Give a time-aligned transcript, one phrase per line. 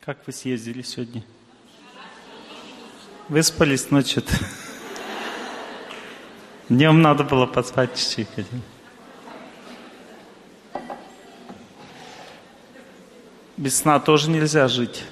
[0.00, 1.22] Как вы съездили сегодня?
[3.28, 4.32] Выспались ночью-то?
[6.70, 8.46] Днем надо было поспать чуть-чуть.
[13.58, 15.04] Без сна тоже нельзя жить.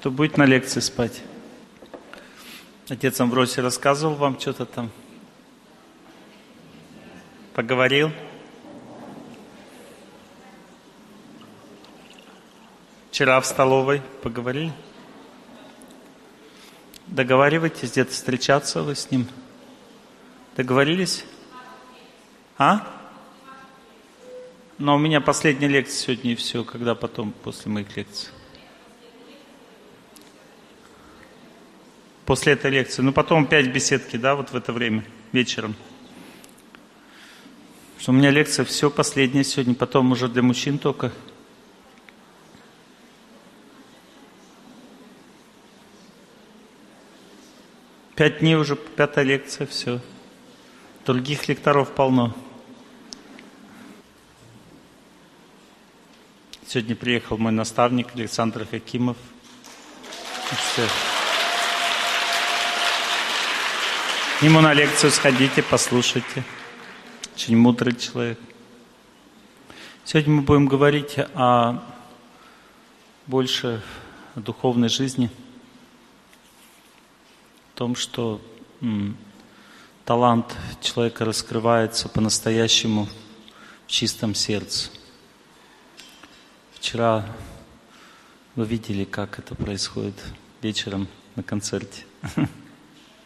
[0.00, 1.22] То будет на лекции спать.
[2.88, 4.92] Отец Амбросий рассказывал вам что-то там?
[7.52, 8.12] Поговорил?
[13.22, 14.72] Вчера в столовой поговорили?
[17.06, 19.28] Договариваетесь где-то встречаться вы с ним?
[20.56, 21.24] Договорились?
[22.58, 22.84] А?
[24.76, 26.64] Но у меня последняя лекция сегодня и все.
[26.64, 28.30] Когда потом, после моих лекций?
[32.26, 33.02] После этой лекции.
[33.02, 35.76] Ну, потом опять беседки, да, вот в это время, вечером.
[38.00, 41.12] Что у меня лекция все последняя сегодня, потом уже для мужчин только.
[48.22, 49.98] Пять дней уже, пятая лекция, все.
[51.04, 52.32] Других лекторов полно.
[56.68, 59.16] Сегодня приехал мой наставник Александр Хакимов.
[60.52, 60.86] Все.
[64.40, 66.44] Ему на лекцию сходите, послушайте.
[67.34, 68.38] Очень мудрый человек.
[70.04, 71.82] Сегодня мы будем говорить о
[73.26, 73.82] больше
[74.36, 75.28] о духовной жизни–
[77.82, 78.40] том, что
[78.80, 79.16] м,
[80.04, 83.08] талант человека раскрывается по-настоящему
[83.88, 84.88] в чистом сердце.
[86.74, 87.26] Вчера
[88.54, 90.14] вы видели, как это происходит
[90.60, 92.04] вечером на концерте.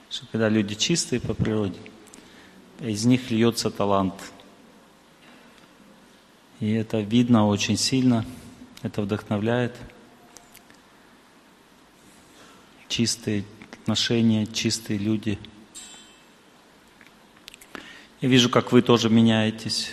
[0.09, 1.79] Что когда люди чистые по природе,
[2.81, 4.15] из них льется талант.
[6.61, 8.25] И это видно очень сильно,
[8.81, 9.77] это вдохновляет.
[12.89, 13.45] Чистые
[13.87, 15.39] отношения, чистые люди.
[18.21, 19.93] Я вижу, как вы тоже меняетесь.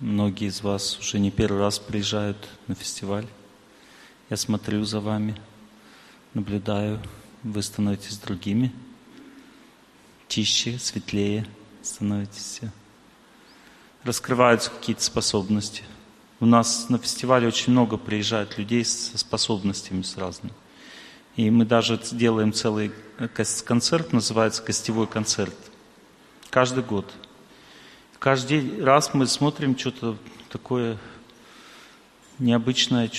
[0.00, 3.28] Многие из вас уже не первый раз приезжают на фестиваль.
[4.28, 5.36] Я смотрю за вами,
[6.34, 7.00] наблюдаю.
[7.44, 8.72] Вы становитесь другими,
[10.26, 11.46] чище, светлее
[11.80, 12.62] становитесь.
[14.02, 15.84] Раскрываются какие-то способности.
[16.40, 20.52] У нас на фестивале очень много приезжает людей со способностями с разными.
[21.36, 22.90] И мы даже делаем целый
[23.64, 25.54] концерт, называется «Гостевой концерт».
[26.50, 27.12] Каждый год.
[28.20, 30.16] Каждый раз мы смотрим что-то
[30.50, 30.98] такое
[32.38, 33.10] необычное,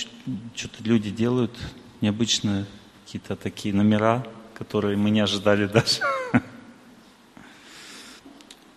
[0.54, 1.54] что-то люди делают,
[2.00, 2.64] необычные
[3.04, 6.00] какие-то такие номера, которые мы не ожидали даже.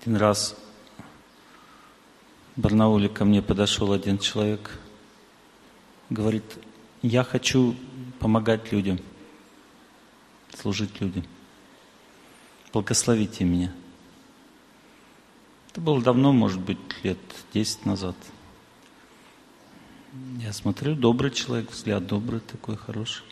[0.02, 0.58] Один раз
[2.58, 4.78] в Барнауле ко мне подошел один человек,
[6.10, 6.44] говорит,
[7.02, 7.76] я хочу
[8.20, 9.00] помогать людям–
[10.58, 11.26] служить людям.
[12.72, 13.72] Благословите меня.
[15.70, 17.18] Это было давно, может быть, лет
[17.54, 18.16] 10 назад.
[20.40, 23.24] Я смотрю, добрый человек, взгляд добрый такой, хороший.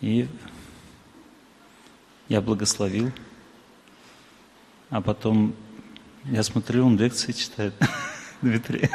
[0.00, 0.28] И
[2.28, 3.12] я благословил.
[4.90, 5.54] А потом
[6.24, 7.74] я смотрю, он лекции читает,
[8.42, 8.88] Дмитрий.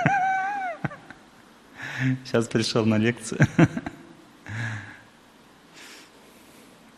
[2.25, 3.47] Сейчас пришел на лекцию.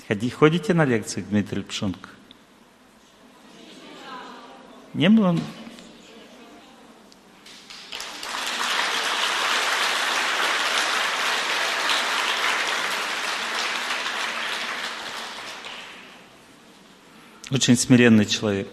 [0.08, 2.10] Ходи, ходите на лекции, Дмитрий Пшонко?
[4.94, 5.36] Не было?
[17.50, 18.68] Очень смиренный человек.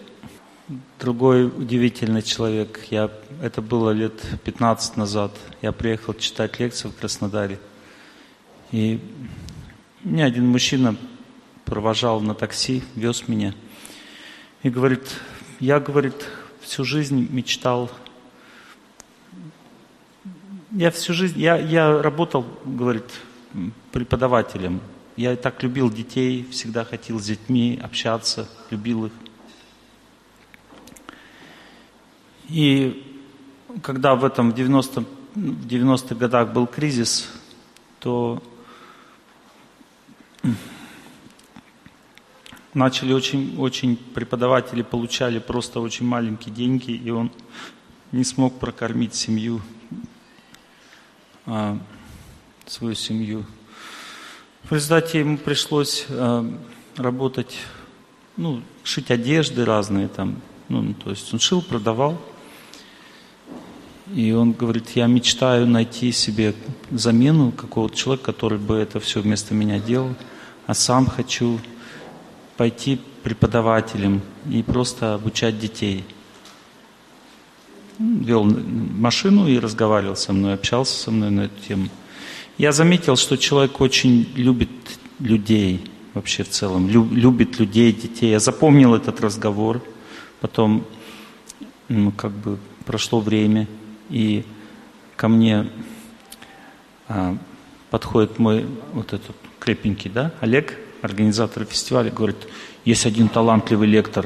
[0.99, 2.79] Другой удивительный человек.
[2.91, 3.09] Я,
[3.41, 5.35] это было лет 15 назад.
[5.63, 7.59] Я приехал читать лекцию в Краснодаре.
[8.71, 8.99] И
[10.03, 10.95] мне один мужчина
[11.73, 13.55] провожал на такси, вез меня.
[14.61, 15.01] И говорит,
[15.59, 16.13] я, говорит,
[16.61, 17.89] всю жизнь мечтал,
[20.69, 23.05] я всю жизнь, я, я работал, говорит,
[23.91, 24.81] преподавателем.
[25.15, 29.13] Я так любил детей, всегда хотел с детьми общаться, любил их.
[32.49, 33.19] И
[33.81, 37.27] когда в этом в 90 в 90-х годах был кризис,
[37.99, 38.43] то
[42.73, 47.31] начали очень, очень, преподаватели получали просто очень маленькие деньги, и он
[48.11, 49.61] не смог прокормить семью,
[51.45, 51.77] а,
[52.65, 53.45] свою семью.
[54.63, 56.45] В результате ему пришлось а,
[56.95, 57.57] работать,
[58.37, 62.19] ну, шить одежды разные там, ну, то есть он шил, продавал.
[64.13, 66.53] И он говорит, я мечтаю найти себе
[66.91, 70.13] замену какого-то человека, который бы это все вместо меня делал,
[70.67, 71.59] а сам хочу
[72.57, 76.03] пойти преподавателем и просто обучать детей.
[77.99, 81.89] Вел машину и разговаривал со мной, общался со мной на эту тему.
[82.57, 84.69] Я заметил, что человек очень любит
[85.19, 88.31] людей вообще в целом, любит людей, детей.
[88.31, 89.81] Я запомнил этот разговор,
[90.41, 90.85] потом
[91.89, 93.67] ну, как бы прошло время,
[94.09, 94.43] и
[95.15, 95.67] ко мне
[97.07, 97.37] а,
[97.89, 102.47] подходит мой вот этот крепенький, да, Олег, организатор фестиваля, говорит,
[102.85, 104.25] есть один талантливый лектор.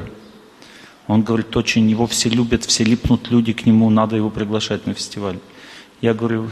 [1.08, 4.94] Он говорит, очень его все любят, все липнут люди к нему, надо его приглашать на
[4.94, 5.38] фестиваль.
[6.00, 6.50] Я говорю,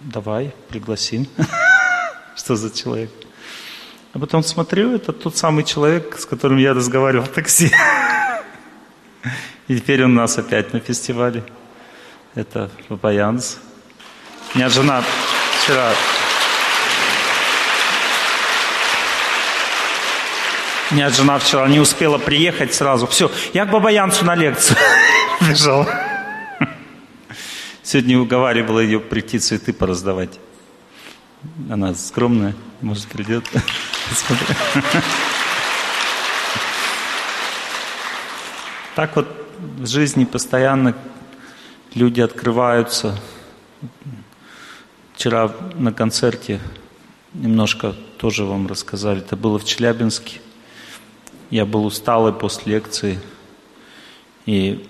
[0.00, 1.28] давай, пригласим.
[2.36, 3.10] Что за человек?
[4.12, 7.70] А потом смотрю, это тот самый человек, с которым я разговаривал в такси.
[9.68, 11.44] И теперь он у нас опять на фестивале.
[12.34, 13.58] Это Папаянс.
[14.54, 15.04] У меня жена
[15.62, 15.92] вчера...
[20.88, 23.08] У меня жена вчера не успела приехать сразу.
[23.08, 24.78] Все, я к Бабаянцу на лекцию
[25.40, 25.84] бежал.
[27.82, 30.38] Сегодня уговаривала ее прийти цветы пораздавать.
[31.68, 33.44] Она скромная, может, придет.
[38.94, 39.26] Так вот
[39.58, 40.94] в жизни постоянно
[41.94, 43.18] люди открываются.
[45.14, 46.60] Вчера на концерте
[47.34, 49.18] немножко тоже вам рассказали.
[49.18, 50.40] Это было в Челябинске.
[51.50, 53.20] Я был усталый после лекции.
[54.46, 54.88] И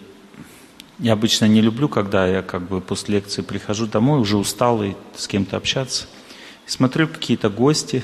[0.99, 5.29] я обычно не люблю, когда я как бы после лекции прихожу домой, уже усталый, с
[5.29, 6.07] кем-то общаться.
[6.67, 8.03] И смотрю какие-то гости,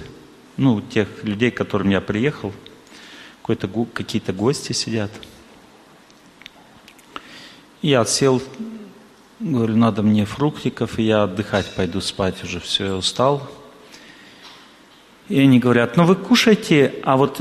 [0.57, 2.53] ну, тех людей, к которым я приехал,
[3.43, 5.11] какие-то гости сидят.
[7.81, 8.41] И я сел
[9.43, 13.51] Говорю, надо мне фруктиков, и я отдыхать пойду спать уже, все, я устал.
[15.29, 17.41] И они говорят, ну вы кушайте, а вот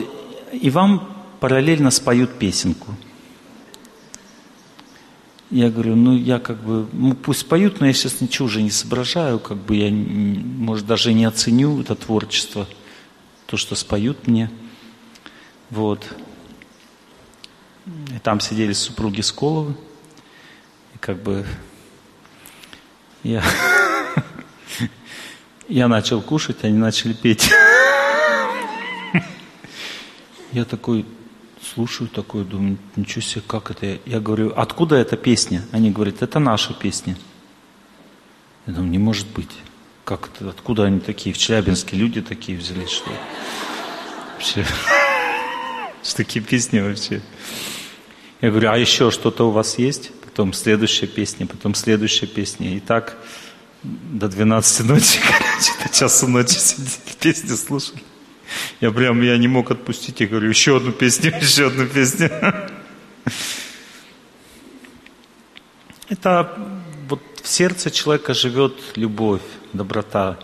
[0.51, 2.95] и вам параллельно споют песенку.
[5.49, 8.71] Я говорю, ну я как бы, ну пусть поют, но я сейчас ничего уже не
[8.71, 12.67] соображаю, как бы я, может, даже не оценю это творчество,
[13.47, 14.49] то, что споют мне.
[15.69, 16.05] Вот.
[17.85, 19.75] И там сидели супруги Сколовы,
[20.95, 21.45] и как бы
[23.23, 23.43] я,
[25.67, 27.51] я начал кушать, они начали петь.
[30.51, 31.05] Я такой
[31.61, 33.99] слушаю, такой, думаю, ничего себе, как это?
[34.05, 35.65] Я говорю, откуда эта песня?
[35.71, 37.17] Они говорят, это наша песня.
[38.67, 39.51] Я думаю, не может быть.
[40.03, 41.33] Как это, откуда они такие?
[41.33, 43.11] В Челябинске люди такие взялись, что
[44.33, 44.65] вообще?
[46.03, 47.21] Что такие песни вообще?
[48.41, 50.11] Я говорю, а еще что-то у вас есть?
[50.31, 52.75] потом следующая песня, потом следующая песня.
[52.75, 53.17] И так
[53.83, 56.89] до 12 ночи, короче, до часу ночи сидели,
[57.19, 58.01] песни слушали.
[58.79, 62.29] Я прям, я не мог отпустить, я говорю, еще одну песню, еще одну песню.
[66.09, 66.57] Это
[67.07, 69.41] вот в сердце человека живет любовь,
[69.73, 70.37] доброта.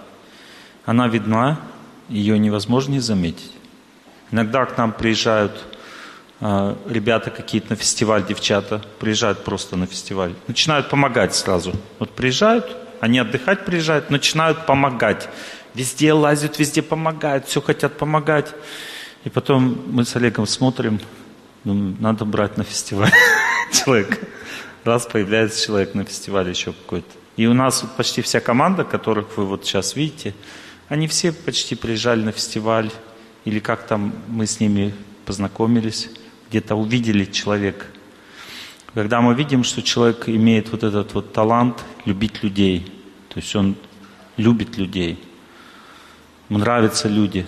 [0.86, 1.59] Она видна,
[2.09, 3.51] ее невозможно не заметить.
[4.31, 5.65] Иногда к нам приезжают
[6.39, 11.74] а, ребята какие-то на фестиваль, девчата, приезжают просто на фестиваль, начинают помогать сразу.
[12.00, 15.30] Вот приезжают, они отдыхать приезжают, начинают помогать.
[15.78, 18.52] Везде лазят, везде помогают, все хотят помогать.
[19.26, 21.00] И потом мы с Олегом смотрим,
[21.64, 23.12] думаем, надо брать на фестиваль
[23.72, 24.18] человека.
[24.84, 27.12] Раз появляется человек на фестивале еще какой-то.
[27.36, 30.34] И у нас вот почти вся команда, которых вы вот сейчас видите,
[30.90, 32.90] они все почти приезжали на фестиваль,
[33.46, 36.10] или как там мы с ними познакомились
[36.50, 37.86] где-то увидели человека.
[38.96, 42.92] Когда мы видим, что человек имеет вот этот вот талант любить людей,
[43.30, 43.76] то есть он
[44.38, 45.19] любит людей,
[46.49, 47.45] нравятся люди.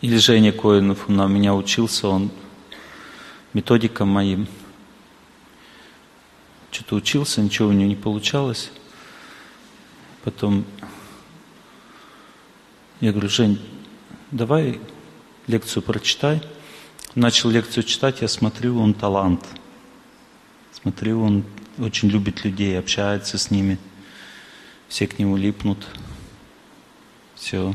[0.00, 2.30] Или Женя Коинов, он у меня учился, он
[3.52, 4.48] методикам моим.
[6.72, 8.72] Что-то учился, ничего у него не получалось.
[10.24, 10.64] Потом
[13.00, 13.60] я говорю, Жень,
[14.30, 14.80] давай
[15.46, 16.42] лекцию прочитай.
[17.14, 19.44] Начал лекцию читать, я смотрю, он талант.
[20.72, 21.44] Смотрю, он
[21.78, 23.78] очень любит людей, общается с ними.
[24.92, 25.86] Все к нему липнут.
[27.34, 27.74] Все.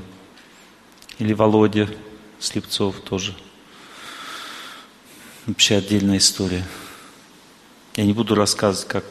[1.18, 1.90] Или Володя
[2.38, 3.36] Слепцов тоже.
[5.48, 6.64] Вообще отдельная история.
[7.96, 9.04] Я не буду рассказывать, как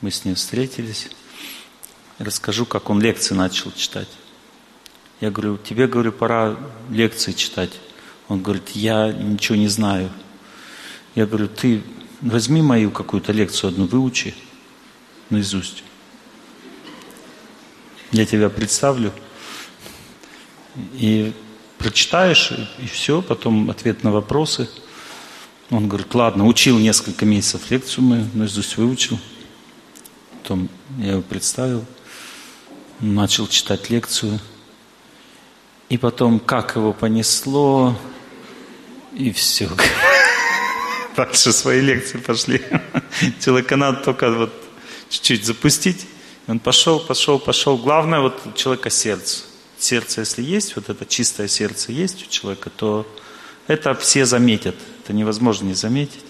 [0.00, 1.08] мы с ним встретились.
[2.18, 4.08] Расскажу, как он лекции начал читать.
[5.20, 6.56] Я говорю, тебе, говорю, пора
[6.88, 7.72] лекции читать.
[8.28, 10.08] Он говорит, я ничего не знаю.
[11.16, 11.82] Я говорю, ты
[12.20, 14.36] возьми мою какую-то лекцию одну, выучи
[15.30, 15.82] наизусть.
[18.12, 19.12] Я тебя представлю.
[20.94, 21.32] И
[21.78, 24.68] прочитаешь, и все, потом ответ на вопросы.
[25.70, 29.18] Он говорит, ладно, учил несколько месяцев лекцию мы наизусть выучил.
[30.42, 31.84] Потом я его представил,
[32.98, 34.40] начал читать лекцию.
[35.88, 37.96] И потом, как его понесло,
[39.12, 39.68] и все.
[41.16, 42.62] Дальше свои лекции пошли.
[43.40, 44.52] Телеканал только вот
[45.08, 46.06] чуть-чуть запустить.
[46.46, 47.76] Он пошел, пошел, пошел.
[47.76, 49.44] Главное вот у человека сердце.
[49.78, 53.06] Сердце, если есть, вот это чистое сердце есть у человека, то
[53.66, 54.76] это все заметят.
[55.02, 56.24] Это невозможно не заметить.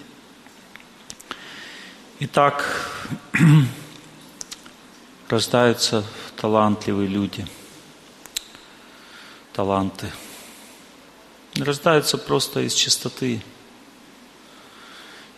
[2.19, 2.91] Итак,
[5.27, 6.05] рождаются
[6.37, 7.47] талантливые люди,
[9.53, 10.11] таланты.
[11.55, 13.41] Рождаются просто из чистоты.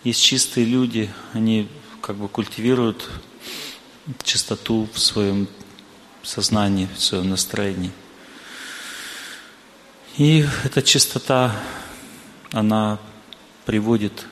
[0.03, 1.69] Есть чистые люди, они
[2.01, 3.09] как бы культивируют
[4.23, 5.47] чистоту в своем
[6.21, 7.91] сознании, в своем настроении.
[10.17, 11.55] И эта чистота,
[12.51, 12.99] она
[13.65, 14.25] приводит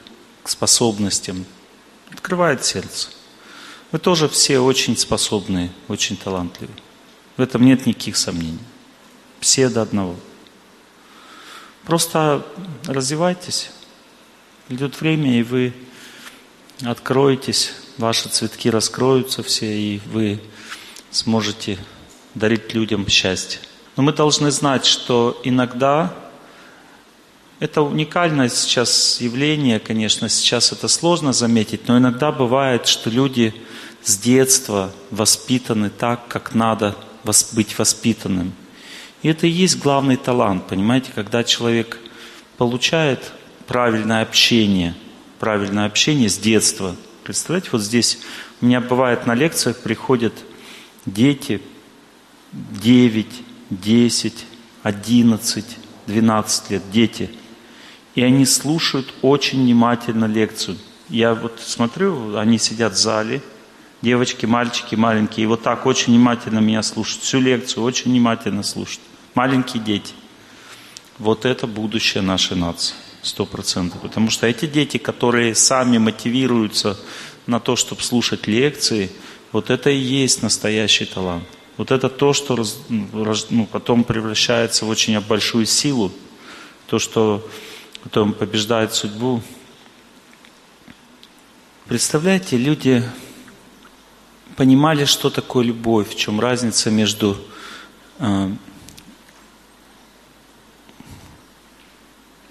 [0.43, 1.45] к способностям,
[2.11, 3.09] открывает сердце.
[3.91, 6.77] Вы тоже все очень способные, очень талантливые.
[7.37, 8.59] В этом нет никаких сомнений.
[9.39, 10.15] Все до одного.
[11.83, 12.45] Просто
[12.85, 13.71] развивайтесь.
[14.69, 15.73] Идет время, и вы
[16.83, 20.41] откроетесь, ваши цветки раскроются все, и вы
[21.11, 21.77] сможете
[22.35, 23.59] дарить людям счастье.
[23.95, 26.13] Но мы должны знать, что иногда
[27.59, 33.53] это уникальное сейчас явление, конечно, сейчас это сложно заметить, но иногда бывает, что люди
[34.03, 36.95] с детства воспитаны так, как надо
[37.53, 38.53] быть воспитанным.
[39.21, 41.99] И это и есть главный талант, понимаете, когда человек
[42.57, 43.31] получает
[43.67, 44.95] правильное общение,
[45.37, 46.95] правильное общение с детства.
[47.23, 48.19] Представляете, вот здесь
[48.61, 50.33] у меня бывает на лекциях приходят
[51.05, 51.61] дети
[52.51, 53.27] 9,
[53.69, 54.45] 10,
[54.83, 55.65] 11,
[56.07, 57.29] 12 лет, дети.
[58.15, 60.77] И они слушают очень внимательно лекцию.
[61.09, 63.41] Я вот смотрю, они сидят в зале,
[64.01, 67.23] девочки, мальчики маленькие, и вот так очень внимательно меня слушают.
[67.23, 69.01] Всю лекцию очень внимательно слушают.
[69.33, 70.13] Маленькие дети.
[71.19, 72.95] Вот это будущее нашей нации.
[73.21, 74.01] Сто процентов.
[74.01, 76.97] Потому что эти дети, которые сами мотивируются
[77.45, 79.11] на то, чтобы слушать лекции,
[79.51, 81.43] вот это и есть настоящий талант.
[81.77, 86.11] Вот это то, что ну, потом превращается в очень большую силу,
[86.87, 87.47] то, что
[88.03, 89.41] потом побеждает судьбу.
[91.87, 93.03] Представляете, люди
[94.55, 97.37] понимали, что такое любовь, в чем разница между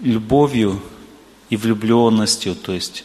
[0.01, 0.81] любовью
[1.51, 2.55] и влюбленностью.
[2.55, 3.05] То есть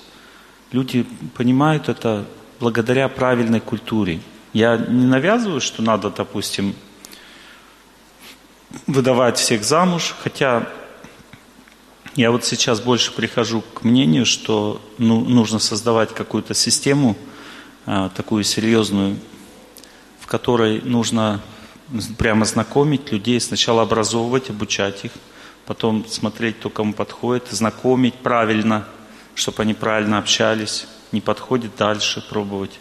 [0.72, 2.26] люди понимают это
[2.60, 4.22] благодаря правильной культуре.
[4.54, 6.76] Я не навязываю, что надо, допустим,
[8.88, 10.70] выдавать всех замуж, хотя
[12.16, 17.18] я вот сейчас больше прихожу к мнению, что ну, нужно создавать какую-то систему,
[17.86, 19.18] а, такую серьезную,
[20.22, 21.42] в которой нужно
[22.18, 25.12] прямо знакомить людей, сначала образовывать, обучать их–
[25.66, 28.88] потом смотреть, кто кому подходит, знакомить правильно,
[29.34, 32.80] чтобы они правильно общались, не подходит дальше пробовать.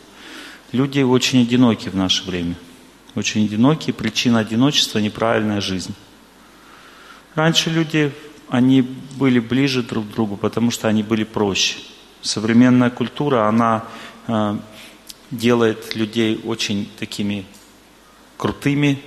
[0.73, 2.57] Люди очень одиноки в наше время.
[3.15, 5.95] Очень одиноки, причина одиночества– неправильная жизнь.
[7.35, 8.13] Раньше люди,
[8.49, 11.77] они были ближе друг к другу, потому что они были проще.
[12.23, 13.85] Современная культура, она
[14.27, 14.57] э,
[15.31, 17.47] делает людей очень такими
[18.37, 19.01] крутыми,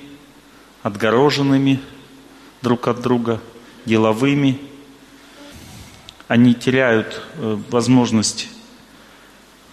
[0.84, 1.81] отгороженными
[2.62, 3.41] друг от друга–
[3.88, 4.60] деловыми,
[6.27, 8.50] они теряют э, возможность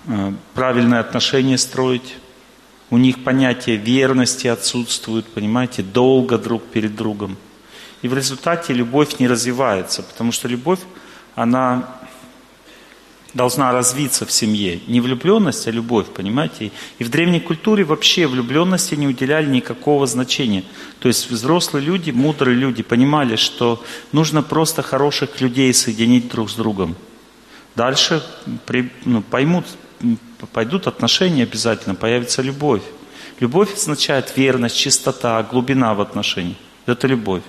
[0.07, 2.17] э, правильные отношения строить,
[2.91, 7.37] у них понятие верности отсутствует, понимаете, долго друг перед другом.
[8.03, 10.81] И в результате любовь не развивается, потому что любовь,
[11.35, 11.89] она
[13.35, 14.81] должна развиться в семье.
[14.87, 16.71] Не влюбленность, а любовь, понимаете?
[16.99, 20.65] И в древней культуре вообще влюбленности не уделяли никакого значения.
[21.01, 26.55] То есть взрослые люди, мудрые люди понимали, что нужно просто хороших людей соединить друг с
[26.55, 26.95] другом.
[27.75, 28.23] Дальше
[28.67, 29.67] при, ну, поймут,
[30.53, 32.83] пойдут отношения обязательно, появится любовь.
[33.41, 36.57] Любовь означает верность, чистота, глубина в отношениях.
[36.87, 37.43] Это любовь.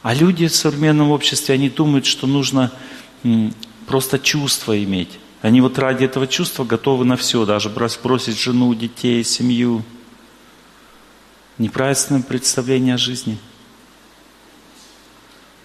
[0.00, 2.70] А люди в современном обществе, они думают, что нужно
[3.86, 5.18] просто чувство иметь.
[5.42, 9.82] Они вот ради этого чувства готовы на все, даже бросить жену, детей, семью.
[11.58, 13.38] Неправильное представление о жизни.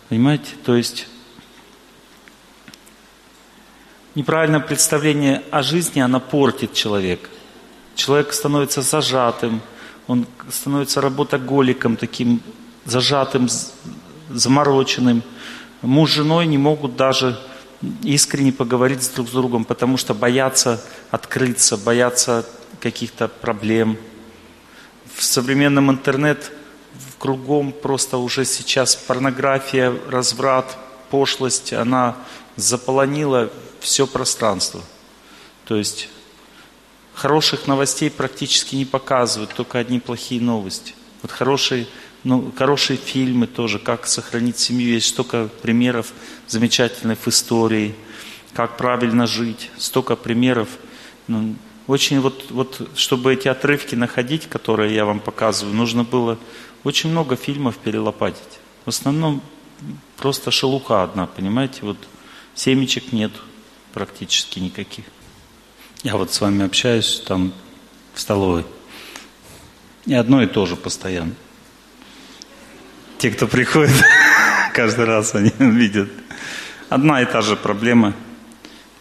[0.10, 0.52] Понимаете?
[0.66, 1.08] То есть
[4.16, 7.30] неправильное представление о жизни, она портит человека.
[7.96, 9.62] Человек становится зажатым,
[10.08, 12.42] он становится работоголиком, таким
[12.86, 13.48] зажатым,
[14.30, 15.24] замороченным.
[15.82, 17.40] Муж с женой не могут даже
[18.04, 22.46] искренне поговорить друг с другом, потому что боятся открыться, боятся
[22.80, 23.98] каких-то проблем.
[25.16, 26.52] В современном интернет
[27.20, 30.78] кругом просто уже сейчас порнография, разврат,
[31.12, 32.16] пошлость, она
[32.56, 34.82] заполонила все пространство.
[35.66, 36.10] То есть
[37.14, 40.96] хороших новостей практически не показывают, только одни плохие новости.
[41.22, 41.88] Вот хорошие,
[42.24, 46.14] ну, хорошие фильмы тоже, как сохранить семью, есть столько примеров
[46.48, 47.96] замечательных в истории,
[48.54, 50.68] как правильно жить, столько примеров.
[51.28, 51.56] Ну,
[51.88, 56.38] очень вот, вот, чтобы эти отрывки находить, которые я вам показываю, нужно было
[56.84, 58.60] очень много фильмов перелопатить.
[58.86, 59.42] В основном
[60.18, 61.98] просто шелуха одна, понимаете, вот
[62.54, 63.32] семечек нет
[63.94, 65.06] практически никаких.
[66.04, 67.54] Я вот с вами общаюсь там
[68.14, 68.66] в столовой.
[70.06, 71.34] И одно и то же постоянно.
[73.20, 73.92] Те, кто приходит,
[74.74, 76.10] каждый раз они видят.
[76.88, 78.14] Одна и та же проблема.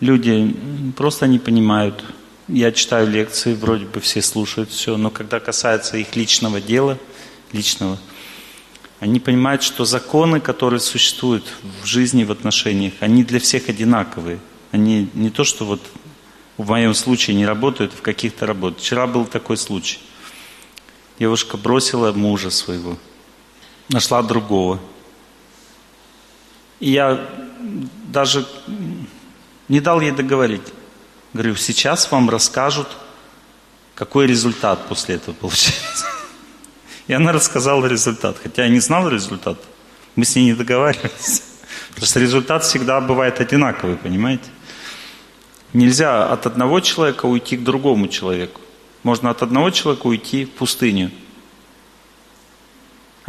[0.00, 0.56] Люди
[0.96, 2.04] просто не понимают.
[2.48, 6.98] Я читаю лекции, вроде бы все слушают все, но когда касается их личного дела,
[7.52, 7.96] личного,
[8.98, 11.44] они понимают, что законы, которые существуют
[11.82, 14.40] в жизни, в отношениях, они для всех одинаковые.
[14.72, 15.80] Они не то, что вот
[16.56, 18.82] в моем случае не работают, в каких-то работают.
[18.82, 20.00] Вчера был такой случай.
[21.20, 22.98] Девушка бросила мужа своего,
[23.88, 24.78] нашла другого.
[26.80, 27.26] И я
[28.12, 28.46] даже
[29.68, 30.62] не дал ей договорить.
[31.32, 32.88] Говорю, сейчас вам расскажут,
[33.94, 36.06] какой результат после этого получается.
[37.08, 39.58] И она рассказала результат, хотя я не знал результат.
[40.14, 41.42] Мы с ней не договаривались.
[41.96, 44.44] Просто результат всегда бывает одинаковый, понимаете?
[45.72, 48.60] Нельзя от одного человека уйти к другому человеку.
[49.02, 51.10] Можно от одного человека уйти в пустыню.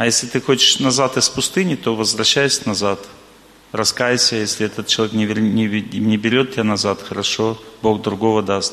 [0.00, 3.06] А если ты хочешь назад из пустыни, то возвращайся назад.
[3.70, 8.72] Раскайся, если этот человек не, не, не берет тебя назад, хорошо, Бог другого даст.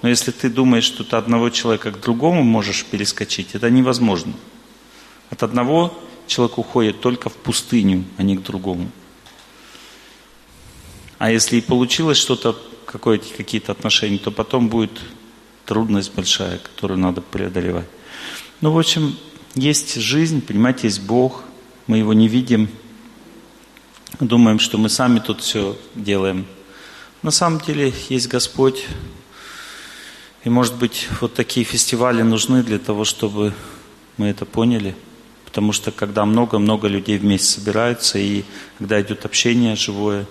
[0.00, 4.32] Но если ты думаешь, что ты одного человека к другому можешь перескочить, это невозможно.
[5.28, 5.92] От одного
[6.28, 8.92] человек уходит только в пустыню, а не к другому.
[11.18, 15.00] А если и получилось что-то, какие-то отношения, то потом будет
[15.66, 17.88] трудность большая, которую надо преодолевать.
[18.60, 19.16] Ну, в общем,
[19.54, 21.42] есть жизнь, понимаете, есть Бог,
[21.86, 22.68] мы его не видим,
[24.20, 26.46] думаем, что мы сами тут все делаем.
[27.22, 28.86] На самом деле есть Господь,
[30.44, 33.54] и, может быть, вот такие фестивали нужны для того, чтобы
[34.18, 34.94] мы это поняли.
[35.46, 38.44] Потому что когда много-много людей вместе собираются, и
[38.78, 40.26] когда идет общение живое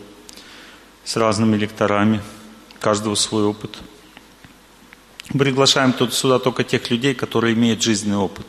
[1.03, 2.21] с разными лекторами,
[2.79, 3.77] каждого свой опыт.
[5.29, 8.45] Приглашаем тут сюда только тех людей, которые имеют жизненный опыт.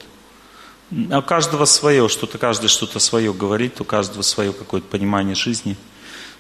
[1.11, 5.77] А у каждого свое, что-то каждый что-то свое говорит, у каждого свое какое-то понимание жизни.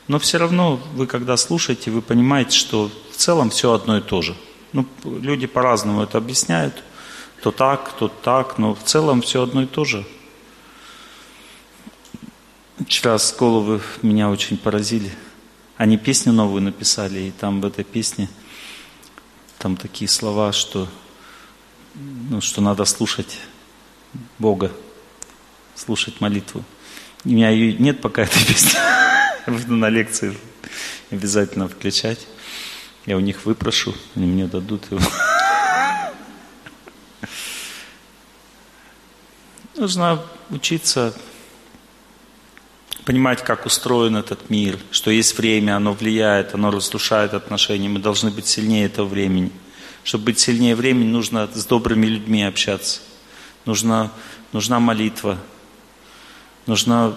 [0.06, 4.22] Но все равно вы, когда слушаете, вы понимаете, что в целом все одно и то
[4.22, 4.36] же–
[4.74, 6.82] ну, люди по-разному это объясняют.
[7.42, 10.04] То так, то так, но в целом все одно и то же.
[12.84, 15.12] Вчера с головы меня очень поразили.
[15.76, 18.28] Они песню новую написали, и там в этой песне
[19.58, 20.88] там такие слова, что,
[21.94, 23.38] ну, что надо слушать
[24.38, 24.72] Бога,
[25.74, 26.64] слушать молитву.
[27.24, 28.78] У меня ее нет пока этой песни.
[29.46, 30.36] Буду на лекции
[31.10, 32.26] обязательно включать.
[33.06, 35.00] Я у них выпрошу, они мне дадут его.
[39.76, 41.14] Нужно учиться
[43.04, 47.88] понимать, как устроен этот мир, что есть время, оно влияет, оно разрушает отношения.
[47.88, 49.50] Мы должны быть сильнее этого времени.
[50.02, 53.00] Чтобы быть сильнее времени, нужно с добрыми людьми общаться.
[53.64, 54.10] Нужна,
[54.52, 55.38] нужна молитва.
[56.66, 57.14] Нужно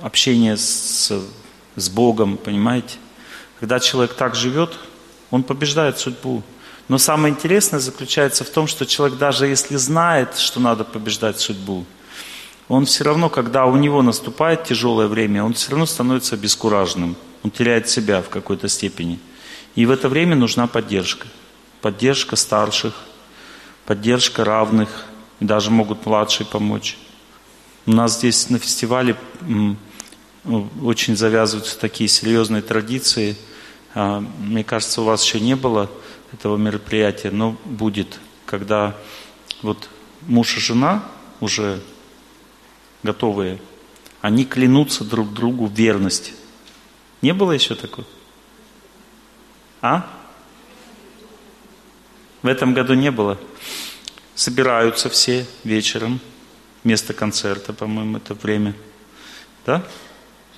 [0.00, 1.12] общение с,
[1.76, 2.96] с Богом, понимаете?
[3.60, 4.78] Когда человек так живет,
[5.30, 6.42] он побеждает судьбу.
[6.88, 11.86] Но самое интересное заключается в том, что человек даже если знает, что надо побеждать судьбу,
[12.68, 17.16] он все равно, когда у него наступает тяжелое время, он все равно становится бескуражным.
[17.42, 19.18] Он теряет себя в какой-то степени.
[19.74, 21.26] И в это время нужна поддержка.
[21.82, 22.94] Поддержка старших,
[23.84, 25.04] поддержка равных,
[25.40, 26.98] даже могут младшие помочь.
[27.86, 29.16] У нас здесь на фестивале
[30.82, 33.36] очень завязываются такие серьезные традиции–
[33.94, 35.88] а, мне кажется, у вас еще не было
[36.32, 38.96] этого мероприятия, но будет, когда
[39.62, 39.88] вот
[40.22, 41.04] муж и жена
[41.40, 41.80] уже
[43.04, 43.60] готовые,
[44.20, 46.32] они клянутся друг другу в верности.
[47.22, 48.06] Не было еще такого?
[49.80, 50.10] А?
[52.42, 53.38] В этом году не было.
[54.34, 56.20] Собираются все вечером.
[56.82, 58.74] Место концерта, по-моему, это время.
[59.64, 59.86] Да?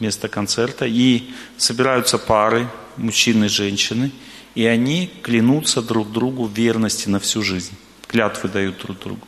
[0.01, 0.87] Место концерта.
[0.87, 4.11] И собираются пары, мужчины и женщины.
[4.55, 7.77] И они клянутся друг другу в верности на всю жизнь.
[8.09, 9.27] Клятвы дают друг другу.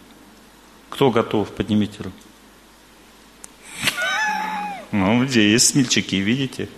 [0.89, 1.51] Кто готов?
[1.51, 2.17] Поднимите руку.
[4.91, 6.69] Ну, где есть смельчаки, видите?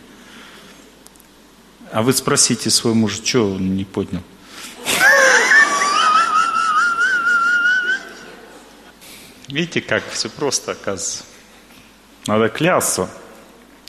[1.93, 4.23] А вы спросите своего мужа, что он не поднял?
[9.51, 11.25] Видите, как все просто оказывается.
[12.27, 13.11] Надо клясться.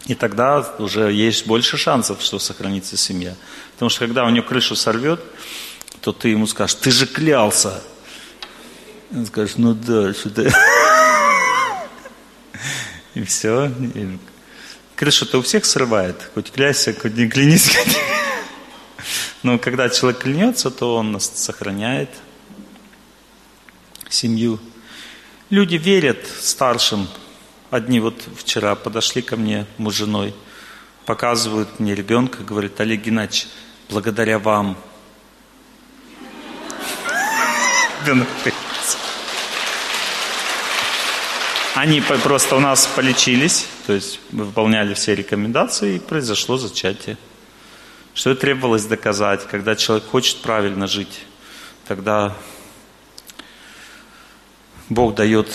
[0.08, 3.36] И тогда уже есть больше шансов, что сохранится семья.
[3.74, 5.22] Потому что когда у него крышу сорвет,
[6.02, 7.84] то ты ему скажешь, ты же клялся.
[9.12, 10.52] Он скажет, ну да, что-то...
[13.14, 13.72] И все.
[14.96, 16.16] Крышу-то у всех срывает.
[16.34, 17.78] Хоть кляйся, хоть не клянись.
[19.44, 22.10] Но когда человек клянется, то он сохраняет
[24.10, 24.60] семью.
[25.52, 27.10] Люди верят старшим.
[27.72, 30.34] Одни вот вчера подошли ко мне, муж с женой,
[31.06, 33.48] показывают мне ребенка, говорят, Олег Геннадьевич,
[33.90, 34.78] благодаря вам.
[41.76, 47.18] Они просто у нас полечились, то есть мы выполняли все рекомендации, и произошло зачатие.
[48.14, 49.46] Что требовалось доказать?
[49.48, 51.26] Когда человек хочет правильно жить,
[51.90, 52.38] тогда
[54.92, 55.48] Бог дает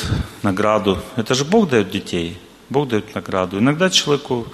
[0.43, 0.99] награду.
[1.15, 2.39] Это же Бог дает детей.
[2.71, 3.59] Бог дает награду.
[3.59, 4.47] Иногда человеку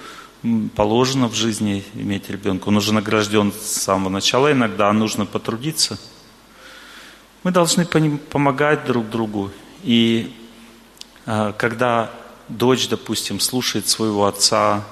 [0.75, 2.67] положено в жизни иметь ребенка.
[2.67, 4.51] Он уже награжден с самого начала.
[4.51, 5.97] Иногда нужно потрудиться.
[7.43, 9.51] Мы должны помогать друг другу.
[9.83, 10.35] И
[11.25, 12.11] а, когда
[12.49, 14.83] дочь, допустим, слушает своего отца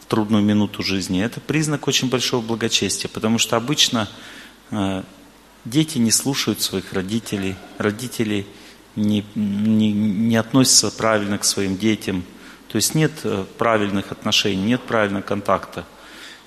[0.00, 3.08] в трудную минуту жизни, это признак очень большого благочестия.
[3.08, 4.08] Потому что обычно
[4.72, 5.04] а,
[5.64, 7.54] дети не слушают своих родителей.
[7.78, 8.44] Родители–
[8.96, 12.24] не, не, не относится правильно к своим детям.
[12.68, 15.84] То есть нет э, правильных отношений, нет правильного контакта.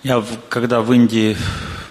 [0.03, 1.37] Я, когда в Индии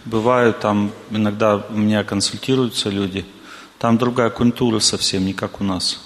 [0.04, 3.24] бываю, там иногда у меня консультируются люди,
[3.78, 6.00] там другая культура совсем, не как у нас.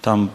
[0.00, 0.30] Там,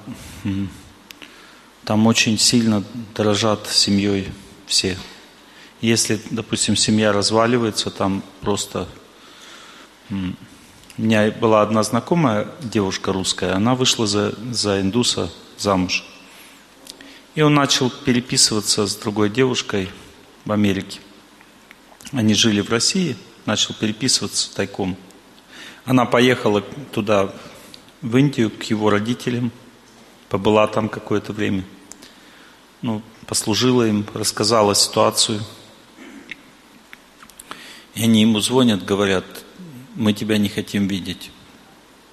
[1.85, 2.83] там очень сильно
[3.15, 4.29] дорожат семьей
[4.67, 4.97] все.
[5.79, 8.87] Если, допустим, семья разваливается, там просто
[10.97, 16.03] у меня была одна знакомая девушка русская, она вышла за, за индуса замуж.
[17.33, 19.89] И он начал переписываться с другой девушкой
[20.43, 20.99] в Америке.
[22.11, 24.97] Они жили в России, начал переписываться тайком.
[25.85, 27.33] Она поехала туда,
[28.01, 29.51] в Индию, к его родителям,
[30.27, 31.63] побыла там какое-то время.
[32.81, 35.41] Ну, послужила им, рассказала ситуацию.
[37.93, 39.25] И они ему звонят, говорят,
[39.95, 41.31] мы тебя не хотим видеть.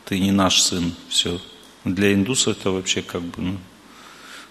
[0.04, 0.94] Ты не наш сын.
[1.08, 1.40] Все.
[1.84, 3.58] Для индусов это вообще как бы, ну,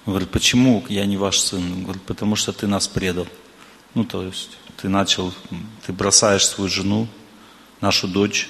[0.05, 1.83] говорит, почему я не ваш сын?
[1.83, 3.27] Говорит, потому что ты нас предал.
[3.93, 5.33] Ну, то есть, ты начал,
[5.85, 7.07] ты бросаешь свою жену,
[7.81, 8.49] нашу дочь.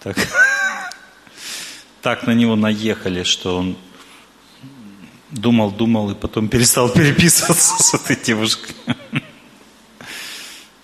[0.00, 0.16] Так,
[2.02, 3.76] так на него наехали, что он
[5.30, 8.74] думал, думал и потом перестал переписываться с этой девушкой.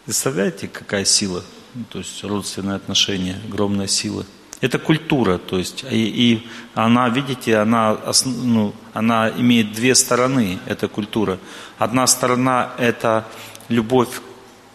[0.05, 1.43] Представляете, какая сила?
[1.75, 4.25] Ну, то есть родственные отношения, огромная сила.
[4.61, 10.87] Это культура, то есть, и, и она, видите, она, ну, она имеет две стороны, эта
[10.87, 11.39] культура.
[11.77, 13.27] Одна сторона– это
[13.69, 14.21] любовь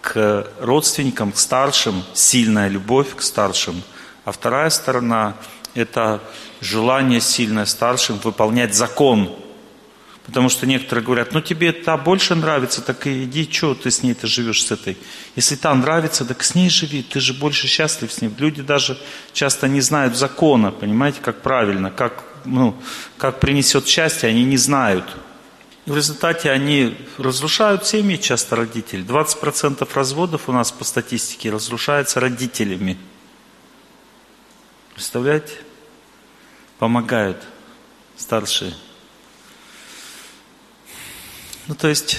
[0.02, 3.82] к родственникам, к старшим, сильная любовь к старшим.
[4.26, 5.36] А вторая сторона–
[5.74, 6.22] это
[6.60, 9.34] желание сильное старшим выполнять закон,
[10.30, 14.04] Потому что некоторые говорят, ну тебе та больше нравится, так и иди, что ты с
[14.04, 14.96] ней-то живешь с этой.
[15.36, 18.32] Если та нравится, так с ней живи, ты же больше счастлив с ней.
[18.38, 19.00] Люди даже
[19.34, 22.80] часто не знают закона, понимаете, как правильно, как, ну,
[23.18, 25.18] как принесет счастье, они не знают.
[25.88, 29.04] И в результате они разрушают семьи часто родители.
[29.04, 33.00] 20% разводов у нас по статистике разрушается родителями.
[34.94, 35.54] Представляете?
[36.78, 37.42] Помогают
[38.16, 38.76] старшие.
[41.70, 42.18] Ну, то есть,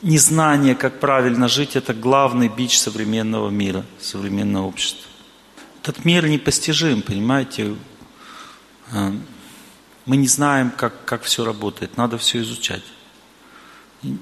[0.00, 5.06] незнание, как правильно жить, это главный бич современного мира, современного общества.
[5.82, 7.76] Этот мир непостижим, понимаете?
[8.90, 9.14] А,
[10.06, 12.82] мы не знаем, как, как все работает, надо все изучать.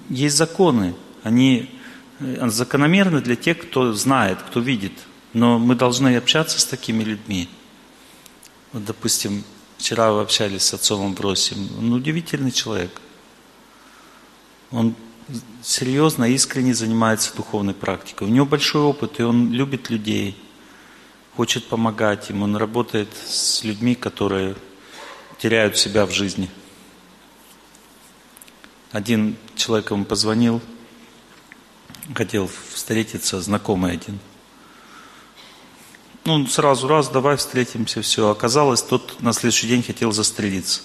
[0.09, 1.70] Есть законы, они
[2.18, 4.94] э, закономерны для тех, кто знает, кто видит.
[5.33, 7.48] Но мы должны общаться с такими людьми.
[8.72, 9.44] Вот, допустим,
[9.77, 11.68] вчера вы общались с отцом Амбросием.
[11.79, 13.01] Он удивительный человек.
[14.70, 14.94] Он
[15.62, 18.28] серьезно, искренне занимается духовной практикой.
[18.28, 20.37] У него большой опыт, и он любит людей,
[21.37, 22.42] хочет помогать им.
[22.42, 24.57] Он работает с людьми, которые
[25.38, 26.50] теряют себя в жизни.
[28.90, 30.62] Один человек ему позвонил,
[32.14, 34.18] хотел встретиться, знакомый один.
[36.24, 38.28] Ну, сразу раз, давай встретимся, все.
[38.28, 40.83] Оказалось, тот на следующий день хотел застрелиться.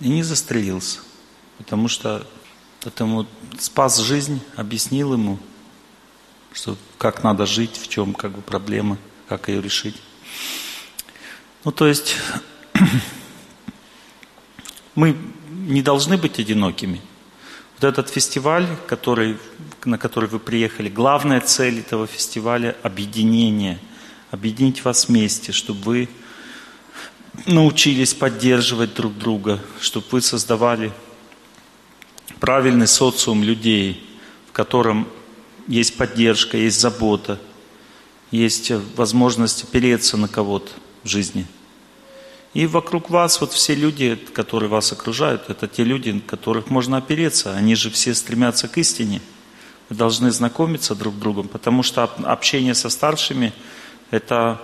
[0.00, 1.00] И не застрелился,
[1.62, 2.26] потому что
[2.84, 3.26] этому
[3.58, 5.38] спас жизнь, объяснил ему,
[6.52, 8.98] что как надо жить, в чем как бы проблема,
[9.28, 9.96] как ее решить.
[11.64, 12.16] Ну, то есть
[14.96, 15.16] мы
[15.50, 17.00] не должны быть одинокими.
[17.78, 19.38] Вот этот фестиваль, который,
[19.84, 23.78] на который вы приехали, главная цель этого фестиваля– объединение,
[24.32, 26.08] объединить вас вместе, чтобы вы
[27.46, 30.92] научились поддерживать друг друга, чтобы вы создавали
[32.40, 34.04] правильный социум людей,
[34.48, 35.08] в котором
[35.68, 37.38] есть поддержка, есть забота,
[38.30, 40.72] есть возможность опереться на кого-то
[41.04, 41.46] в жизни.
[42.54, 46.98] И вокруг вас вот все люди, которые вас окружают, это те люди, на которых можно
[46.98, 47.56] опереться.
[47.56, 49.22] Они же все стремятся к истине.
[49.88, 53.52] Вы должны знакомиться друг с другом, потому что общение со старшими–
[54.10, 54.60] это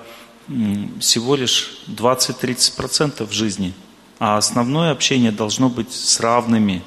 [1.01, 3.73] всего лишь 20-30% в жизни.
[4.18, 6.83] А основное общение должно быть с равными.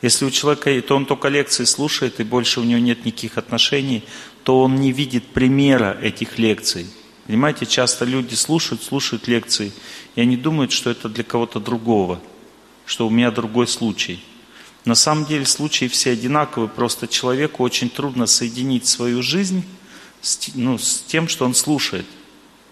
[0.00, 4.04] Если у человека, то он только лекции слушает, и больше у него нет никаких отношений,
[4.44, 6.86] то он не видит примера этих лекций.
[7.26, 9.72] Понимаете, часто люди слушают, слушают лекции,
[10.14, 12.20] и они думают, что это для кого-то другого,
[12.86, 14.22] что у меня другой случай.
[14.84, 19.64] На самом деле случаи все одинаковые, просто человеку очень трудно соединить свою жизнь
[20.22, 22.06] с, ну, с тем, что он слушает.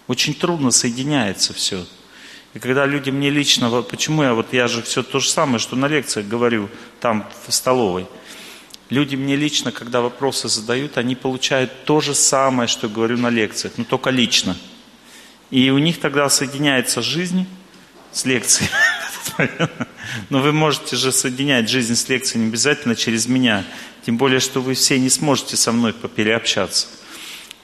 [0.07, 1.85] Очень трудно соединяется все.
[2.53, 5.75] И когда люди мне лично, почему я вот я же все то же самое, что
[5.75, 8.07] на лекциях говорю там в столовой.
[8.89, 13.73] Люди мне лично, когда вопросы задают, они получают то же самое, что говорю на лекциях,
[13.77, 14.55] но только лично.
[15.51, 17.45] И у них тогда соединяется жизнь
[18.11, 18.69] с лекцией.
[20.29, 23.65] Но вы можете же соединять жизнь с лекцией не обязательно через меня.
[24.05, 26.87] Тем более, что вы все не сможете со мной попереобщаться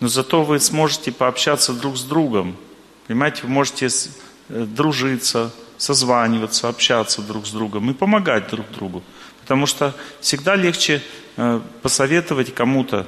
[0.03, 2.57] но зато вы сможете пообщаться друг с другом.
[3.07, 3.87] Понимаете, вы можете
[4.49, 9.03] дружиться, созваниваться, общаться друг с другом и помогать друг другу.
[9.41, 11.01] Потому что всегда легче
[11.35, 13.07] э, посоветовать кому-то,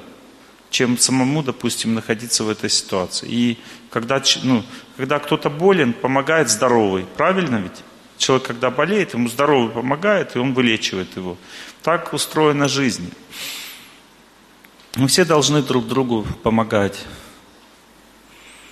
[0.69, 3.27] чем самому, допустим, находиться в этой ситуации.
[3.29, 4.63] И когда, ну,
[4.97, 7.05] когда кто-то болен, помогает здоровый.
[7.15, 7.83] Правильно ведь?
[8.17, 11.37] Человек, когда болеет, ему здоровый помогает, и он вылечивает его.
[11.81, 13.11] Так устроена жизнь.
[14.95, 17.05] Мы все должны друг другу помогать.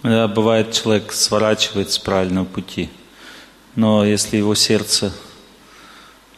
[0.03, 2.89] Бывает, человек сворачивает с правильного пути,
[3.75, 5.13] но если его сердце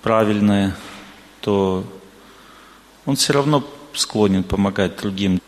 [0.02, 0.78] правильное,
[1.42, 1.84] то
[3.06, 5.42] он все равно склонен помогать другим.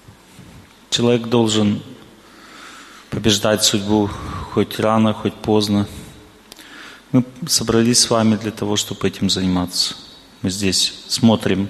[0.90, 1.82] Человек должен
[3.12, 4.10] побеждать судьбу
[4.52, 5.88] хоть рано, хоть поздно.
[7.12, 9.96] Мы собрались с вами для того, чтобы этим заниматься.
[10.42, 11.70] Мы здесь смотрим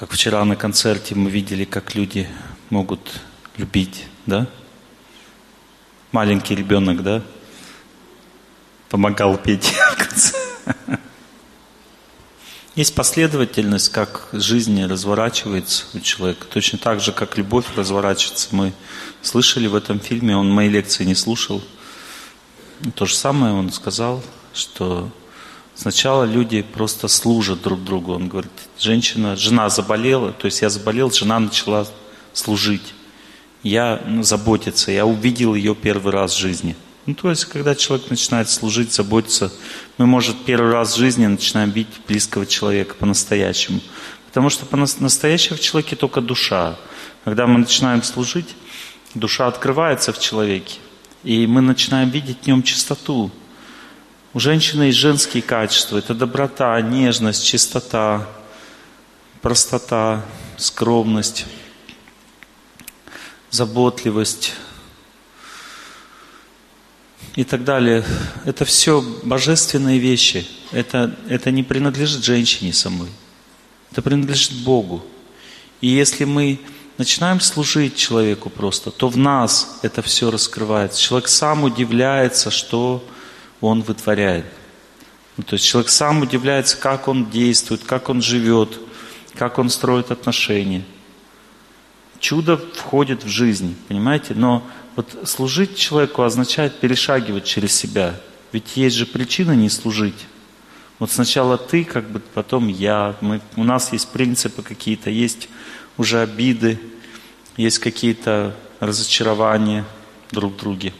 [0.00, 2.26] как вчера на концерте мы видели, как люди
[2.70, 3.20] могут
[3.58, 4.46] любить, да?
[6.12, 7.22] Маленький ребенок, да?
[8.88, 9.72] Помогал петь
[12.74, 16.46] Есть последовательность, как жизнь разворачивается у человека.
[16.46, 18.48] Точно так же, как любовь разворачивается.
[18.52, 18.72] Мы
[19.22, 21.62] слышали в этом фильме, он мои лекции не слушал.
[22.94, 24.22] То же самое он сказал,
[24.54, 25.10] что
[25.80, 28.12] Сначала люди просто служат друг другу.
[28.12, 31.86] Он говорит, женщина, жена заболела, то есть я заболел, жена начала
[32.34, 32.92] служить.
[33.62, 36.76] Я ну, заботиться, я увидел ее первый раз в жизни.
[37.06, 39.52] Ну, то есть, когда человек начинает служить, заботиться,
[39.98, 43.80] мы, может, первый раз в жизни начинаем видеть близкого человека по-настоящему.
[44.26, 46.76] Потому что по-настоящему в человеке только душа.
[47.24, 48.54] Когда мы начинаем служить,
[49.14, 50.78] душа открывается в человеке.
[51.24, 53.30] И мы начинаем видеть в нем чистоту.
[54.32, 55.98] У женщины есть женские качества.
[55.98, 58.26] Это доброта, нежность, чистота,
[59.42, 60.24] простота,
[60.56, 61.46] скромность,
[63.50, 64.54] заботливость
[67.36, 68.04] и так далее.
[68.44, 70.46] Это все божественные вещи.
[70.72, 73.08] Это, это не принадлежит женщине самой.
[73.90, 75.04] Это принадлежит Богу.
[75.80, 76.60] И если мы
[76.98, 81.00] начинаем служить человеку просто, то в нас это все раскрывается.
[81.00, 83.04] Человек сам удивляется, что
[83.60, 84.46] он вытворяет.
[85.36, 88.78] Ну, то есть человек сам удивляется, как он действует, как он живет,
[89.34, 90.84] как он строит отношения.
[92.20, 94.34] Чудо входит в жизнь, понимаете?
[94.34, 94.62] Но
[94.94, 98.14] вот служить человеку означает перешагивать через себя.
[98.52, 100.26] Ведь есть же причина не служить.
[100.98, 103.16] Вот сначала ты, как бы, потом я.
[103.22, 105.48] Мы, у нас есть принципы какие-то, есть
[105.96, 106.78] уже обиды,
[107.56, 109.86] есть какие-то разочарования
[110.30, 110.92] друг в друге.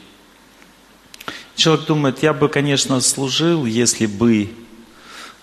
[1.55, 4.49] Человек думает, я бы, конечно, служил, если бы.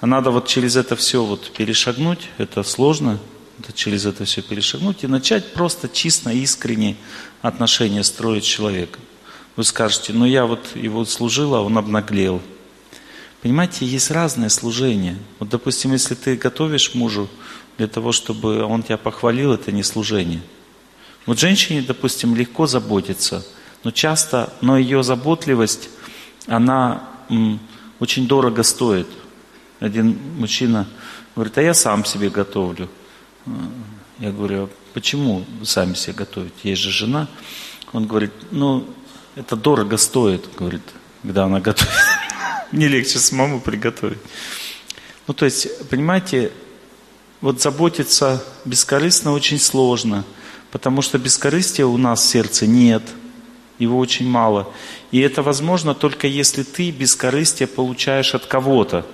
[0.01, 3.21] А надо вот через это все вот перешагнуть, это сложно,
[3.75, 6.97] через это все перешагнуть и начать просто чисто, искренне
[7.43, 9.03] отношения строить с человеком.
[9.57, 12.41] Вы скажете, ну я вот его служил, а он обнаглел.
[13.43, 15.17] Понимаете, есть разное служение.
[15.39, 17.29] Вот, допустим, если ты готовишь мужу
[17.77, 20.43] для того, чтобы он тебя похвалил, это не служение.
[21.27, 23.47] Вот женщине, допустим, легко заботиться,
[23.85, 25.91] но часто, но ее заботливость,
[26.47, 27.61] она м,
[28.01, 29.07] очень дорого стоит.
[29.79, 30.89] Один мужчина
[31.35, 32.89] говорит, а я сам себе готовлю.
[34.19, 36.55] Я говорю, а почему сами себе готовите?
[36.65, 37.29] Есть же жена.
[37.93, 38.87] Он говорит, ну,
[39.37, 40.83] это дорого стоит, говорит,
[41.23, 41.93] когда она готовит.
[42.73, 44.19] Мне легче самому приготовить.
[45.27, 46.51] Ну, то есть, понимаете,
[47.41, 50.25] вот заботиться бескорыстно очень сложно,
[50.71, 53.03] потому что бескорыстия у нас в сердце нет,
[53.79, 54.73] его очень мало.
[55.13, 59.07] И это возможно только если ты бескорыстие получаешь от кого-то.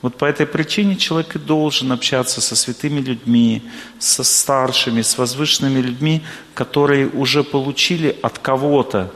[0.00, 3.62] Вот по этой причине человек и должен общаться со святыми людьми,
[3.98, 6.22] со старшими, с возвышенными людьми,
[6.54, 9.12] которые уже получили от кого-то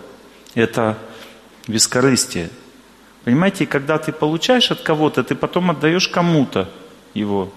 [0.55, 0.99] это
[1.69, 2.51] бескорыстие.
[3.25, 6.69] Понимаете, когда ты получаешь от кого-то, ты потом отдаешь кому-то
[7.15, 7.53] его.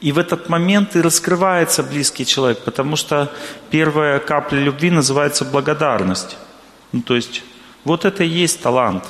[0.00, 3.32] И в этот момент и раскрывается близкий человек, потому что
[3.70, 6.36] первая капля любви называется благодарность.
[6.92, 7.42] Ну, то есть
[7.84, 9.04] вот это и есть талант.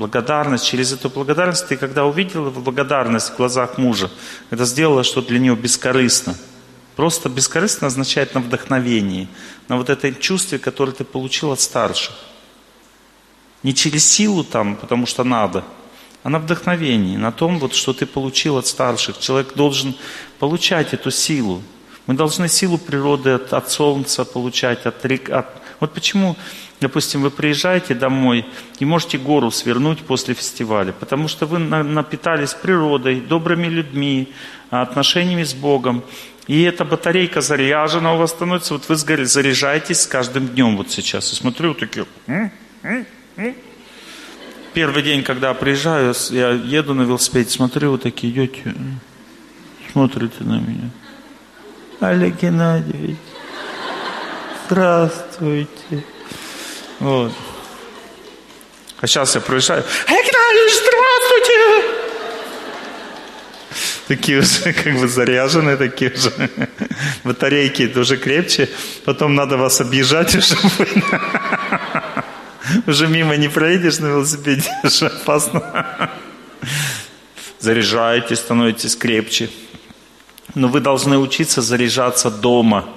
[0.00, 0.64] Благодарность.
[0.64, 4.10] Через эту благодарность ты, когда увидела благодарность в глазах мужа,
[4.48, 6.34] это сделала что для него бескорыстно.
[6.96, 9.28] Просто бескорыстно означает на вдохновении,
[9.68, 12.14] на вот этой чувстве, которое ты получил от старших.
[13.62, 15.64] Не через силу там, потому что надо,
[16.22, 19.18] а на вдохновении, на том, вот, что ты получил от старших.
[19.18, 19.94] Человек должен
[20.38, 21.62] получать эту силу.
[22.06, 25.04] Мы должны силу природы от, от солнца получать, от.
[25.04, 25.46] От...
[25.78, 26.38] Вот почему,
[26.80, 28.46] допустим, вы приезжаете домой
[28.78, 34.32] и можете гору свернуть после фестиваля, потому что вы напитались природой, добрыми людьми,
[34.70, 36.02] отношениями с Богом.
[36.46, 41.32] И эта батарейка заряжена у вас становится, вот вы заряжаетесь с каждым днем вот сейчас.
[41.32, 42.06] И смотрю, такие,
[44.72, 48.74] Первый день, когда приезжаю, я еду на велосипеде, смотрю, вот такие идете,
[49.92, 50.90] смотрите на меня.
[52.00, 53.18] Олег Геннадьевич,
[54.66, 56.04] здравствуйте.
[57.00, 57.32] Вот.
[59.00, 62.00] А сейчас я проезжаю, Олег Геннадьевич, здравствуйте!
[64.08, 66.50] Такие уже как бы заряженные, такие уже
[67.24, 68.68] батарейки уже крепче.
[69.04, 70.54] Потом надо вас объезжать уже.
[72.86, 76.10] Уже мимо не проедешь на велосипеде, уже опасно.
[77.58, 79.50] Заряжаетесь, становитесь крепче.
[80.54, 82.88] Но вы должны учиться заряжаться дома.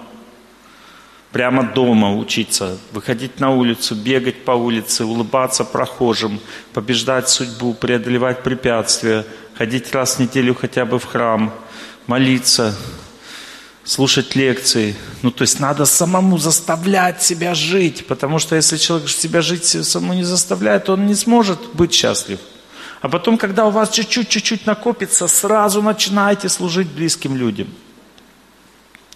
[1.33, 2.77] Прямо дома учиться.
[2.91, 6.39] Выходить на улицу, бегать по улице, улыбаться прохожим,
[6.73, 9.25] побеждать судьбу, преодолевать препятствия,
[9.57, 11.51] ходить раз в неделю хотя бы в храм,
[12.05, 12.75] молиться,
[13.83, 14.95] слушать лекции.
[15.23, 20.13] Ну, то есть надо самому заставлять себя жить, потому что если человек себя жить самому
[20.13, 22.39] не заставляет, он не сможет быть счастлив.
[23.01, 27.67] А потом, когда у вас чуть-чуть, чуть-чуть накопится, сразу начинайте служить близким людям.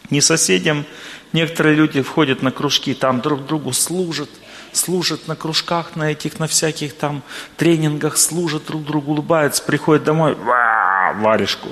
[0.09, 0.85] Не соседям.
[1.33, 4.29] Некоторые люди входят на кружки, там друг другу служат,
[4.71, 7.21] служат на кружках, на этих, на всяких там
[7.57, 11.69] тренингах, служат друг другу, улыбаются, приходят домой, варежку.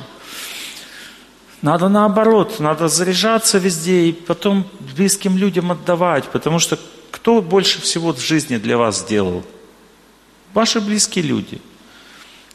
[1.61, 6.77] Надо наоборот, надо заряжаться везде и потом близким людям отдавать, потому что
[7.11, 9.43] кто больше всего в жизни для вас сделал?
[10.53, 11.61] Ваши близкие люди.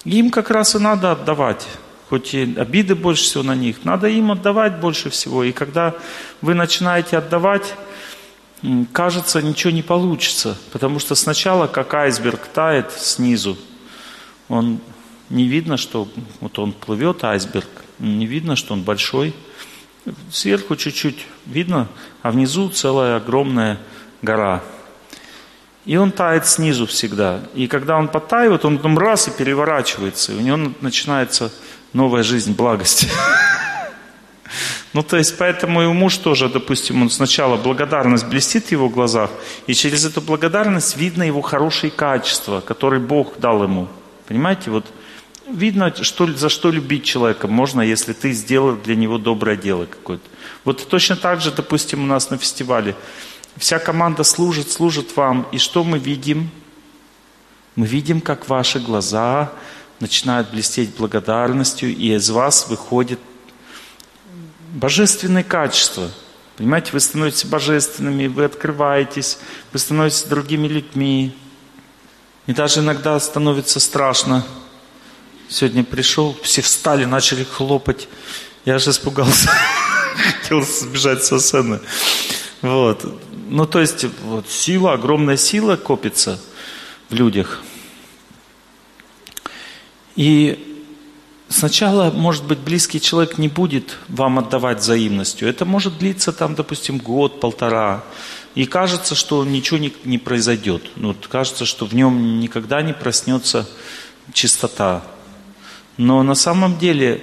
[0.04, 1.66] Им как раз и надо отдавать,
[2.11, 5.44] хоть и обиды больше всего на них, надо им отдавать больше всего.
[5.44, 5.94] И когда
[6.42, 7.75] вы начинаете отдавать,
[8.92, 13.57] кажется, ничего не получится, потому что сначала, как айсберг тает снизу,
[14.49, 14.81] он
[15.31, 16.08] не видно, что
[16.40, 17.69] вот он плывет, айсберг,
[18.00, 19.33] не видно, что он большой.
[20.33, 21.87] Сверху чуть-чуть видно,
[22.23, 23.79] а внизу целая огромная
[24.21, 24.65] гора.
[25.85, 27.40] И он тает снизу всегда.
[27.54, 30.33] И когда он подтаивает, он потом раз и переворачивается.
[30.33, 31.52] И у него начинается
[31.92, 33.08] новая жизнь благости.
[34.92, 39.30] Ну, то есть, поэтому и муж тоже, допустим, он сначала благодарность блестит в его глазах,
[39.68, 43.86] и через эту благодарность видно его хорошие качества, которые Бог дал ему.
[44.26, 44.86] Понимаете, вот
[45.52, 50.22] Видно, что, за что любить человека можно, если ты сделал для него доброе дело какое-то.
[50.64, 52.94] Вот точно так же, допустим, у нас на фестивале.
[53.56, 55.46] Вся команда служит, служит вам.
[55.50, 56.50] И что мы видим?
[57.74, 59.52] Мы видим, как ваши глаза
[60.01, 63.21] начинает блестеть благодарностью, и из вас выходит
[64.73, 66.11] божественные качества.
[66.57, 69.38] Понимаете, вы становитесь божественными, вы открываетесь,
[69.73, 71.35] вы становитесь другими людьми.
[72.46, 74.44] И даже иногда становится страшно.
[75.48, 78.09] Сегодня пришел, все встали, начали хлопать.
[78.65, 79.51] Я же испугался.
[80.42, 81.81] Хотел сбежать со сцены.
[82.63, 83.05] Вот.
[83.48, 86.40] Ну, то есть, вот, сила, огромная сила копится
[87.09, 87.61] в людях.
[90.17, 90.67] И
[91.52, 95.48] Сначала, может быть, близкий человек не будет вам отдавать взаимностью.
[95.48, 98.04] Это может длиться там, допустим, год, полтора.
[98.54, 100.85] И кажется, что ничего не, не произойдет.
[100.94, 103.69] Ну, вот кажется, что в нем никогда не проснется
[104.33, 105.02] чистота.
[105.96, 107.21] Но на самом деле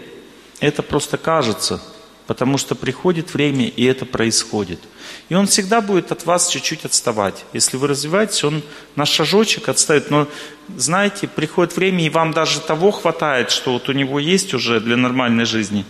[0.59, 1.81] это просто кажется,
[2.27, 4.81] потому что приходит время, и это происходит–
[5.29, 7.43] и он всегда будет от вас чуть-чуть отставать.
[7.51, 8.63] Если вы развиваетесь, он
[8.95, 10.09] на шажочек отставит.
[10.09, 10.27] Но
[10.75, 14.95] знаете, приходит время, и вам даже того хватает, что вот у него есть уже для
[14.95, 15.85] нормальной жизни.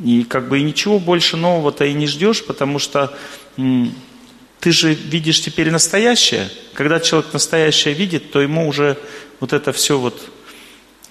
[0.00, 3.16] И как бы и ничего больше нового-то и не ждешь, потому что
[3.56, 6.50] ты же видишь теперь настоящее.
[6.72, 8.98] Когда человек настоящее видит, то ему уже
[9.38, 10.20] вот это все вот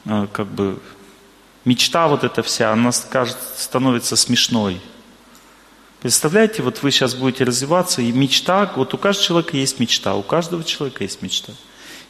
[0.06, 0.80] а, как бы
[1.64, 4.82] мечта вот эта вся, она кажется, становится смешной.
[6.04, 10.22] Представляете, вот вы сейчас будете развиваться, и мечта, вот у каждого человека есть мечта, у
[10.22, 11.54] каждого человека есть мечта.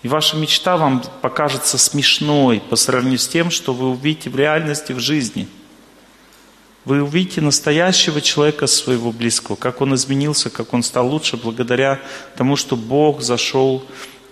[0.01, 4.93] И ваша мечта вам покажется смешной по сравнению с тем, что вы увидите в реальности,
[4.93, 5.47] в жизни.
[6.85, 12.01] Вы увидите настоящего человека своего близкого, как он изменился, как он стал лучше благодаря
[12.35, 13.85] тому, что Бог зашел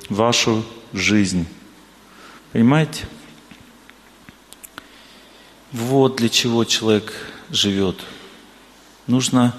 [0.09, 1.45] в вашу жизнь.
[2.51, 3.05] Понимаете?
[5.71, 7.13] Вот для чего человек
[7.51, 7.97] живет.
[9.07, 9.53] Нужно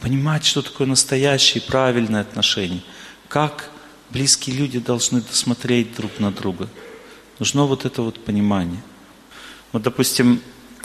[0.00, 2.82] понимать, что такое настоящее и правильное отношение.
[3.28, 3.70] Как
[4.10, 6.68] близкие люди должны смотреть друг на друга.
[7.38, 8.80] Нужно вот это вот понимание.
[9.72, 10.40] Вот, допустим,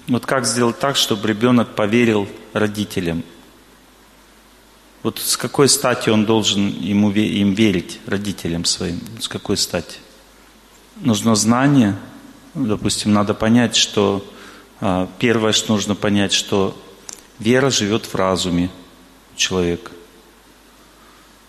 [0.08, 3.24] вот как сделать так, чтобы ребенок поверил родителям?
[5.04, 9.02] Вот с какой стати он должен ему, им верить, родителям своим?
[9.20, 9.98] С какой стати?
[10.98, 11.98] Нужно знание.
[12.54, 14.26] Допустим, надо понять, что
[15.20, 16.80] первое, что нужно понять, что
[17.40, 18.70] вера живет в разуме
[19.36, 19.92] человека.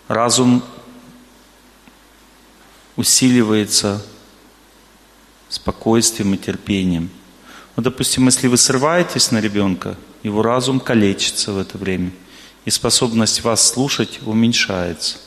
[0.07, 0.63] Разум
[2.95, 4.05] усиливается
[5.49, 7.09] спокойствием и терпением.
[7.75, 12.11] Ну, допустим, если вы срываетесь на ребенка, его разум калечится в это время,
[12.65, 15.17] и способность вас слушать уменьшается.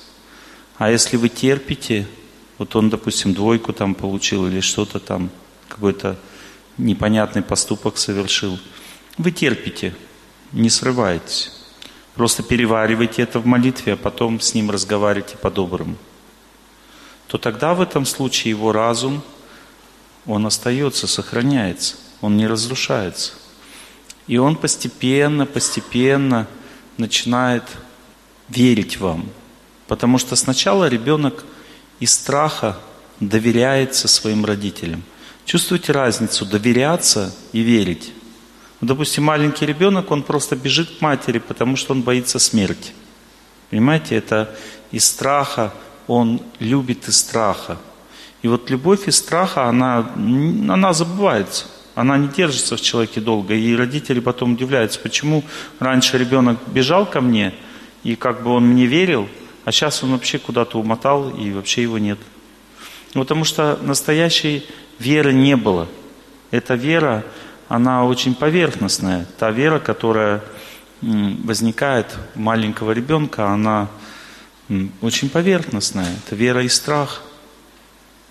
[0.78, 2.07] А если вы терпите,
[2.59, 5.30] вот он, допустим, двойку там получил или что-то там,
[5.68, 6.16] какой-то
[6.78, 8.58] непонятный поступок совершил.
[9.18, 9.94] Вы терпите,
[10.52, 11.52] не срываетесь.
[12.14, 15.96] Просто переваривайте это в молитве, а потом с ним разговаривайте по-доброму.
[17.26, 19.22] То тогда в этом случае его разум,
[20.26, 23.32] он остается, сохраняется, он не разрушается.
[24.26, 26.46] И он постепенно, постепенно
[26.96, 27.64] начинает
[28.48, 29.28] верить вам.
[29.86, 31.44] Потому что сначала ребенок
[32.00, 32.78] из страха
[33.20, 35.02] доверяется своим родителям–
[35.47, 38.12] Чувствуете разницу доверяться и верить?
[38.80, 42.92] Ну, допустим, маленький ребенок, он просто бежит к матери, потому что он боится смерти.
[43.70, 44.53] Понимаете, это
[44.90, 45.72] из страха,
[46.09, 47.78] он любит из страха.
[48.42, 51.66] И вот любовь из страха, она, она забывается.
[51.94, 53.55] Она не держится в человеке долго.
[53.55, 55.44] И родители потом удивляются, почему
[55.78, 57.55] раньше ребенок бежал ко мне,
[58.03, 59.28] и как бы он мне верил,
[59.64, 62.18] а сейчас он вообще куда-то умотал, и вообще его нет.
[63.12, 64.66] Потому что настоящий
[64.99, 65.88] веры не было.
[66.51, 67.24] Эта вера,
[67.68, 69.26] она очень поверхностная.
[69.38, 70.42] Та вера, которая
[71.03, 73.88] возникает у маленького ребенка, она
[75.01, 76.09] очень поверхностная.
[76.24, 77.22] Это вера и страх.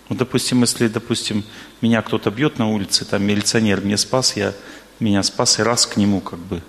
[0.08, 1.44] Ну, допустим, если, допустим,
[1.80, 4.52] меня кто-то бьет на улице, там милиционер мне спас, я
[5.00, 6.62] меня спас и раз к нему как бы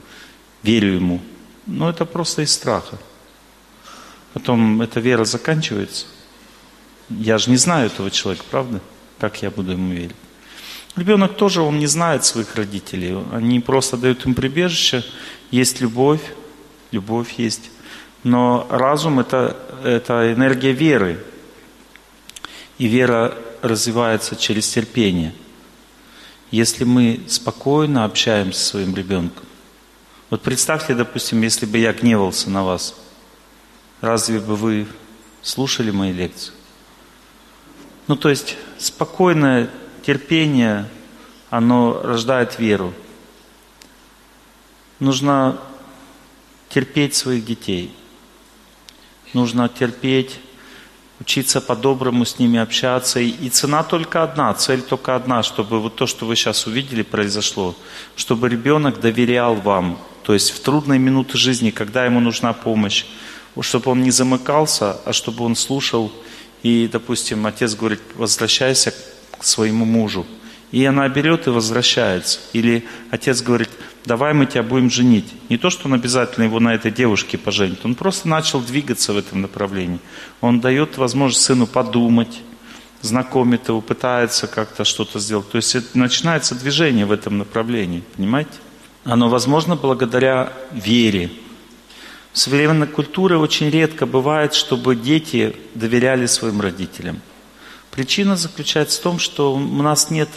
[0.63, 1.21] верю ему.
[1.65, 2.97] Но это просто из страха.
[4.33, 6.05] Потом эта вера заканчивается.
[7.09, 8.81] Я же не знаю этого человека, правда?
[9.19, 10.15] Как я буду ему верить?
[10.95, 13.17] Ребенок тоже, он не знает своих родителей.
[13.31, 15.03] Они просто дают им прибежище.
[15.51, 16.21] Есть любовь,
[16.91, 17.69] любовь есть.
[18.23, 21.23] Но разум это, это энергия веры.
[22.79, 25.33] И вера развивается через терпение.
[26.49, 29.45] Если мы спокойно общаемся со своим ребенком.
[30.29, 32.95] Вот представьте, допустим, если бы я гневался на вас,
[34.01, 34.87] разве бы вы
[35.41, 36.56] слушали мои лекции?
[38.07, 39.69] Ну, то есть спокойное
[40.05, 40.87] терпение,
[41.49, 42.93] оно рождает веру.
[44.99, 45.59] Нужно
[46.69, 47.93] терпеть своих детей.
[49.33, 50.39] Нужно терпеть
[51.19, 53.19] учиться по-доброму с ними общаться.
[53.19, 57.75] И цена только одна, цель только одна, чтобы вот то, что вы сейчас увидели, произошло.
[58.15, 59.99] Чтобы ребенок доверял вам.
[60.23, 63.05] То есть в трудные минуты жизни, когда ему нужна помощь,
[63.61, 66.11] чтобы он не замыкался, а чтобы он слушал.
[66.67, 68.93] И, допустим, отец говорит, возвращайся
[69.39, 70.25] к своему мужу.
[70.73, 72.41] И она берет и возвращается.
[72.51, 73.69] Или отец говорит,
[74.03, 75.31] давай мы тебя будем женить.
[75.47, 77.85] Не то, что он обязательно его на этой девушке поженит.
[77.85, 79.99] Он просто начал двигаться в этом направлении.
[80.41, 82.41] Он дает возможность сыну подумать,
[83.01, 85.49] знакомит его, пытается как-то что-то сделать.
[85.49, 88.03] То есть начинается движение в этом направлении.
[88.17, 88.51] Понимаете?
[89.05, 91.31] Оно возможно благодаря вере.
[92.37, 97.19] В современной культуре очень редко бывает, чтобы дети доверяли своим родителям.
[97.89, 100.29] Причина заключается в том, что у нас нет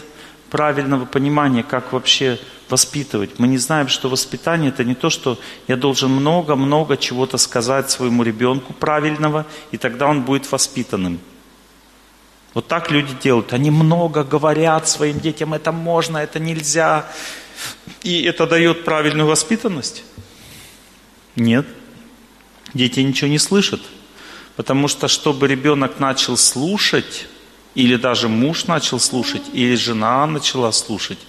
[0.49, 2.39] правильного понимания, как вообще
[2.69, 3.37] воспитывать.
[3.37, 5.37] Мы не знаем, что воспитание это не то, что
[5.67, 11.19] я должен много-много чего-то сказать своему ребенку правильного, и тогда он будет воспитанным.
[12.55, 13.53] Вот так люди делают.
[13.53, 17.05] Они много говорят своим детям, это можно, это нельзя.
[18.01, 20.03] И это дает правильную воспитанность?
[21.35, 21.67] Нет.
[22.73, 23.81] Дети ничего не слышат.
[24.55, 27.27] Потому что, чтобы ребенок начал слушать,
[27.73, 31.19] или даже муж начал слушать, или жена начала слушать.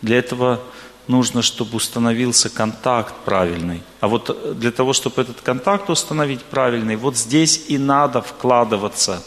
[0.00, 0.60] Для этого
[1.06, 3.82] нужно, чтобы установился контакт правильный.
[4.00, 9.22] А вот для того, чтобы этот контакт установить правильный, вот здесь и надо вкладываться.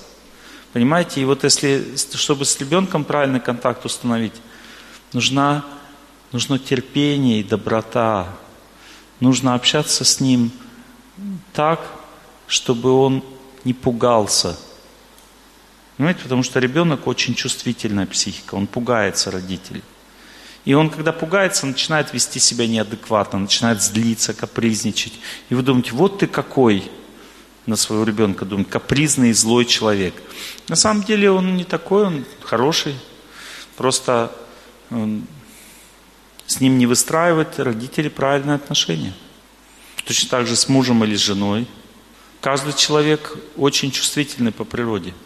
[0.74, 1.22] Понимаете?
[1.22, 4.34] И вот если, чтобы с ребенком правильный контакт установить,
[5.13, 5.63] нужна,
[6.32, 8.28] нужно терпение и доброта.
[9.20, 10.51] Нужно общаться с ним
[11.53, 11.80] так,
[12.47, 13.24] чтобы он
[13.63, 14.57] не пугался–
[15.97, 19.84] Понимаете, потому что ребенок очень чувствительная психика, он пугается родителей.
[20.66, 25.13] И он, когда пугается, начинает вести себя неадекватно, начинает злиться, капризничать.
[25.49, 26.89] И вы думаете, вот ты какой
[27.66, 30.13] на своего ребенка, думаете, капризный и злой человек.
[30.68, 32.95] На самом деле он не такой, он хороший.
[33.78, 34.32] Просто
[34.89, 35.26] он,
[36.45, 39.13] с ним не выстраивают родители правильные отношения.
[40.06, 41.68] Точно так же с мужем или с женой.
[42.41, 45.14] Каждый человек очень чувствительный по природе–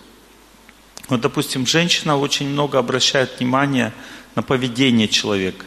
[1.10, 3.94] вот, допустим, женщина очень много обращает внимание
[4.36, 5.66] на поведение человека.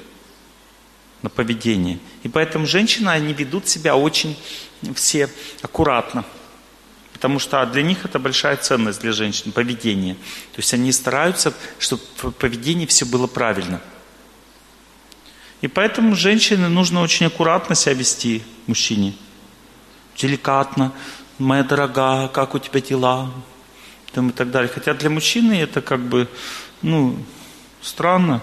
[1.23, 1.99] На поведение.
[2.23, 4.37] И поэтому женщины, они ведут себя очень
[4.95, 5.29] все
[5.61, 6.25] аккуратно.
[7.13, 10.15] Потому что для них это большая ценность для женщин, поведение.
[10.15, 13.81] То есть они стараются, чтобы в поведении все было правильно.
[15.63, 19.15] И поэтому женщине нужно очень аккуратно себя вести мужчине.
[20.17, 20.93] Деликатно.
[21.39, 23.33] Моя дорогая, как у тебя дела?
[24.13, 24.71] там, и так далее.
[24.73, 26.29] Хотя для мужчины это как бы,
[26.83, 27.17] ну,
[27.81, 28.43] странно.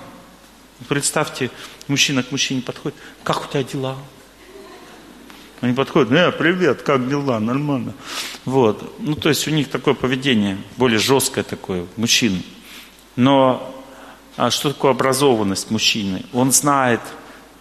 [0.88, 1.52] Представьте,
[1.88, 3.98] мужчина к мужчине подходит, как у тебя дела?
[5.62, 7.94] Они подходят, э, привет, как дела, нормально.
[8.46, 8.96] Вот.
[9.00, 12.42] Ну, то есть у них такое поведение, более жесткое такое, мужчин.
[13.18, 13.79] Но
[14.50, 16.24] что такое образованность мужчины?
[16.34, 17.02] Он знает,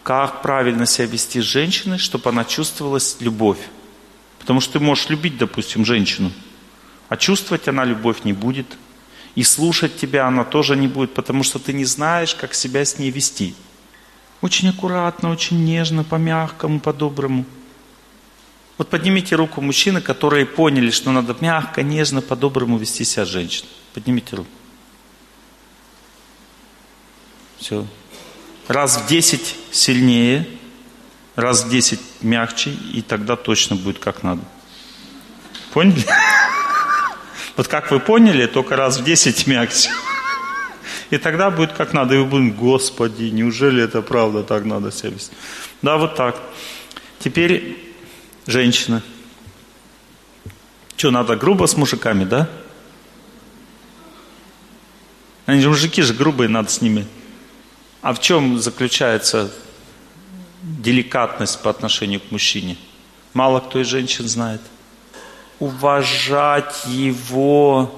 [0.03, 3.59] как правильно себя вести с женщиной, чтобы она чувствовалась любовь.
[4.39, 6.33] Потому что ты можешь любить, допустим, женщину–
[7.09, 8.66] а чувствовать она любовь не будет.
[9.35, 12.99] И слушать тебя она тоже не будет, потому что ты не знаешь, как себя с
[12.99, 13.55] ней вести.
[14.41, 17.45] Очень аккуратно, очень нежно, по-мягкому, по-доброму.
[18.76, 23.68] Вот поднимите руку мужчины, которые поняли, что надо мягко, нежно, по-доброму вести себя с женщиной.
[23.95, 24.49] Поднимите руку.
[27.59, 27.87] Все.
[28.67, 30.47] Раз в десять сильнее,
[31.37, 34.43] раз в десять мягче, и тогда точно будет как надо.
[35.73, 36.05] Поняли?
[37.59, 39.91] Вот как вы поняли, только раз в 10 мягче.
[41.11, 42.15] И тогда будет как надо.
[42.15, 45.33] И вы будете, Господи, неужели это правда так надо себя вести?
[45.83, 46.41] Да, вот так.
[47.19, 47.77] Теперь
[48.47, 49.03] женщина.
[50.97, 52.49] Что, надо грубо с мужиками, да?
[55.47, 57.09] Они же мужики же грубые, надо с ними.
[58.01, 59.53] А в чем заключается
[60.63, 62.77] деликатность по отношению к мужчине?
[63.35, 64.61] Мало кто из женщин знает–
[65.59, 67.93] уважать его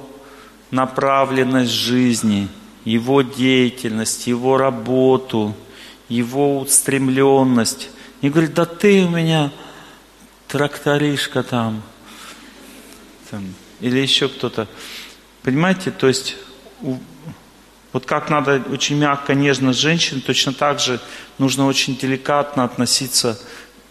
[0.71, 2.49] направленность жизни,
[2.85, 5.55] его деятельность, его работу,
[6.09, 7.91] его устремленность.
[8.21, 9.53] И говорит, да ты у меня
[10.49, 11.83] тракторишка там,
[13.31, 14.67] там или еще кто-то.
[15.43, 16.37] Понимаете, то есть
[17.93, 21.01] вот как надо очень мягко, нежно с женщиной, точно так же
[21.38, 23.38] нужно очень деликатно относиться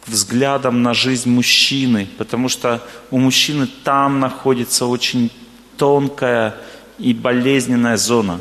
[0.06, 2.82] взглядом на жизнь мужчины, потому что
[3.12, 5.32] у мужчины там находится очень
[5.78, 6.56] тонкая
[6.98, 8.40] и болезненная зона.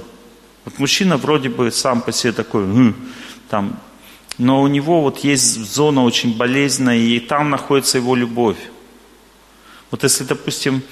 [0.65, 2.95] Вот мужчина вроде бы сам по себе такой, хм",
[3.49, 3.79] там,
[4.39, 8.59] но у него вот есть зона очень болезненная, и там находится его любовь.
[9.91, 10.83] Вот если, допустим,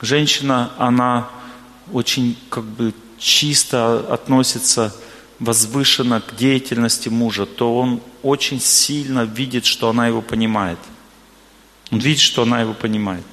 [0.00, 1.28] женщина, она
[1.92, 2.94] очень как бы
[3.24, 4.94] чисто относится
[5.38, 10.78] возвышенно к деятельности мужа, то он очень сильно видит, что она его понимает.
[11.90, 13.24] Он видит, что она его понимает.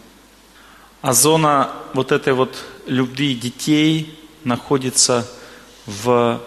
[1.02, 2.56] А зона вот этой вот
[2.88, 5.30] любви детей находится
[5.86, 6.42] в,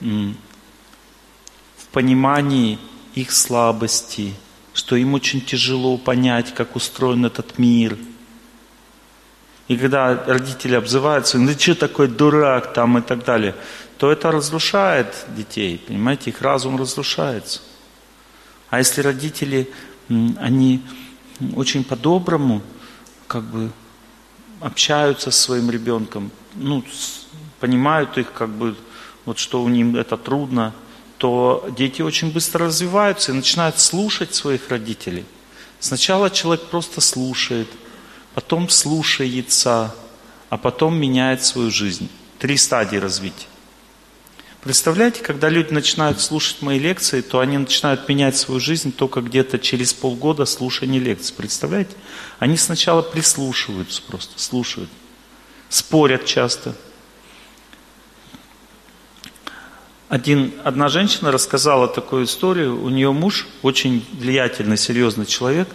[0.00, 0.34] в
[1.92, 2.80] понимании
[3.14, 4.34] их слабости,
[4.74, 7.96] что им очень тяжело понять, как устроен этот мир.
[9.68, 13.54] И когда родители обзываются, ну ты такой дурак там и так далее,
[13.98, 17.60] то это разрушает детей, понимаете, их разум разрушается.
[18.70, 19.70] А если родители,
[20.08, 20.82] они
[21.54, 22.62] очень по-доброму,
[23.26, 23.70] как бы
[24.60, 26.82] общаются со своим ребенком, ну,
[27.60, 28.74] понимают их, как бы,
[29.24, 30.72] вот что у них это трудно,
[31.18, 35.26] то дети очень быстро развиваются и начинают слушать своих родителей.
[35.80, 37.68] Сначала человек просто слушает,
[38.38, 39.92] потом слушается,
[40.48, 42.08] а потом меняет свою жизнь.
[42.38, 43.48] Три стадии развития.
[44.62, 49.58] Представляете, когда люди начинают слушать мои лекции, то они начинают менять свою жизнь только где-то
[49.58, 51.34] через полгода слушания лекций.
[51.36, 51.96] Представляете?
[52.38, 54.90] Они сначала прислушиваются просто, слушают,
[55.68, 56.76] спорят часто.
[60.08, 62.80] Один, одна женщина рассказала такую историю.
[62.80, 65.68] У нее муж очень влиятельный, серьезный человек.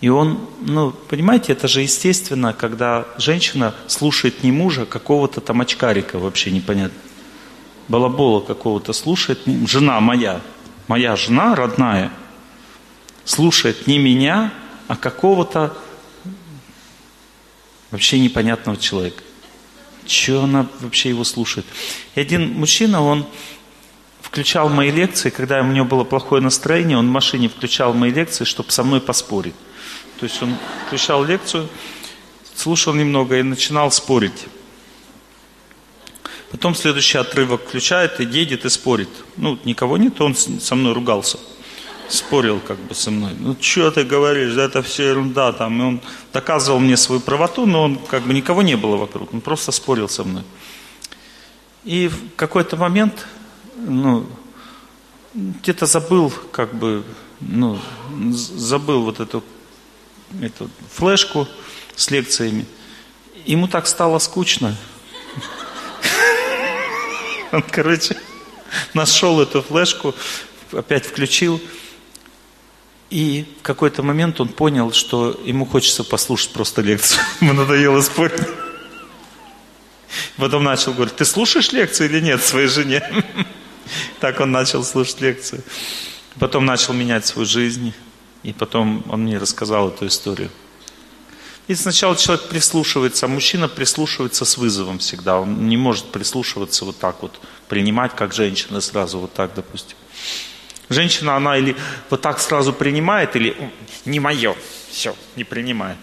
[0.00, 5.60] И он, ну, понимаете, это же естественно, когда женщина слушает не мужа, а какого-то там
[5.60, 6.98] очкарика вообще непонятно
[7.90, 10.40] балабола какого-то слушает, жена моя,
[10.86, 12.12] моя жена родная,
[13.24, 14.54] слушает не меня,
[14.86, 15.76] а какого-то
[17.90, 19.22] вообще непонятного человека.
[20.06, 21.66] Чего она вообще его слушает?
[22.14, 23.26] И один мужчина, он
[24.22, 28.44] включал мои лекции, когда у него было плохое настроение, он в машине включал мои лекции,
[28.44, 29.54] чтобы со мной поспорить.
[30.20, 30.54] То есть он
[30.86, 31.68] включал лекцию,
[32.54, 34.46] слушал немного и начинал спорить.
[36.50, 39.08] Потом следующий отрывок включает и едет и спорит.
[39.36, 41.38] Ну, никого нет, он со мной ругался.
[42.08, 43.32] Спорил как бы со мной.
[43.38, 45.52] Ну, что ты говоришь, да это все ерунда.
[45.52, 45.80] Там.
[45.80, 46.00] И он
[46.32, 49.32] доказывал мне свою правоту, но он как бы никого не было вокруг.
[49.32, 50.42] Он просто спорил со мной.
[51.84, 53.26] И в какой-то момент,
[53.76, 54.26] ну,
[55.34, 57.04] где-то забыл, как бы,
[57.40, 57.78] ну,
[58.32, 59.44] забыл вот эту,
[60.42, 61.48] эту флешку
[61.96, 62.66] с лекциями.
[63.44, 64.76] Ему так стало скучно,
[67.52, 68.16] он, короче,
[68.94, 70.14] нашел эту флешку,
[70.72, 71.60] опять включил.
[73.10, 77.20] И в какой-то момент он понял, что ему хочется послушать просто лекцию.
[77.40, 78.40] Ему надоело спорить.
[80.36, 83.02] Потом начал говорить, ты слушаешь лекцию или нет своей жене?
[84.20, 85.64] Так он начал слушать лекцию.
[86.38, 87.92] Потом начал менять свою жизнь.
[88.42, 90.50] И потом он мне рассказал эту историю.
[91.68, 95.40] И сначала человек прислушивается, а мужчина прислушивается с вызовом всегда.
[95.40, 99.96] Он не может прислушиваться вот так вот, принимать, как женщина сразу вот так, допустим.
[100.88, 101.76] Женщина, она или
[102.08, 103.56] вот так сразу принимает, или
[104.04, 104.56] не мое,
[104.90, 105.96] все, не принимает.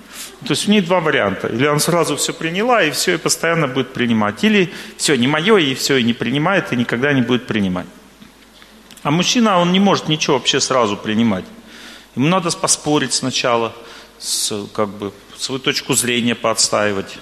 [0.46, 1.48] То есть у нее два варианта.
[1.48, 4.44] Или она сразу все приняла, и все, и постоянно будет принимать.
[4.46, 7.88] Или все, не мое, и все, и не принимает, и никогда не будет принимать.
[9.04, 11.44] А мужчина, он не может ничего вообще сразу принимать.
[12.18, 13.76] Ему надо поспорить сначала,
[14.18, 17.20] с, как бы, свою точку зрения поотстаивать.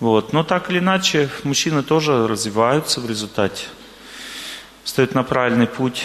[0.00, 0.32] Вот.
[0.32, 3.66] Но так или иначе, мужчины тоже развиваются в результате,
[4.82, 6.04] стоят на правильный путь.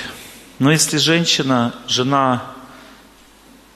[0.59, 2.53] Но если женщина, жена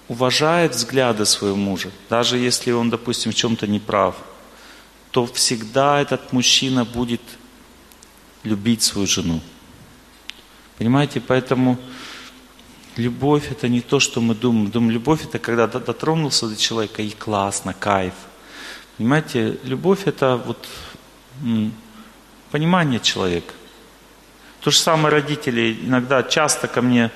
[0.10, 4.18] уважает взгляды своего мужа, даже если он, допустим, в чем-то не прав,
[5.12, 7.22] то всегда этот мужчина будет
[8.44, 9.40] любить свою жену.
[10.78, 11.78] Понимаете, поэтому
[12.98, 14.72] Любовь это не то, что мы думаем.
[14.72, 18.14] Думаем, любовь это когда дотронулся до человека и классно, кайф.
[18.98, 20.68] Понимаете, любовь это вот
[22.52, 23.54] понимание человека.
[24.62, 27.12] То же самое родители иногда часто ко мне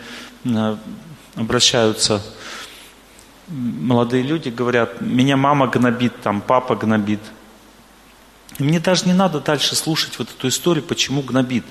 [1.35, 2.23] обращаются
[3.47, 7.19] молодые люди, говорят, меня мама гнобит, там папа гнобит.
[8.59, 11.65] И мне даже не надо дальше слушать вот эту историю, почему гнобит.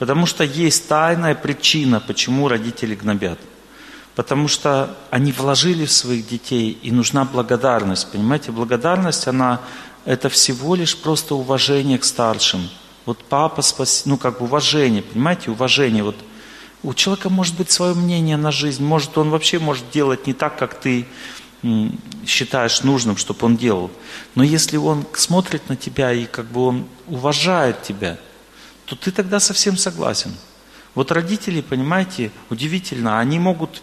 [0.00, 3.38] Потому что есть тайная причина, почему родители гнобят.
[4.14, 8.10] Потому что они вложили в своих детей, и нужна благодарность.
[8.10, 9.60] Понимаете, благодарность, она,
[10.06, 12.70] это всего лишь просто уважение к старшим.
[13.04, 16.02] Вот папа спас, ну как бы уважение, понимаете, уважение.
[16.02, 16.16] Вот
[16.82, 20.56] у человека может быть свое мнение на жизнь, может он вообще может делать не так,
[20.56, 21.06] как ты
[22.26, 23.90] считаешь нужным, чтобы он делал.
[24.34, 28.16] Но если он смотрит на тебя и как бы он уважает тебя–
[28.90, 30.32] то ты тогда совсем согласен.
[30.96, 33.82] Вот родители, понимаете, удивительно, они могут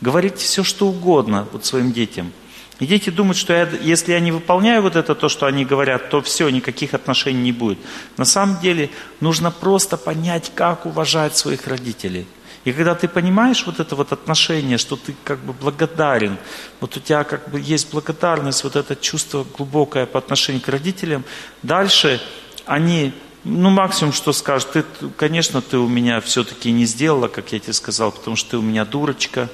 [0.00, 2.32] говорить все, что угодно вот своим детям.
[2.80, 6.08] И дети думают, что я, если я не выполняю вот это, то, что они говорят,
[6.08, 7.78] то все, никаких отношений не будет.
[8.16, 8.88] На самом деле
[9.20, 12.26] нужно просто понять, как уважать своих родителей.
[12.64, 16.38] И когда ты понимаешь вот это вот отношение, что ты как бы благодарен,
[16.80, 21.22] вот у тебя как бы есть благодарность, вот это чувство глубокое по отношению к родителям,
[21.62, 22.18] дальше
[22.64, 23.12] они
[23.44, 24.84] ну, максимум, что скажут, ты,
[25.16, 28.62] конечно, ты у меня все-таки не сделала, как я тебе сказал, потому что ты у
[28.62, 29.48] меня дурочка.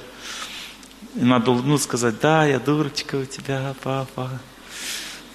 [1.15, 4.29] И надо ну, сказать, да, я дурочка у тебя, папа.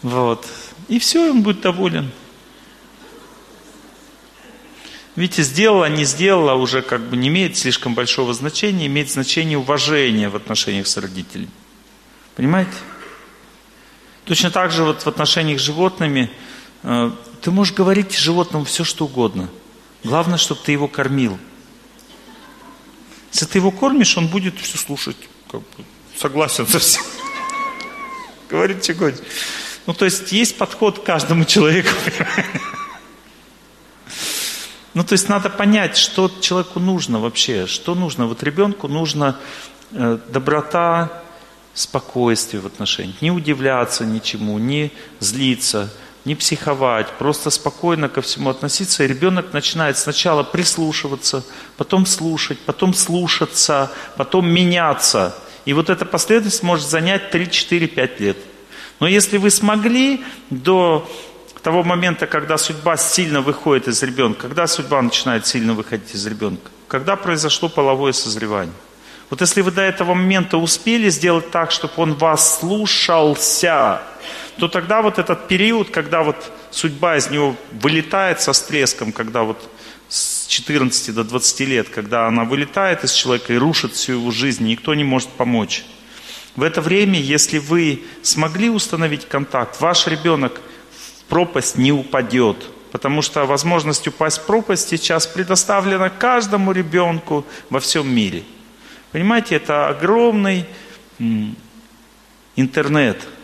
[0.02, 0.46] Вот.
[0.86, 2.12] И все, он будет доволен.
[5.16, 10.28] Видите, сделала, не сделала, уже как бы не имеет слишком большого значения, имеет значение уважения
[10.28, 11.50] в отношениях с родителями.
[12.36, 12.72] Понимаете?
[14.24, 16.30] Точно так же вот в отношениях с животными
[16.82, 17.10] э,
[17.44, 19.50] ты можешь говорить животному все, что угодно.
[20.02, 21.38] Главное, чтобы ты его кормил.
[23.32, 25.18] Если ты его кормишь, он будет все слушать,
[25.50, 25.84] как бы,
[26.16, 27.02] согласен со всем.
[28.48, 29.18] Говорит, хочешь.
[29.84, 31.90] Ну, то есть, есть подход к каждому человеку.
[34.94, 38.26] Ну, то есть, надо понять, что человеку нужно вообще, что нужно.
[38.26, 39.36] Вот ребенку нужно
[39.90, 41.24] э, доброта,
[41.74, 45.92] спокойствие в отношениях, не удивляться ничему, не злиться–
[46.24, 49.04] не психовать, просто спокойно ко всему относиться.
[49.04, 51.44] И ребенок начинает сначала прислушиваться,
[51.76, 55.34] потом слушать, потом слушаться, потом меняться.
[55.64, 58.36] И вот эта последовательность может занять 3, 4, 5 лет.
[59.00, 61.08] Но если вы смогли до
[61.62, 66.70] того момента, когда судьба сильно выходит из ребенка, когда судьба начинает сильно выходить из ребенка,
[66.88, 68.74] когда произошло половое созревание.
[69.34, 74.00] Вот если вы до этого момента успели сделать так, чтобы он вас слушался,
[74.58, 79.68] то тогда вот этот период, когда вот судьба из него вылетает со стреском, когда вот
[80.08, 84.64] с 14 до 20 лет, когда она вылетает из человека и рушит всю его жизнь,
[84.68, 85.84] никто не может помочь.
[86.54, 90.60] В это время, если вы смогли установить контакт, ваш ребенок
[90.92, 97.80] в пропасть не упадет, потому что возможность упасть в пропасть сейчас предоставлена каждому ребенку во
[97.80, 98.44] всем мире.
[99.14, 100.66] Понимаете, это огромный
[102.56, 103.26] интернет–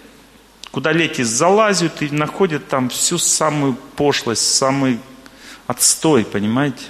[0.71, 5.01] Куда лети залазят и находят там всю самую пошлость, самый
[5.67, 6.85] отстой, понимаете?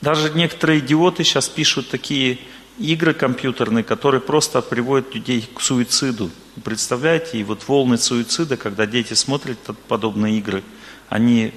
[0.00, 2.40] Даже некоторые идиоты сейчас пишут такие
[2.78, 6.30] игры компьютерные, которые просто приводят людей к суициду.
[6.64, 10.64] Представляете, и вот волны суицида, когда дети смотрят подобные игры,
[11.08, 11.54] они,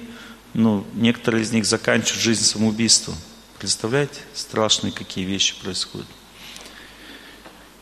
[0.52, 3.16] ну, некоторые из них заканчивают жизнь самоубийством.
[3.64, 6.06] Представляете, страшные какие вещи происходят.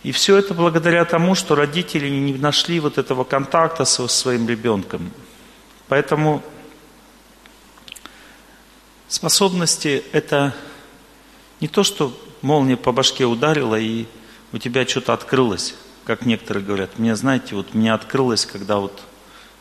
[0.04, 5.10] И все это благодаря тому, что родители не нашли вот этого контакта со своим ребенком.
[5.88, 6.40] Поэтому
[9.08, 10.54] способности это
[11.60, 14.06] не то, что молния по башке ударила и
[14.52, 15.74] у тебя что-то открылось,
[16.04, 16.96] как некоторые говорят.
[16.96, 19.02] Мне, знаете, вот меня открылось, когда вот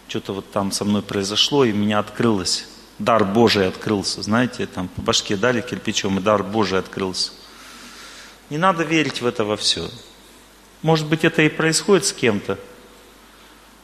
[0.08, 2.68] что-то вот там со мной произошло, и меня открылось.
[3.02, 7.32] Дар Божий открылся, знаете, там по башке дали кирпичом, и дар Божий открылся.
[8.52, 9.90] Не надо верить в это во все.
[10.84, 12.60] Может быть, это и происходит с кем-то,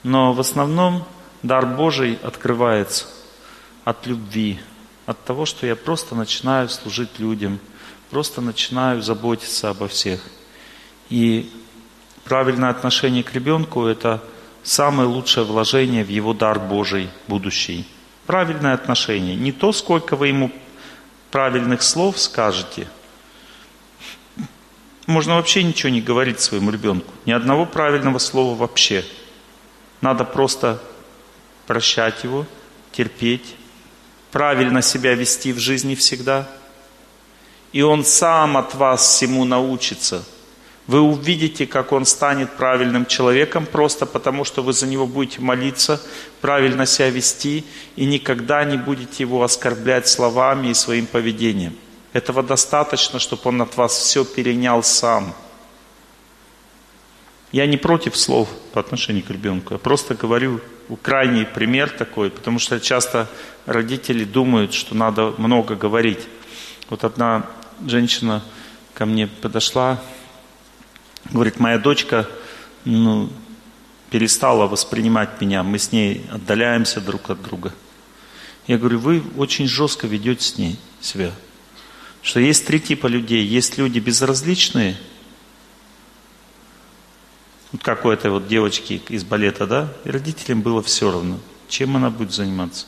[0.04, 1.04] но в основном
[1.42, 3.08] дар Божий открывается
[3.86, 4.60] от любви,
[5.08, 7.60] от того, что я просто начинаю служить людям,
[8.12, 10.22] просто начинаю заботиться обо всех.
[11.10, 11.52] И
[12.24, 14.24] правильное отношение к ребенку– это
[14.62, 17.88] самое лучшее вложение в его дар Божий будущий.
[18.28, 19.36] Правильное отношение.
[19.36, 20.52] Не то, сколько вы ему
[21.32, 22.88] правильных слов скажете–
[25.08, 27.14] можно вообще ничего не говорить своему ребенку.
[27.26, 29.06] Ни одного правильного слова вообще.
[30.02, 30.84] Надо просто
[31.66, 32.46] прощать его,
[32.92, 33.56] терпеть,
[34.32, 36.48] правильно себя вести в жизни всегда.
[37.72, 40.26] И он сам от вас всему научится.
[40.88, 46.02] Вы увидите, как он станет правильным человеком, просто потому что вы за него будете молиться,
[46.40, 47.66] правильно себя вести
[47.98, 51.76] и никогда не будете его оскорблять словами и своим поведением.
[52.14, 55.36] Этого достаточно, чтобы он от вас все перенял сам.
[57.52, 59.74] Я не против слов по отношению к ребенку.
[59.74, 60.62] Я просто говорю
[61.02, 63.28] крайний пример такой, потому что часто
[63.66, 66.28] родители думают, что надо много говорить.
[66.90, 67.46] Вот одна
[67.86, 68.42] женщина
[68.94, 70.02] ко мне подошла,
[71.32, 72.28] говорит, моя дочка
[72.86, 73.30] ну,
[74.10, 77.74] перестала воспринимать меня, мы с ней отдаляемся друг от друга.
[78.68, 81.32] Я говорю, вы очень жестко ведете с ней себя
[82.28, 83.46] что есть три типа людей.
[83.46, 84.98] Есть люди безразличные,
[87.72, 91.96] вот как у этой вот девочки из балета, да, и родителям было все равно, чем
[91.96, 92.86] она будет заниматься.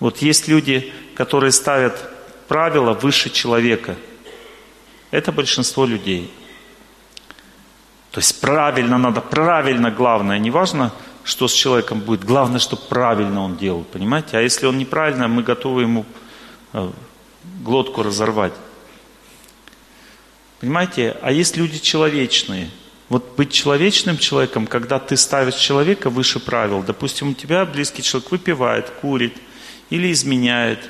[0.00, 1.98] Вот есть люди, которые ставят
[2.46, 3.96] правила выше человека.
[5.10, 6.30] Это большинство людей.
[8.12, 10.92] То есть правильно надо, правильно главное, не важно,
[11.24, 14.36] что с человеком будет, главное, чтобы правильно он делал, понимаете?
[14.36, 16.04] А если он неправильно, мы готовы ему
[16.74, 16.90] э,
[17.62, 18.52] глотку разорвать.
[20.60, 21.16] Понимаете?
[21.22, 22.70] А есть люди человечные.
[23.08, 26.82] Вот быть человечным человеком, когда ты ставишь человека выше правил.
[26.82, 29.36] Допустим, у тебя близкий человек выпивает, курит,
[29.88, 30.80] или изменяет,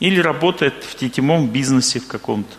[0.00, 2.54] или работает в тетимом бизнесе в каком-то.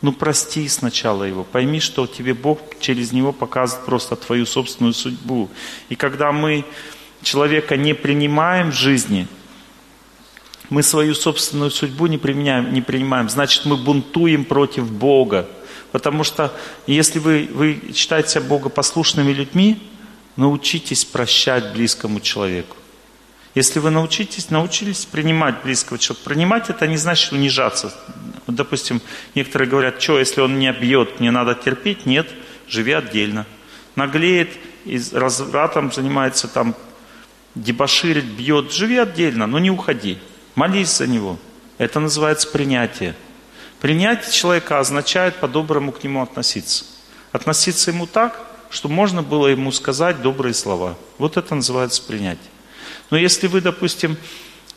[0.00, 5.50] Ну прости сначала его, пойми, что тебе Бог через него показывает просто твою собственную судьбу.
[5.88, 6.64] И когда мы
[7.22, 9.26] человека не принимаем в жизни,
[10.70, 15.48] мы свою собственную судьбу не, применяем, не принимаем, значит мы бунтуем против Бога.
[15.90, 16.52] Потому что
[16.86, 19.82] если вы, вы считаете себя богопослушными людьми,
[20.36, 22.76] научитесь прощать близкому человеку.
[23.58, 27.92] Если вы научитесь, научились принимать близкого человека, принимать это не значит унижаться.
[28.46, 29.02] Вот, допустим,
[29.34, 32.06] некоторые говорят, что, если он меня бьет, мне надо терпеть?
[32.06, 32.28] Нет,
[32.68, 33.46] живи отдельно.
[33.96, 34.50] Наглеет,
[35.12, 36.76] развратом занимается, там,
[37.56, 40.18] дебоширит, бьет, живи отдельно, но не уходи.
[40.54, 41.36] Молись за него.
[41.78, 43.16] Это называется принятие.
[43.80, 46.84] Принять человека означает по-доброму к нему относиться.
[47.32, 48.38] Относиться ему так,
[48.70, 50.96] что можно было ему сказать добрые слова.
[51.18, 52.52] Вот это называется принятие.
[53.10, 54.16] Но если вы, допустим,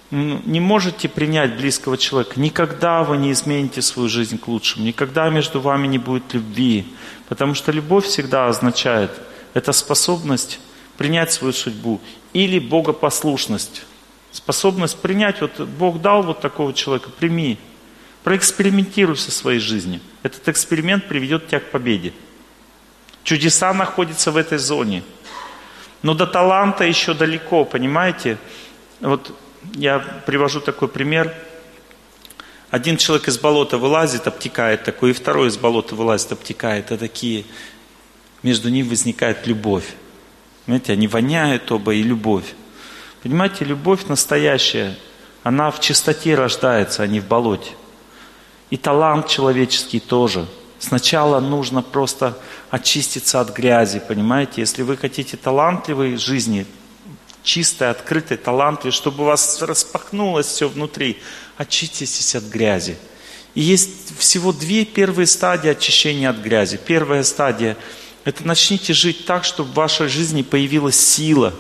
[0.10, 5.62] не можете принять близкого человека, никогда вы не измените свою жизнь к лучшему, никогда между
[5.62, 6.86] вами не будет любви,
[7.30, 9.12] потому что любовь всегда означает,
[9.54, 10.60] это способность
[10.98, 12.02] принять свою судьбу
[12.34, 13.84] или богопослушность,
[14.32, 17.58] способность принять, вот Бог дал вот такого человека, прими,
[18.24, 20.02] проэкспериментируй со своей жизнью.
[20.24, 22.14] Этот эксперимент приведет тебя к победе.
[23.24, 25.04] Чудеса находятся в этой зоне–
[26.02, 28.38] но до таланта еще далеко, понимаете?
[29.00, 29.36] Вот
[29.74, 31.34] я привожу такой пример.
[32.70, 36.92] Один человек из болота вылазит, обтекает такой, и второй из болота вылазит, обтекает.
[36.92, 37.46] А такие,
[38.44, 39.86] между ними возникает любовь.
[40.66, 42.54] Понимаете, они воняют оба и любовь.
[43.24, 44.98] Понимаете, любовь настоящая,
[45.44, 47.72] она в чистоте рождается, а не в болоте.
[48.70, 50.48] И талант человеческий тоже–
[50.82, 52.36] Сначала нужно просто
[52.72, 54.62] очиститься от грязи, понимаете?
[54.62, 56.66] Если вы хотите талантливой жизни,
[57.44, 61.20] чистой, открытой, талантливой, чтобы у вас распахнулось все внутри,
[61.56, 62.98] очиститесь от грязи.
[63.54, 66.80] И есть всего две первые стадии очищения от грязи.
[66.84, 67.78] Первая стадия–
[68.26, 71.54] это начните жить так, чтобы в вашей жизни появилась сила.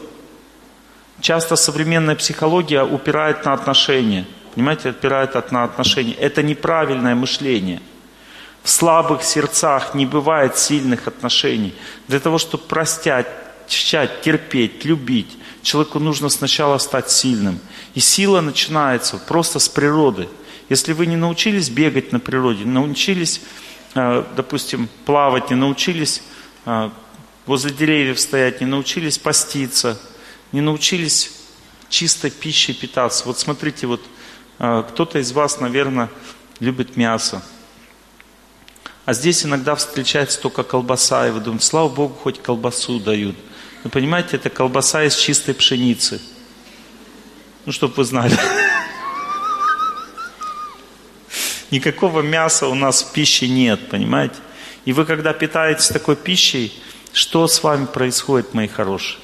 [1.19, 4.25] Часто современная психология упирает на отношения.
[4.55, 6.13] Понимаете, опирает на отношения.
[6.13, 7.83] Это неправильное мышление–
[8.63, 11.73] в слабых сердцах не бывает сильных отношений.
[12.07, 13.27] Для того, чтобы простять,
[13.67, 17.59] чать, терпеть, любить, человеку нужно сначала стать сильным.
[17.95, 20.27] И сила начинается просто с природы.
[20.69, 23.41] Если вы не научились бегать на природе, не научились,
[23.95, 26.21] э, допустим, плавать, не научились
[26.65, 26.89] э,
[27.45, 29.99] возле деревьев стоять, не научились поститься,
[30.51, 31.31] не научились
[31.89, 33.25] чистой пищей питаться.
[33.25, 34.01] Вот смотрите, вот
[34.59, 36.09] э, кто-то из вас, наверное,
[36.59, 37.43] любит мясо.
[39.05, 43.35] А здесь иногда встречается только колбаса, и вы думаете, слава Богу, хоть колбасу дают.
[43.83, 46.21] Вы понимаете, это колбаса из чистой пшеницы.
[47.65, 48.35] Ну, чтобы вы знали.
[51.71, 54.35] Никакого мяса у нас в пище нет, понимаете?
[54.85, 56.73] И вы, когда питаетесь такой пищей,
[57.13, 59.19] что с вами происходит, мои хорошие?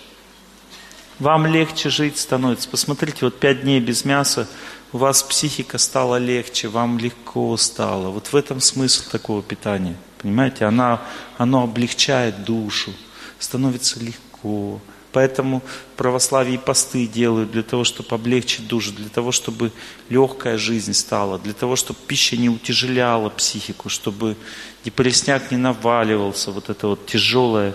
[1.20, 2.70] Вам легче жить становится.
[2.70, 4.48] Посмотрите, вот пять дней без мяса,
[4.94, 8.10] у вас психика стала легче, вам легко стало.
[8.10, 9.96] Вот в этом смысл такого питания.
[10.22, 11.02] Понимаете, она,
[11.38, 12.94] оно облегчает душу,
[13.40, 14.80] становится легко.
[15.12, 15.64] Поэтому
[15.96, 19.72] православие посты делают для того, чтобы облегчить душу, для того, чтобы
[20.10, 24.36] легкая жизнь стала, для того, чтобы пища не утяжеляла психику, чтобы
[24.84, 27.74] депрессняк не наваливался, вот это вот тяжелое,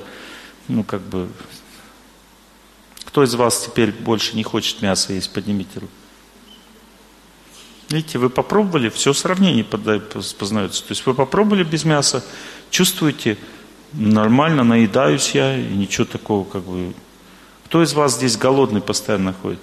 [0.68, 1.28] ну как бы...
[3.04, 5.32] Кто из вас теперь больше не хочет мяса есть?
[5.32, 5.92] Поднимите руку.
[7.92, 10.82] Видите, вы попробовали, все сравнение познается.
[10.82, 12.24] То есть вы попробовали без мяса,
[12.70, 13.36] чувствуете,
[13.92, 16.94] нормально, наедаюсь я, и ничего такого как бы...
[17.66, 19.60] Кто из вас здесь голодный постоянно ходит?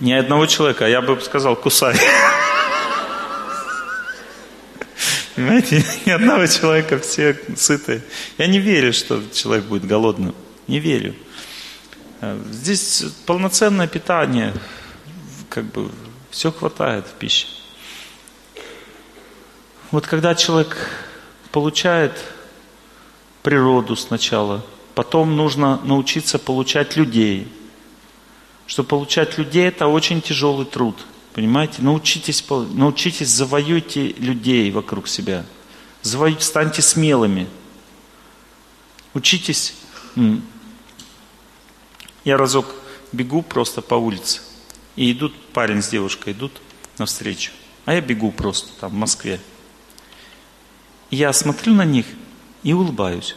[0.00, 1.96] Ни одного человека, а я бы сказал, кусай.
[5.34, 8.02] Понимаете, ни одного человека, все сытые.
[8.36, 10.34] Я не верю, что человек будет голодным.
[10.66, 11.14] Не верю.
[12.26, 14.52] Э, здесь полноценное питание,
[15.48, 15.90] как бы
[16.30, 17.46] все хватает в пище.
[19.92, 20.76] Вот когда человек
[21.52, 22.12] получает
[23.42, 24.64] природу сначала,
[24.94, 27.52] потом нужно научиться получать людей.
[28.66, 30.96] Что получать людей это очень тяжелый труд.
[31.32, 31.82] Понимаете?
[31.82, 35.44] Научитесь, научитесь, завоюйте людей вокруг себя.
[36.02, 37.46] станьте смелыми.
[39.14, 39.74] Учитесь.
[42.26, 42.66] Я разок
[43.12, 44.40] бегу просто по улице,
[44.96, 46.60] и идут парень с девушкой, идут
[46.98, 47.52] навстречу.
[47.84, 49.40] А я бегу просто там, в Москве.
[51.08, 52.04] Я смотрю на них
[52.64, 53.36] и улыбаюсь.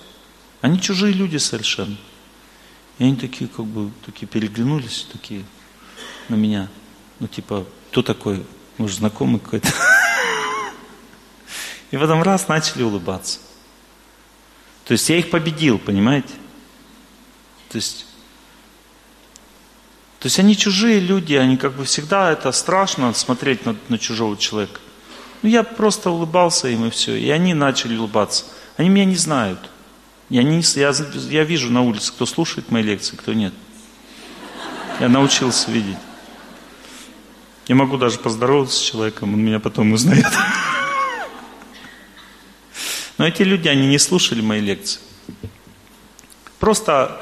[0.62, 1.98] Они чужие люди совершенно.
[2.98, 5.46] И они такие, как бы, такие переглянулись, такие
[6.28, 6.68] на меня.
[7.20, 8.44] Ну, типа, кто такой?
[8.80, 9.70] Может, знакомый какой-то?
[11.92, 13.38] И в этом раз начали улыбаться.
[14.86, 16.34] То есть я их победил, понимаете?
[17.70, 18.08] То есть,
[20.20, 24.36] то есть они чужие люди, они как бы всегда это страшно смотреть на, на чужого
[24.36, 24.82] человека.
[25.42, 27.16] Ну я просто улыбался им и все.
[27.16, 28.46] И они начали улыбаться.
[28.76, 29.70] Они меня не знают.
[30.28, 30.94] Я, не, я,
[31.30, 33.54] я вижу на улице, кто слушает мои лекции, кто нет.
[35.00, 35.98] Я научился видеть.
[37.68, 40.26] Я могу даже поздороваться с человеком, он меня потом узнает.
[43.18, 45.00] Но эти люди, они не слушали мои лекции.
[46.60, 47.22] Просто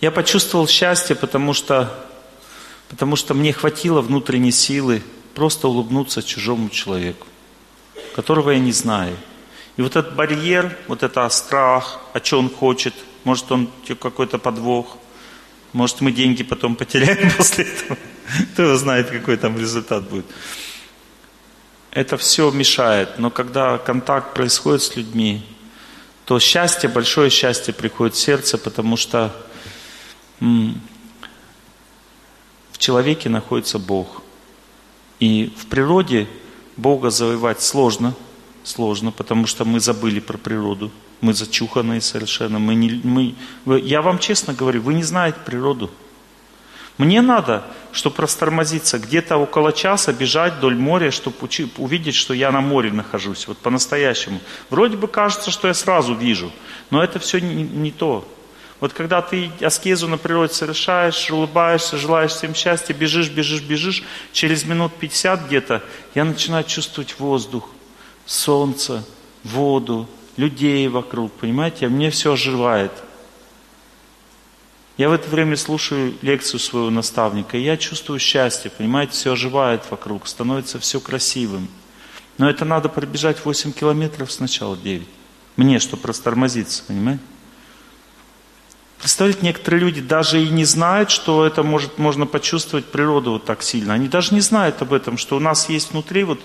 [0.00, 1.92] я почувствовал счастье, потому что,
[2.88, 5.02] потому что мне хватило внутренней силы
[5.34, 7.26] просто улыбнуться чужому человеку,
[8.14, 9.16] которого я не знаю.
[9.76, 12.94] И вот этот барьер, вот это страх, о чем он хочет,
[13.24, 13.70] может он
[14.00, 14.96] какой-то подвох,
[15.72, 17.98] может мы деньги потом потеряем после этого,
[18.52, 20.26] кто его знает, какой там результат будет.
[21.90, 25.44] Это все мешает, но когда контакт происходит с людьми,
[26.24, 29.34] то счастье, большое счастье приходит в сердце, потому что
[30.40, 30.74] в
[32.78, 34.22] человеке находится Бог.
[35.18, 36.26] И в природе
[36.76, 38.14] Бога завоевать сложно–
[38.64, 40.90] сложно, потому что мы забыли про природу.
[41.20, 42.58] Мы зачуханные совершенно.
[42.58, 43.34] Мы не, мы,
[43.80, 45.90] я вам честно говорю, вы не знаете природу.
[46.98, 51.36] Мне надо, чтобы растормозиться, где-то около часа бежать вдоль моря, чтобы
[51.78, 54.40] увидеть, что я на море нахожусь, вот по-настоящему.
[54.68, 56.52] Вроде бы кажется, что я сразу вижу,
[56.90, 58.28] но это все не, не то.
[58.80, 64.02] Вот когда ты аскезу на природе совершаешь, улыбаешься, желаешь всем счастья, бежишь, бежишь, бежишь,
[64.32, 65.82] через минут 50 где-то
[66.14, 67.68] я начинаю чувствовать воздух,
[68.24, 69.04] солнце,
[69.44, 70.08] воду,
[70.38, 71.88] людей вокруг, понимаете?
[71.88, 72.92] Мне все оживает.
[74.96, 79.82] Я в это время слушаю лекцию своего наставника, и я чувствую счастье, понимаете, все оживает
[79.90, 81.68] вокруг, становится все красивым.
[82.38, 85.06] Но это надо пробежать 8 километров сначала, 9.
[85.56, 87.22] Мне, чтобы растормозиться, понимаете?
[89.00, 93.62] Представляете, некоторые люди даже и не знают, что это может, можно почувствовать природу вот так
[93.62, 93.94] сильно.
[93.94, 96.38] Они даже не знают об этом, что у нас есть внутри вот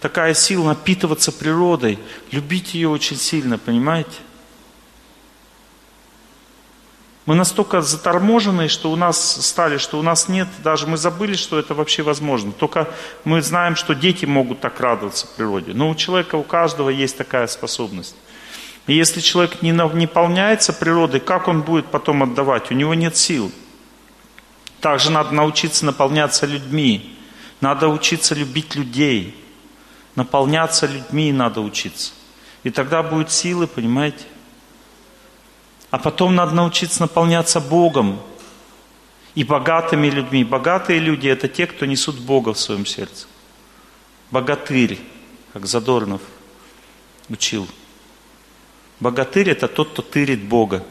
[0.00, 1.98] такая сила напитываться природой,
[2.30, 4.10] любить ее очень сильно, понимаете?
[7.26, 11.58] Мы настолько заторможены, что у нас стали, что у нас нет, даже мы забыли, что
[11.58, 12.52] это вообще возможно.
[12.52, 12.88] Только
[13.24, 15.74] мы знаем, что дети могут так радоваться природе.
[15.74, 18.16] Но у человека, у каждого есть такая способность.
[18.88, 22.70] И если человек не наполняется природой, как он будет потом отдавать?
[22.70, 23.52] У него нет сил.
[24.80, 27.14] Также надо научиться наполняться людьми.
[27.60, 29.36] Надо учиться любить людей.
[30.14, 32.12] Наполняться людьми надо учиться.
[32.64, 34.24] И тогда будет силы, понимаете?
[35.90, 38.18] А потом надо научиться наполняться Богом
[39.34, 40.44] и богатыми людьми.
[40.44, 43.26] Богатые люди– это те, кто несут Бога в своем сердце.
[44.30, 44.98] Богатырь,
[45.52, 46.22] как Задорнов
[47.28, 47.68] учил–
[49.00, 50.84] Богатырь– это тот, кто тырит Бога.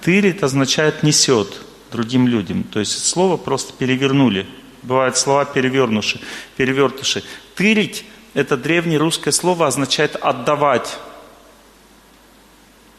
[0.00, 2.62] Тырит означает несет другим людям.
[2.62, 4.46] То есть слово просто перевернули.
[4.82, 6.20] Бывают слова перевернувши,
[6.56, 7.22] перевертыши.
[7.54, 10.98] Тырить– это древнее русское слово, означает отдавать.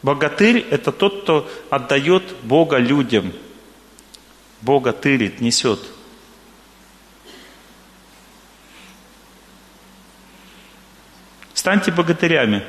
[0.02, 3.32] Богатырь– это тот, кто отдает Бога людям.
[4.60, 5.80] Бога тырит, несет.
[11.54, 12.62] Станьте богатырями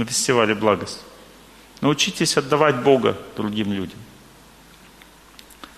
[0.00, 1.00] на фестивале «Благость».
[1.80, 3.98] Научитесь отдавать Бога другим людям.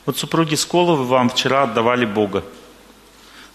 [0.06, 2.44] Вот супруги Сколовы вам вчера отдавали Бога.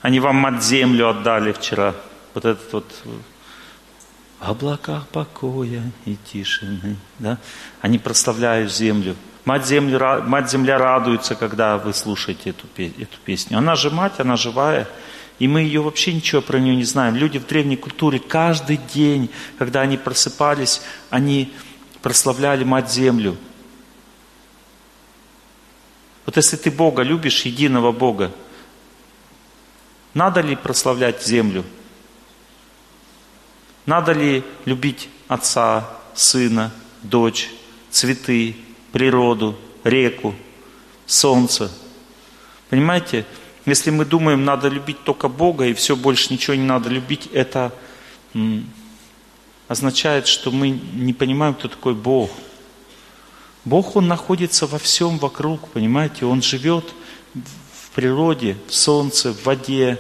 [0.01, 1.93] Они вам мать землю отдали вчера.
[2.34, 3.09] Вот этот вот э,
[4.39, 6.95] облаках покоя и тишины.
[7.20, 7.38] Да?
[7.82, 9.15] Они прославляют землю.
[9.43, 13.57] Мать, землю, мать земля радуется, когда вы слушаете эту, эту песню.
[13.57, 14.88] Она же мать, она живая.
[15.39, 17.15] И мы ее вообще ничего про нее не знаем.
[17.15, 19.29] Люди в древней культуре каждый день,
[19.59, 21.53] когда они просыпались, они
[22.01, 23.38] прославляли Мать Землю.
[26.25, 28.33] Вот если ты Бога любишь, единого Бога,
[30.13, 31.63] надо ли прославлять землю?
[33.85, 36.73] Надо ли любить отца, сына,
[37.03, 37.49] дочь,
[37.91, 38.55] цветы,
[38.91, 40.35] природу, реку,
[41.05, 41.71] солнце?
[42.69, 43.25] Понимаете?
[43.68, 47.74] Если мы думаем, надо любить только Бога и все, больше ничего не надо любить, это,
[49.68, 52.32] означает, что мы не понимаем, кто такой Бог.
[53.65, 56.26] Бог, Он находится во всем вокруг, понимаете?
[56.26, 56.93] Он живет
[57.34, 59.99] в природе, в солнце, в воде,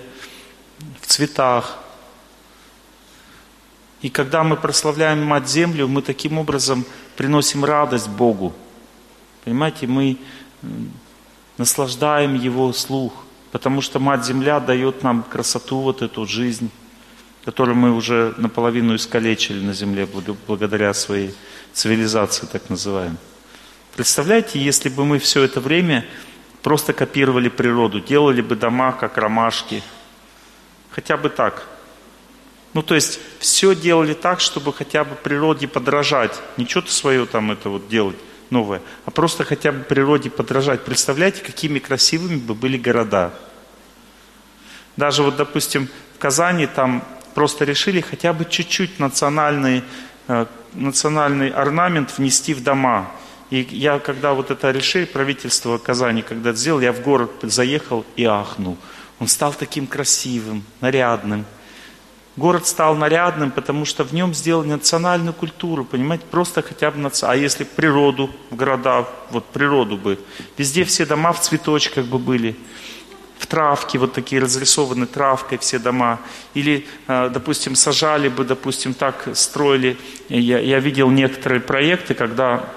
[1.01, 1.77] в цветах.
[4.01, 6.85] И когда мы прославляем Мать Землю, мы таким образом
[7.17, 8.53] приносим радость Богу.
[9.43, 10.17] Понимаете, мы
[11.57, 16.69] наслаждаем Его слух, потому что Мать Земля дает нам красоту, вот эту жизнь,
[17.45, 20.07] которую мы уже наполовину искалечили на Земле
[20.47, 21.33] благодаря своей
[21.73, 23.17] цивилизации, так называемой.
[23.95, 26.05] Представляете, если бы мы все это время
[26.61, 29.81] просто копировали природу, делали бы дома как ромашки,
[30.91, 31.67] хотя бы так.
[32.73, 37.51] Ну, то есть, все делали так, чтобы хотя бы природе подражать, не что-то свое там
[37.51, 38.17] это вот делать,
[38.51, 40.83] новое, а просто хотя бы природе подражать.
[40.83, 43.33] Представляете, какими красивыми бы были города.
[44.95, 47.03] Даже вот, допустим, в Казани там
[47.35, 49.83] просто решили хотя бы чуть-чуть национальный,
[50.27, 53.11] э, национальный орнамент внести в дома.
[53.49, 58.25] И я, когда вот это решили, правительство Казани, когда сделал, я в город заехал и
[58.25, 58.77] ахнул.
[59.19, 61.45] Он стал таким красивым, нарядным.
[62.37, 67.25] Город стал нарядным, потому что в нем сделали национальную культуру, понимаете, просто хотя бы наци...
[67.25, 70.19] А если природу в города, вот природу бы,
[70.55, 72.55] везде все дома в цветочках бы были,
[73.39, 76.19] в травке, вот такие разрисованы травкой все дома.
[76.53, 79.97] Или, э, допустим, сажали бы, допустим, так строили.
[80.29, 82.69] Я, я видел некоторые проекты, когда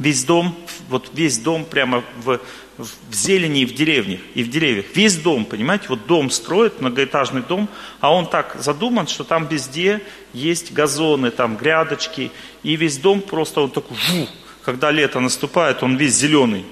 [0.00, 0.56] весь дом,
[0.88, 2.40] вот весь дом прямо в,
[2.84, 4.86] в зелени и в деревнях, и в деревьях.
[4.94, 7.68] Весь дом, понимаете, вот дом строят, многоэтажный дом,
[8.00, 10.00] а он так задуман, что там везде
[10.32, 12.30] есть газоны, там грядочки,
[12.62, 14.28] и весь дом просто вот такой, жу,
[14.64, 16.64] когда лето наступает, он весь зеленый,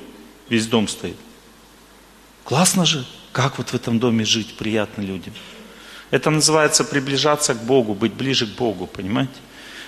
[0.49, 1.17] весь дом стоит.
[2.45, 5.35] Классно же, как вот в этом доме жить приятно людям.
[6.11, 9.35] Это называется приближаться к Богу, быть ближе к Богу, понимаете?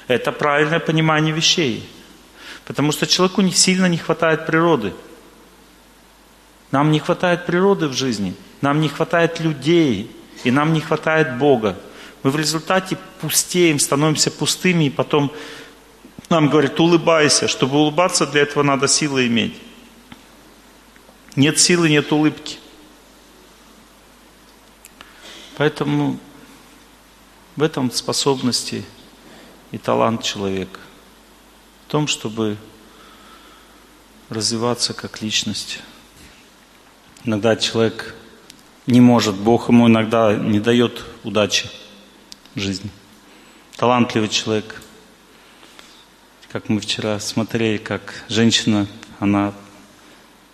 [0.09, 1.89] Это правильное понимание вещей.
[2.67, 4.93] Потому что человеку сильно не хватает природы.
[6.71, 10.11] Нам не хватает природы в жизни, нам не хватает людей,
[10.45, 11.79] и нам не хватает Бога.
[12.23, 15.33] Мы в результате пустеем, становимся пустыми, и потом
[16.29, 17.49] нам говорят, улыбайся.
[17.49, 19.61] Чтобы улыбаться, для этого надо силы иметь.
[21.37, 22.59] Нет силы, нет улыбки.
[25.57, 26.19] Поэтому
[27.57, 28.85] в этом способности
[29.73, 30.81] и талант человека.
[31.87, 32.57] В том, чтобы
[34.29, 35.81] развиваться как личность.
[37.25, 38.15] Иногда человек
[38.87, 41.69] не может, Бог ему иногда не дает удачи
[42.55, 42.91] в жизни.
[43.77, 44.81] Талантливый человек.
[46.51, 48.87] Как мы вчера смотрели, как женщина,
[49.19, 49.53] она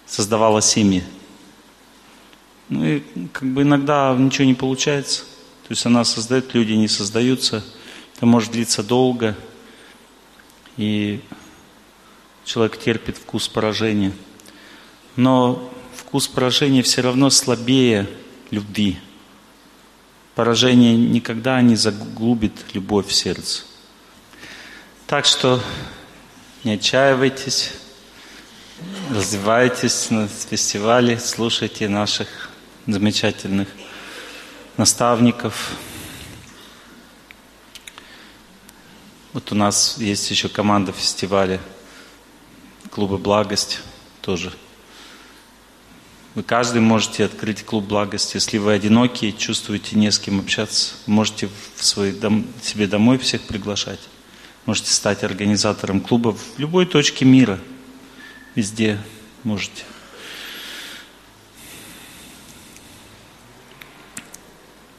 [0.07, 1.05] создавала семьи.
[2.69, 3.03] Ну и
[3.33, 5.23] как бы иногда ничего не получается.
[5.69, 7.65] То есть она создает, люди не создаются.
[8.17, 9.37] Это может длиться долго.
[10.77, 11.21] И
[12.45, 14.13] человек терпит вкус поражения.
[15.15, 15.73] Но
[16.07, 18.09] вкус поражения все равно слабее
[18.53, 18.99] любви.
[20.37, 23.65] Поражение никогда не заглубит любовь в сердце.
[25.09, 25.61] Так что
[26.63, 27.73] не отчаивайтесь,
[29.11, 32.51] развивайтесь на фестивале, слушайте наших
[32.87, 33.69] замечательных
[34.77, 35.73] наставников.
[39.33, 41.61] Вот у нас есть еще команда фестиваля
[42.91, 43.81] клуба «Благость»
[44.23, 44.53] тоже–
[46.37, 48.37] вы каждый можете открыть клуб благости.
[48.37, 53.41] Если вы одиноки, чувствуете не с кем общаться, можете в свой дом, себе домой всех
[53.45, 54.01] приглашать.
[54.67, 57.59] Можете стать организатором клуба в любой точке мира.
[58.55, 59.01] Везде
[59.43, 59.83] можете.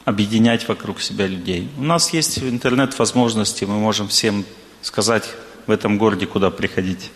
[0.04, 1.70] объединять вокруг себя людей.
[1.76, 4.46] У нас есть интернет-возможности, мы можем всем
[4.80, 5.28] сказать
[5.66, 7.10] в этом городе, куда приходить.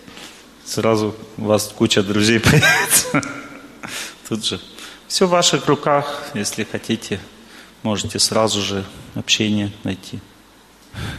[0.62, 3.22] Сразу у вас куча друзей появится.
[4.32, 4.60] Тут же
[5.08, 7.20] все в ваших руках, если хотите,
[7.82, 8.82] можете сразу же
[9.14, 10.20] общение найти.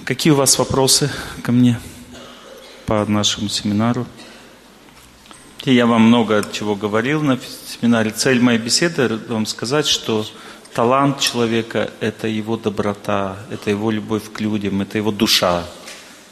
[0.03, 1.11] Какие у вас вопросы
[1.43, 1.79] ко мне
[2.87, 4.07] по нашему семинару?
[5.63, 7.37] Я вам много чего говорил на
[7.67, 8.09] семинаре.
[8.09, 10.25] Цель моей беседы вам сказать, что
[10.73, 15.67] талант человека– это его доброта, это его любовь к людям, это его душа.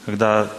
[0.07, 0.51] Когда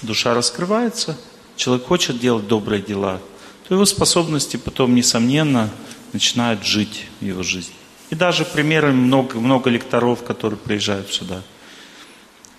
[0.00, 1.18] душа раскрывается,
[1.54, 3.20] человек хочет делать добрые дела–
[3.68, 5.70] то его способности потом, несомненно,
[6.12, 7.74] начинают жить в его жизни.
[8.10, 11.42] И даже примеры много, много лекторов, которые приезжают сюда.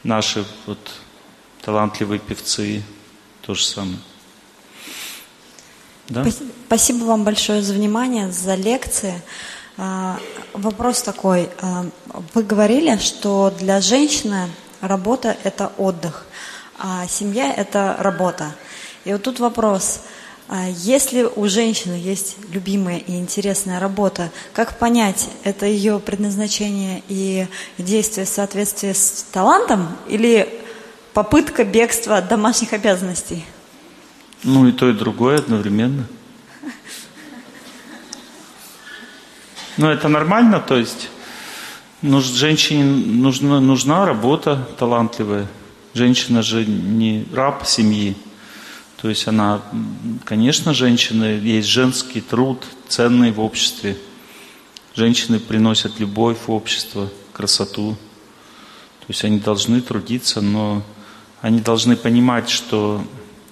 [0.04, 0.80] Наши вот
[1.62, 2.84] талантливые певцы,
[3.42, 4.00] то же самое.
[6.10, 6.26] Да?
[6.68, 9.22] Спасибо вам большое за внимание, за лекции.
[9.78, 10.20] А,
[10.54, 11.50] вопрос такой.
[11.62, 11.86] А,
[12.34, 14.50] вы говорили, что для женщины
[14.82, 16.26] работа– это отдых,
[16.78, 18.54] а семья– это работа.
[19.06, 20.02] И вот тут вопрос.
[20.50, 27.48] А если у женщины есть любимая и интересная работа, как понять, это ее предназначение и
[27.78, 30.48] действие в соответствии с талантом или
[31.14, 33.44] попытка бегства от домашних обязанностей?
[34.44, 36.08] Ну и то, и другое одновременно.
[39.76, 41.10] Ну это нормально, то есть
[42.02, 45.48] нуж, женщине нужна, нужна работа талантливая.
[45.94, 48.16] Женщина же не раб семьи.
[48.98, 49.62] То есть она,
[50.26, 53.96] конечно, женщина, есть женский труд, ценный в обществе.
[54.96, 57.96] Женщины приносят любовь в общество, красоту.
[59.02, 60.84] То есть они должны трудиться, но
[61.42, 63.04] они должны понимать, что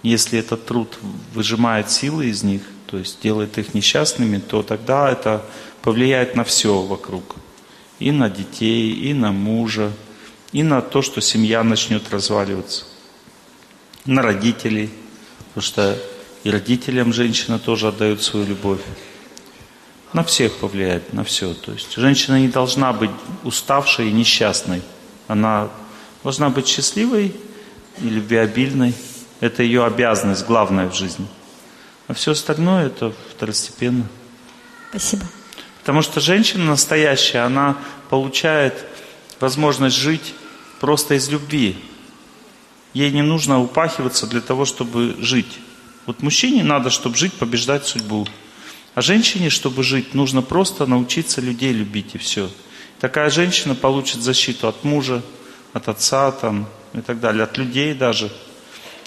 [0.02, 0.98] если этот труд
[1.34, 5.46] выжимает силы из них, то есть делает их несчастными, то тогда это
[5.84, 7.36] повлияет на все вокруг.
[8.00, 9.92] И на детей, и на мужа,
[10.52, 12.86] и на то, что семья начнет разваливаться.
[14.06, 14.90] На родителей,
[15.56, 15.98] потому что
[16.44, 18.82] и родителям женщина тоже отдает свою любовь.
[20.12, 21.54] На всех повлияет, на все.
[21.54, 23.10] То есть женщина не должна быть
[23.44, 24.82] уставшей и несчастной.
[25.30, 25.70] Она
[26.24, 27.34] должна быть счастливой
[28.02, 28.94] и любвеобильной.
[29.40, 31.26] Это ее обязанность, главная в жизни.
[32.08, 34.06] А все остальное это второстепенно.
[34.90, 35.24] Спасибо.
[35.80, 37.78] Потому что женщина настоящая, она
[38.10, 38.74] получает
[39.40, 40.34] возможность жить
[40.82, 41.78] просто из любви.
[42.96, 45.60] Ей не нужно упахиваться для того, чтобы жить.
[46.08, 48.28] Вот мужчине надо, чтобы жить, побеждать судьбу.
[48.96, 52.50] А женщине, чтобы жить, нужно просто научиться людей любить и все.
[53.00, 55.22] Такая женщина получит защиту от мужа,
[55.74, 58.32] от отца там, и так далее, от людей даже.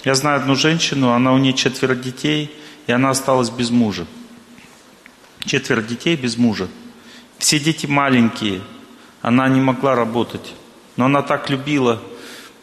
[0.05, 2.49] Я знаю одну женщину, она у нее четверо детей,
[2.87, 4.07] и она осталась без мужа
[5.45, 6.67] четверо детей без мужа.
[7.37, 8.61] Все дети маленькие,
[9.21, 10.53] она не могла работать.
[10.95, 12.01] Но она так любила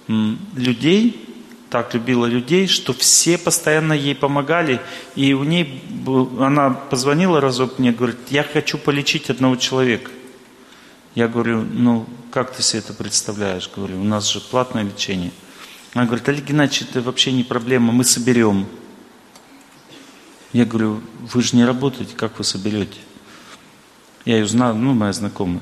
[0.08, 1.26] людей,
[1.70, 4.80] так любила людей, что все постоянно ей помогали.
[5.14, 5.82] И у ней,
[6.38, 10.10] она позвонила разок мне, говорит, я хочу полечить одного человека.
[11.14, 13.70] Я говорю, ну, как ты себе это представляешь?
[13.74, 15.32] Говорю, у нас же платное лечение.
[15.94, 18.66] Она говорит, Олег Геннадьевич, это вообще не проблема, мы соберем.
[20.52, 21.00] Я говорю,
[21.32, 22.98] вы же не работаете, как вы соберете?
[24.24, 25.60] Я ее знаю, ну, моя знакомая.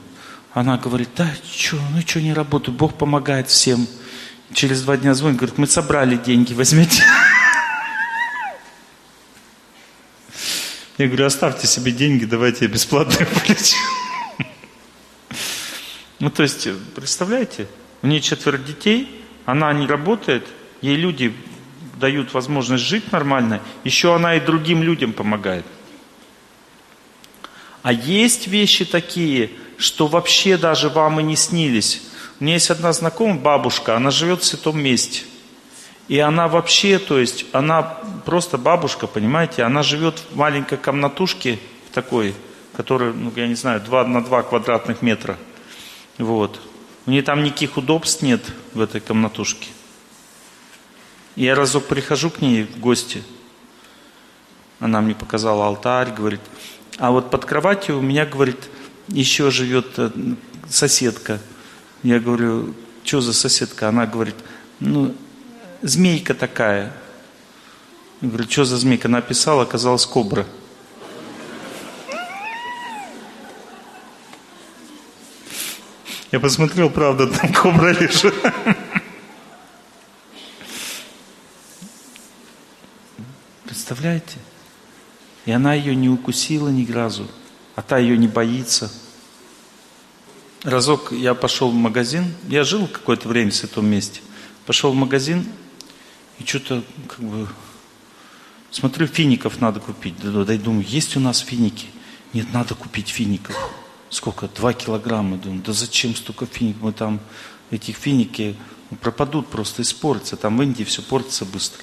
[0.52, 3.86] Она говорит, да, что, ну что не работаю, Бог помогает всем.
[4.54, 7.02] Через два дня звонит, говорит, мы собрали деньги, возьмите.
[10.96, 13.76] Я говорю, оставьте себе деньги, давайте я бесплатно полечу.
[16.20, 17.66] Ну, то есть, представляете,
[18.02, 20.46] у нее четверо детей, она не работает,
[20.80, 21.34] ей люди
[21.98, 25.66] дают возможность жить нормально, еще она и другим людям помогает.
[27.82, 32.02] А есть вещи такие, что вообще даже вам и не снились.
[32.40, 35.22] У меня есть одна знакомая бабушка, она живет в святом месте.
[36.08, 37.82] И она вообще, то есть, она
[38.24, 41.58] просто бабушка, понимаете, она живет в маленькой комнатушке,
[41.90, 42.34] в такой,
[42.76, 45.38] которая, ну, я не знаю, 2 на 2 квадратных метра.
[46.18, 46.60] Вот.
[47.06, 48.42] У нее там никаких удобств нет
[48.74, 49.68] в этой комнатушке.
[51.36, 53.22] Я разок прихожу к ней в гости,
[54.80, 56.40] она мне показала алтарь, говорит,
[56.98, 58.68] а вот под кроватью у меня, говорит,
[59.08, 60.10] еще живет э,
[60.68, 61.40] соседка.
[62.04, 63.88] Я говорю, что за соседка?
[63.88, 64.34] Она говорит,
[64.78, 65.16] ну,
[65.80, 66.92] змейка такая.
[68.20, 69.08] Я говорю, что за змейка?
[69.08, 70.46] Она писала, оказалась кобра.
[76.30, 78.34] Я посмотрел, правда, там кобра лежит.
[83.64, 84.36] Представляете?
[85.46, 87.30] И она ее не укусила ни разу,
[87.76, 88.92] а та ее не боится.
[90.64, 94.22] Разок я пошел в магазин, я жил какое-то время в этом месте,
[94.64, 95.46] пошел в магазин
[96.38, 97.46] и что-то как бы
[98.70, 100.14] смотрю, фиников надо купить.
[100.22, 101.86] Да, да, думаю, есть у нас финики?
[102.32, 103.54] Нет, надо купить фиников.
[104.08, 104.48] Сколько?
[104.48, 105.36] Два килограмма.
[105.36, 106.82] Думаю, да зачем столько фиников?
[106.82, 107.20] Мы там,
[107.70, 108.56] этих финики
[109.02, 110.36] пропадут просто, испортятся.
[110.36, 111.82] Там в Индии все портится быстро.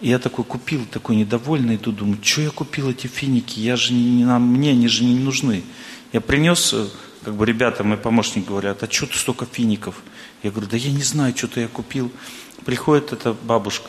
[0.00, 3.92] И я такой купил, такой недовольный, иду, думаю, что я купил эти финики, я же
[3.92, 5.64] не, нам, мне они же не нужны.
[6.12, 6.86] Я принес, э,
[7.24, 9.96] как бы ребята, мой помощник говорят, а что ты столько фиников?
[10.42, 12.12] Я говорю, да я не знаю, что-то я купил.
[12.64, 13.88] Приходит эта бабушка,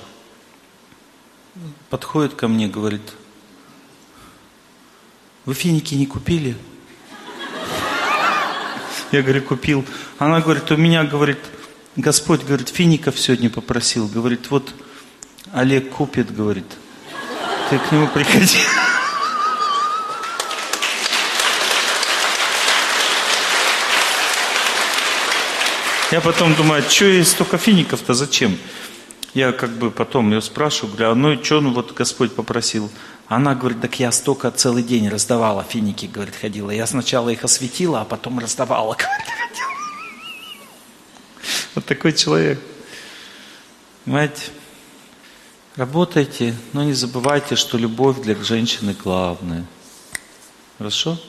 [1.90, 3.14] подходит ко мне, говорит,
[5.46, 6.56] вы финики не купили?
[9.12, 9.86] Я говорю, купил.
[10.20, 11.40] Она говорит, у меня, говорит,
[11.96, 14.08] Господь, говорит, фиников сегодня попросил.
[14.08, 14.74] Говорит, вот
[15.52, 16.66] Олег купит, говорит.
[17.70, 18.60] Ты к нему приходи.
[26.12, 28.58] Я потом думаю, а что есть столько фиников-то, зачем?
[29.36, 32.90] Я как бы потом ее спрашиваю, говорю, а ну и что, ну вот Господь попросил.
[33.28, 36.72] Она говорит, так я столько целый день раздавала финики, говорит, ходила.
[36.72, 38.98] Я сначала их осветила, а потом раздавала.
[41.76, 42.60] Вот такой человек.
[44.04, 44.42] Понимаете?
[45.76, 49.66] Работайте, но не забывайте, что любовь для женщины главная.
[50.80, 51.20] Хорошо?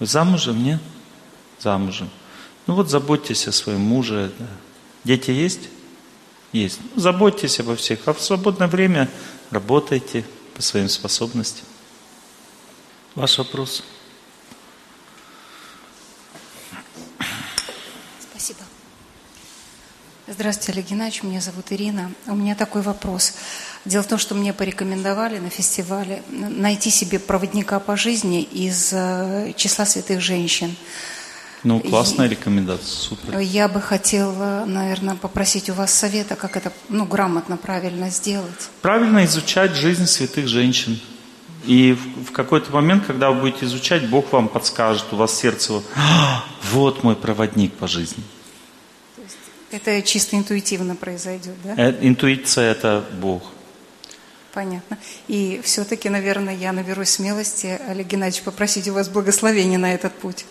[0.00, 0.80] Вы замужем, нет?
[1.60, 2.10] Замужем.
[2.66, 4.32] Ну вот заботьтесь о своем муже.
[5.04, 5.68] Дети есть?
[6.52, 6.80] Есть.
[6.94, 8.00] Ну, заботьтесь обо всех.
[8.06, 9.10] А в свободное время
[9.50, 10.24] работайте
[10.54, 11.66] по своим способностям.
[13.14, 13.84] Ваш вопрос?
[18.18, 18.60] Спасибо.
[20.26, 22.12] Здравствуйте, Олег Геннадьевич, меня зовут Ирина.
[22.26, 23.34] У меня такой вопрос.
[23.84, 29.52] Дело в том, что мне порекомендовали на фестивале найти себе проводника по жизни из э,
[29.54, 30.74] числа святых женщин.
[31.64, 33.38] Ну, классная рекомендация, супер.
[33.38, 38.68] Я бы хотела, наверное, попросить у вас совета, как это ну, грамотно, правильно сделать.
[38.82, 41.00] Правильно изучать жизнь святых женщин.
[41.64, 45.72] И в, в какой-то момент, когда вы будете изучать, Бог вам подскажет, у вас сердце
[45.72, 48.22] вот, «А, вот мой проводник по жизни.
[49.70, 51.74] Это чисто интуитивно произойдет, да?
[51.76, 53.42] Э, интуиция– это Бог.
[54.52, 54.98] Понятно.
[55.26, 60.44] И все-таки, наверное, я наберусь смелости, Олег Геннадьевич, попросить у вас благословения на этот путь.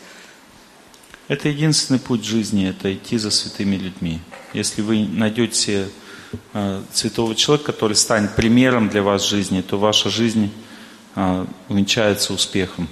[1.34, 4.20] Это единственный путь жизни, это идти за святыми людьми.
[4.54, 5.90] Если вы найдете
[6.54, 10.52] э, святого человека, который станет примером для вас в жизни, то ваша жизнь
[11.16, 12.88] э, увенчается успехом.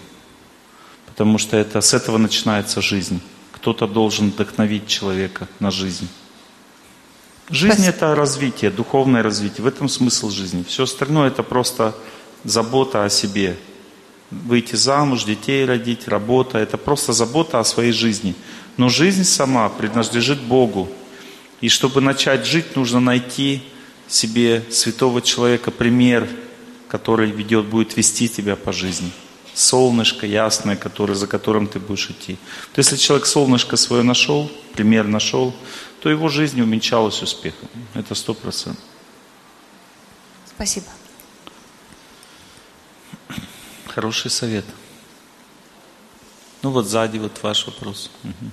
[1.05, 3.21] Потому что это, с этого начинается жизнь.
[3.51, 6.07] Кто-то должен вдохновить человека на жизнь.
[7.51, 9.63] Жизнь это развитие, духовное развитие.
[9.63, 10.63] В этом смысл жизни.
[10.67, 11.93] Все остальное это просто
[12.43, 13.59] забота о себе.
[14.31, 16.57] Выйти замуж, детей родить, работа.
[16.57, 18.33] Это просто забота о своей жизни.
[18.77, 20.89] Но жизнь сама принадлежит Богу.
[21.59, 23.61] И чтобы начать жить, нужно найти
[24.07, 26.27] себе святого человека, пример,
[26.87, 29.11] который ведет, будет вести тебя по жизни.
[29.53, 32.37] Солнышко ясное, который, за которым ты будешь идти.
[32.73, 35.53] То если человек солнышко свое нашел, пример нашел,
[36.01, 37.69] то его жизнь уменьшалась успехом.
[37.93, 38.83] Это сто процентов.
[40.55, 40.87] Спасибо.
[43.93, 44.63] Хороший совет.
[46.61, 48.09] Ну вот сзади вот ваш вопрос.
[48.23, 48.51] Угу.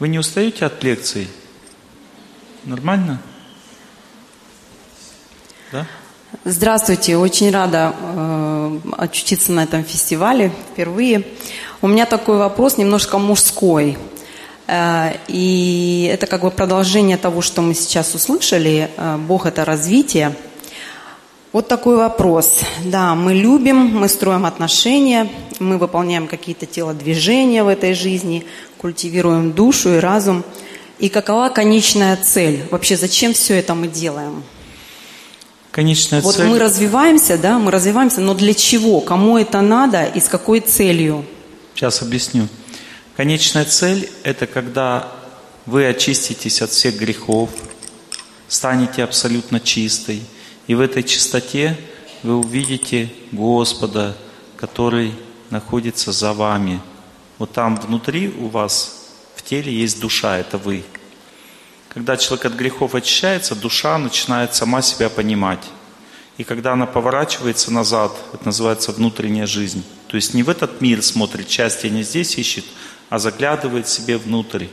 [0.00, 1.28] Вы не устаете от лекций?
[2.64, 3.22] Нормально?
[5.70, 5.86] Да?
[6.44, 11.24] Здравствуйте, очень рада э, очутиться на этом фестивале впервые.
[11.82, 13.96] У меня такой вопрос немножко мужской.
[14.66, 18.90] Э, и это как бы продолжение того, что мы сейчас услышали.
[18.96, 20.34] Э, Бог– это развитие.
[21.56, 22.60] Вот такой вопрос.
[22.84, 25.26] Да, мы любим, мы строим отношения,
[25.58, 28.44] мы выполняем какие-то телодвижения в этой жизни,
[28.76, 30.44] культивируем душу и разум.
[30.98, 32.62] И какова конечная цель?
[32.70, 34.44] Вообще, зачем все это мы делаем?
[35.70, 36.46] Конечная вот цель...
[36.46, 39.00] мы развиваемся, да, мы развиваемся, но для чего?
[39.00, 41.24] Кому это надо и с какой целью?
[41.74, 42.48] Сейчас объясню.
[43.16, 45.08] Конечная цель– это когда
[45.64, 47.48] вы очиститесь от всех грехов,
[48.46, 50.20] станете абсолютно чистой,
[50.66, 51.76] и в этой чистоте
[52.22, 54.16] вы увидите Господа,
[54.56, 55.14] который
[55.50, 56.80] находится за вами.
[57.38, 60.84] Вот там внутри у вас в теле есть душа, это вы.
[61.88, 65.64] Когда человек от грехов очищается, душа начинает сама себя понимать.
[66.36, 69.82] И когда она поворачивается назад, это называется внутренняя жизнь.
[70.08, 72.64] То есть не в этот мир смотрит, счастье не здесь ищет,
[73.08, 74.66] а заглядывает себе внутрь.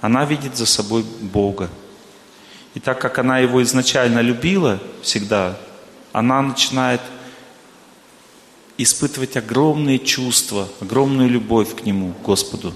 [0.00, 1.70] Она видит за собой Бога.
[2.74, 5.56] И так как она его изначально любила всегда,
[6.12, 7.00] она начинает
[8.76, 12.74] испытывать огромные чувства, огромную любовь к Нему, к Господу,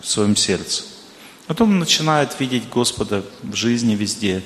[0.00, 0.84] в своем сердце.
[1.46, 4.42] Потом начинает видеть Господа в жизни везде.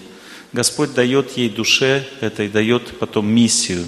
[0.52, 3.86] Господь дает ей душе это и дает потом миссию,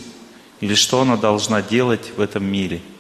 [0.61, 2.81] или что она должна делать в этом мире–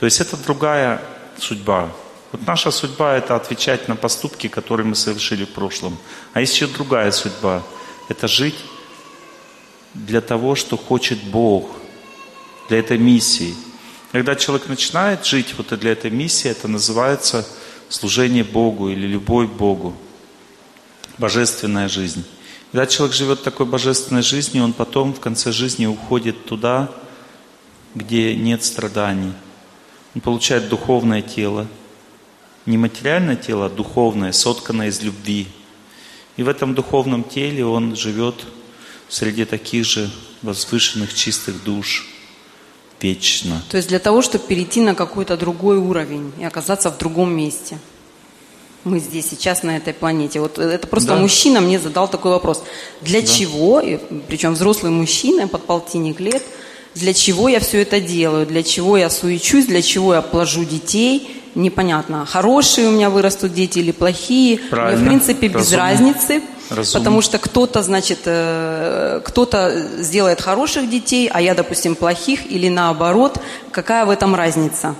[0.00, 1.02] то есть это другая
[1.36, 1.92] судьба.
[2.32, 5.98] Вот наша судьба– это отвечать на поступки, которые мы совершили в прошлом.
[6.32, 7.62] А есть еще другая судьба–
[8.08, 8.56] это жить
[9.94, 11.70] для того, что хочет Бог,
[12.68, 13.54] для этой миссии.
[14.12, 17.46] Когда человек начинает жить вот для этой миссии, это называется
[17.88, 19.96] служение Богу или любовь Богу,
[21.18, 22.24] божественная жизнь.
[22.70, 26.90] Когда человек живет такой божественной жизнью, он потом в конце жизни уходит туда,
[27.94, 29.32] где нет страданий–
[30.14, 31.66] он получает духовное тело.
[32.66, 35.46] Не материальное тело, а духовное, сотканное из любви.
[36.36, 38.34] И в этом духовном теле он живет
[39.08, 40.10] среди таких же
[40.42, 42.06] возвышенных чистых душ.
[43.02, 43.62] вечно.
[43.70, 47.78] То есть для того, чтобы перейти на какой-то другой уровень и оказаться в другом месте.
[48.84, 50.38] Мы здесь сейчас на этой планете.
[50.38, 51.16] Вот это просто Да.
[51.16, 52.62] мужчина мне задал такой вопрос.
[53.00, 53.26] Для Да.
[53.26, 56.42] чего, и причем взрослый мужчина, под полтинник лет,
[56.94, 61.39] для чего я все это делаю, для чего я суечусь, для чего я плажу детей,
[61.54, 64.58] непонятно, хорошие у меня вырастут дети или плохие.
[64.58, 65.02] Мне, Правильно.
[65.02, 65.78] в принципе, без Разумно.
[65.82, 66.98] разницы, Разумно.
[67.00, 73.38] потому что кто-то, значит, э, кто-то сделает хороших детей, а я, допустим, плохих, или наоборот.
[73.72, 74.94] Какая в этом разница?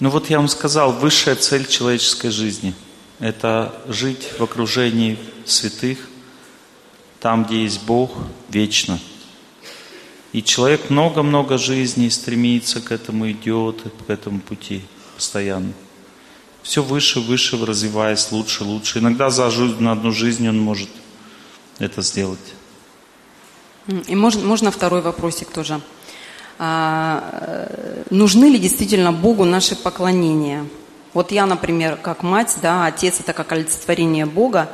[0.00, 2.74] Ну вот я вам сказал, высшая цель человеческой жизни–
[3.20, 5.98] это жить в окружении святых,
[7.20, 8.10] там, где есть Бог,
[8.48, 8.98] вечно.
[10.32, 14.82] И человек много-много жизней стремится к этому, идет к этому пути
[15.20, 15.74] постоянно.
[16.62, 19.00] Все выше, выше, развиваясь, лучше, лучше.
[19.00, 20.88] Иногда за на одну жизнь он может
[21.78, 22.54] это сделать.
[24.08, 25.82] И можно, можно второй вопросик тоже.
[26.58, 30.66] А, э, нужны ли действительно Богу наши поклонения?
[31.12, 34.70] Вот я, например, как мать, да, отец это как олицетворение Бога.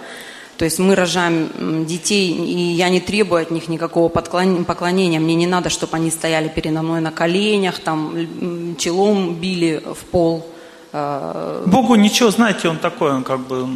[0.58, 5.20] То есть мы рожаем детей, и я не требую от них никакого поклонения.
[5.20, 10.46] Мне не надо, чтобы они стояли передо мной на коленях, там челом били в пол.
[10.92, 13.68] Э, Богу ничего, знаете, он такой, он как бы,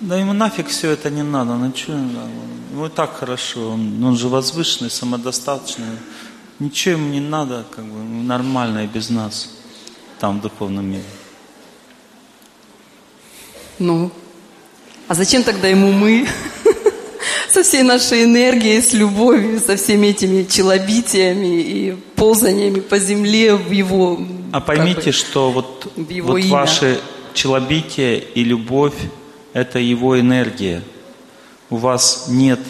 [0.00, 4.16] да ему нафиг все это не надо, ну что, ему и так хорошо, он, он
[4.16, 5.86] же возвышенный, самодостаточный,
[6.58, 9.50] ничего ему не надо, как бы нормально и без нас,
[10.18, 11.04] там в духовном мире.
[13.78, 14.10] Ну,
[15.08, 16.26] а зачем тогда ему мы?
[17.48, 23.70] Со всей нашей энергией, с любовью, со всеми этими челобитиями и ползаниями по земле в
[23.70, 24.18] его...
[24.52, 26.50] А поймите, бы, что вот, его вот имя.
[26.50, 27.00] ваше
[27.32, 28.94] челобитие и любовь–
[29.52, 30.82] это его энергия.
[31.70, 32.60] У вас нет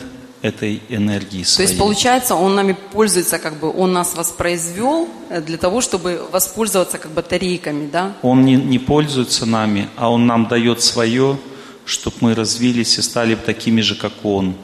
[0.44, 1.68] этой энергии То своей.
[1.68, 6.98] есть, получается, он нами пользуется, как бы, он нас воспроизвел э, для того, чтобы воспользоваться
[6.98, 8.12] как батарейками, да?
[8.20, 11.38] Он не, не пользуется нами, а Он нам дает свое,
[11.84, 14.54] чтобы мы развились и стали такими же, как Он.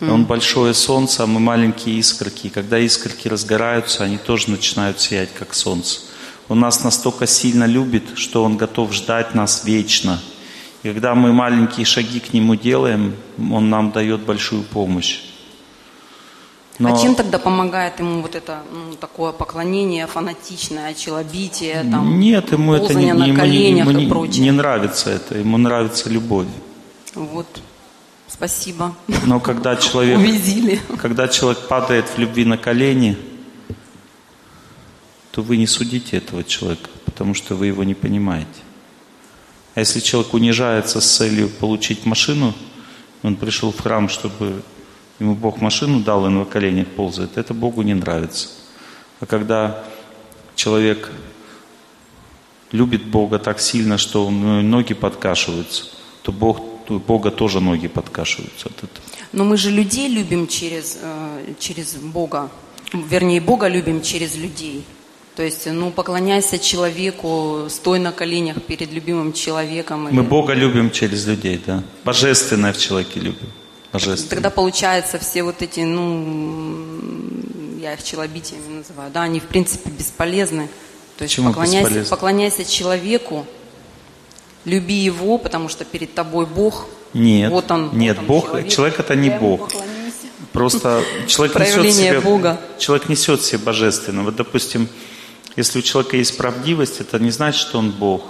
[0.00, 2.48] И Он большое солнце, а мы маленькие искорки.
[2.48, 6.00] И когда искорки разгораются, они тоже начинают сиять, как солнце.
[6.48, 10.20] Он нас настолько сильно любит, что Он готов ждать нас вечно.
[10.82, 15.20] И когда мы маленькие шаги к Нему делаем, Он нам дает большую помощь.
[16.82, 22.50] Но- А чем тогда помогает ему вот это ну, такое поклонение фанатичное, челобитие, там, Нет,
[22.52, 24.42] ему это не, на ему коленях ему и не- прочее?
[24.42, 25.38] не нравится это.
[25.38, 26.48] Ему нравится любовь.
[27.14, 27.46] Вот,
[28.26, 28.94] спасибо.
[29.26, 30.80] Но когда человек Увидели.
[31.00, 33.16] Когда человек падает в любви на колени,
[35.30, 38.48] то вы не судите этого человека, потому что вы его не понимаете.
[39.74, 42.54] А если человек унижается с целью получить машину,
[43.22, 44.62] он пришел в храм, чтобы
[45.20, 48.48] ему Бог машину дал, и он на коленях ползает, это Богу не нравится.
[49.20, 49.84] А когда
[50.54, 51.10] человек
[52.72, 55.84] любит Бога так сильно, что у него ноги подкашиваются,
[56.22, 59.04] то Бог, у Бога тоже ноги подкашиваются от этого.
[59.32, 62.50] Но мы же людей любим через, э, через Бога.
[62.92, 64.84] Вернее, Бога любим через людей.
[65.36, 70.08] То есть, ну, поклоняйся человеку, стой на коленях перед любимым человеком.
[70.10, 71.82] Мы Бога любим через людей, да.
[72.04, 73.48] Божественное в человеке любим.
[73.92, 76.86] Тогда получается все вот эти, ну,
[77.80, 80.68] я их челобитиями называю, да, они в принципе бесполезны.
[81.18, 82.10] То есть Почему поклоняйся, бесполезны?
[82.10, 83.46] поклоняйся человеку,
[84.64, 86.86] люби его, потому что перед тобой Бог.
[87.12, 88.68] Нет, вот он, вот нет, он, Бог, человек.
[88.70, 89.70] человек, это не Я Бог.
[90.52, 92.60] Просто человек несет себе, Бога.
[92.78, 94.24] человек несет себе божественное.
[94.24, 94.88] Вот, допустим,
[95.56, 98.24] если у человека есть правдивость, это не значит, что он Бог.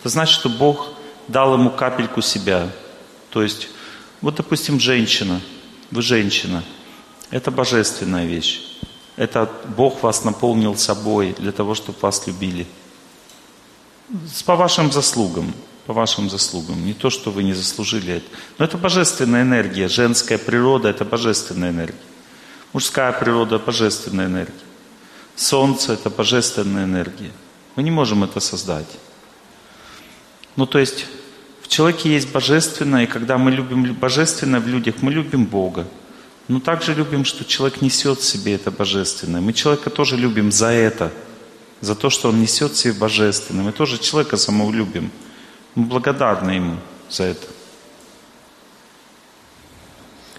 [0.00, 0.88] Это значит, что Бог
[1.28, 2.68] дал ему капельку себя.
[3.30, 3.68] То есть,
[4.20, 5.40] вот, допустим, женщина,
[5.90, 6.64] вы женщина,
[7.30, 8.60] это божественная вещь.
[9.16, 12.66] Это Бог вас наполнил собой для того, чтобы вас любили.
[14.44, 15.52] По вашим заслугам,
[15.86, 16.84] по вашим заслугам.
[16.84, 18.26] Не то, что вы не заслужили это.
[18.58, 19.88] Но это божественная энергия.
[19.88, 22.00] Женская природа– это божественная энергия.
[22.72, 24.54] Мужская природа– божественная энергия.
[25.34, 27.32] Солнце– это божественная энергия.
[27.76, 28.88] Мы не можем это создать.
[30.56, 31.06] Ну, то есть,
[31.68, 35.86] в человеке есть божественное, и когда мы любим лю- божественное в людях, мы любим Бога.
[36.48, 39.42] Но также любим, что человек несет в себе это божественное.
[39.42, 41.12] Мы человека тоже любим за это,
[41.82, 43.64] за то, что он несет в себе божественное.
[43.64, 45.10] Мы тоже человека самого любим.
[45.74, 46.76] Мы благодарны ему
[47.10, 47.46] за это.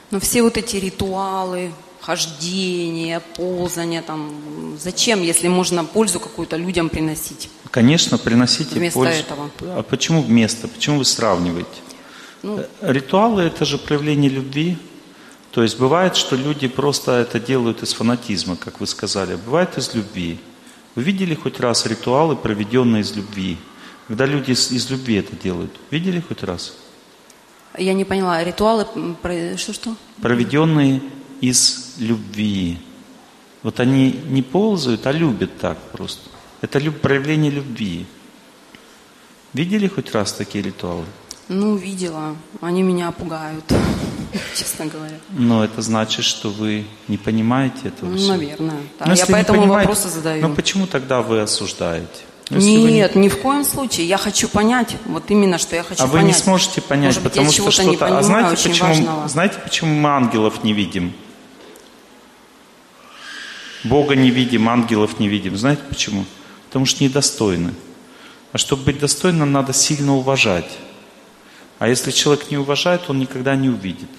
[0.10, 7.50] Но все вот эти ритуалы, хождения, ползания, там, зачем, если можно пользу какую-то людям приносить?
[7.72, 9.20] Конечно, приносите Вместо пользу.
[9.20, 9.50] этого.
[9.62, 10.68] А почему вместо?
[10.68, 11.70] Почему вы сравниваете?
[12.42, 12.60] Ну.
[12.60, 14.78] Э, Ритуалы– это же проявление любви.
[15.52, 19.94] То есть бывает, что люди просто это делают из фанатизма, как вы сказали, бывает из
[19.94, 20.40] любви.
[20.96, 23.58] Вы видели хоть раз ритуалы, проведенные из любви?
[24.08, 25.72] Когда люди из, из любви это делают.
[25.92, 26.74] Видели хоть раз?
[27.78, 28.88] Я не поняла, ритуалы,
[29.58, 29.96] что-что?
[30.22, 31.02] Проведенные
[31.42, 32.78] из любви.
[33.64, 36.30] Вот они не ползают, а любят так просто.
[36.62, 38.06] Это люб, проявление любви.
[39.54, 41.06] Видели хоть раз такие ритуалы?
[41.48, 42.36] Ну, видела.
[42.62, 43.66] Они меня пугают,
[44.56, 45.16] честно говоря.
[45.32, 48.36] Но это значит, что вы не понимаете этого ну, всего.
[48.36, 48.82] Наверное.
[49.00, 49.06] Да.
[49.08, 50.48] Ну, Я поэтому вопросы задаю.
[50.48, 52.08] Но почему тогда вы осуждаете?
[52.52, 53.24] Ну, Нет, не...
[53.24, 54.08] ни в коем случае.
[54.08, 56.16] Я хочу понять, вот именно что я хочу а понять.
[56.16, 58.18] А вы не сможете понять, Может потому что что-то...
[58.18, 61.14] А знаете почему, знаете, почему мы ангелов не видим?
[63.84, 65.56] Бога не видим, ангелов не видим.
[65.56, 66.26] Знаете почему?
[66.68, 67.74] Потому что недостойны.
[68.52, 70.78] А чтобы быть достойным, надо сильно уважать.
[71.78, 74.10] А если человек не уважает, он никогда не увидит.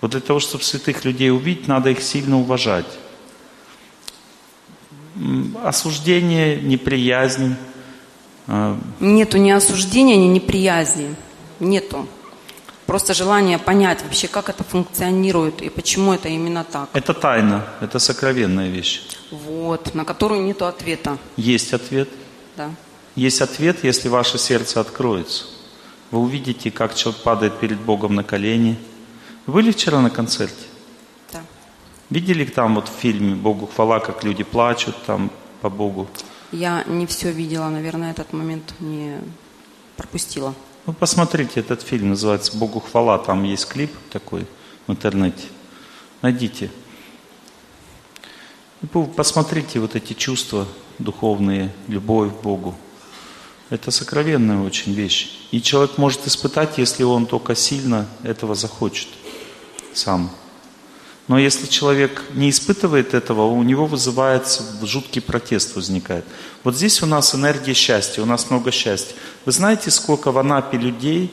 [0.00, 2.86] Вот для того, чтобы святых людей увидеть, надо их сильно уважать.
[5.62, 7.56] Осуждение, неприязнь,
[8.46, 11.14] а, Нету ни осуждения, ни неприязни.
[11.60, 12.08] Нету.
[12.90, 16.88] Просто желание понять вообще, как это функционирует и почему это именно так.
[16.92, 19.02] Это тайна, это сокровенная вещь.
[19.30, 21.16] Вот, на которую нету ответа.
[21.36, 22.08] Есть ответ.
[22.56, 22.68] Да.
[23.14, 25.44] Есть ответ, если ваше сердце откроется.
[26.10, 28.76] Вы увидите, как человек падает перед Богом на колени.
[29.46, 30.66] Вы были вчера на концерте?
[31.32, 31.42] Да.
[32.10, 35.30] Видели там вот в фильме «Богу хвала», как люди плачут там
[35.60, 36.08] по Богу?
[36.50, 39.20] Я не все видела, наверное, этот момент не
[39.96, 40.54] пропустила.
[40.90, 43.16] Ну, посмотрите, этот фильм называется «Богу хвала».
[43.18, 44.44] Там есть клип такой
[44.88, 45.44] в интернете.
[46.20, 46.68] Найдите.
[49.14, 50.66] Посмотрите вот эти чувства
[50.98, 52.74] духовные, любовь к Богу.
[53.68, 55.46] Это сокровенная очень вещь.
[55.52, 59.06] И человек может испытать, если он только сильно этого захочет
[59.94, 60.28] сам.
[61.30, 66.24] Но если человек не испытывает этого, у него вызывается жуткий протест возникает.
[66.64, 69.14] Вот здесь у нас энергия счастья, у нас много счастья.
[69.44, 71.32] Вы знаете, сколько в Анапе людей,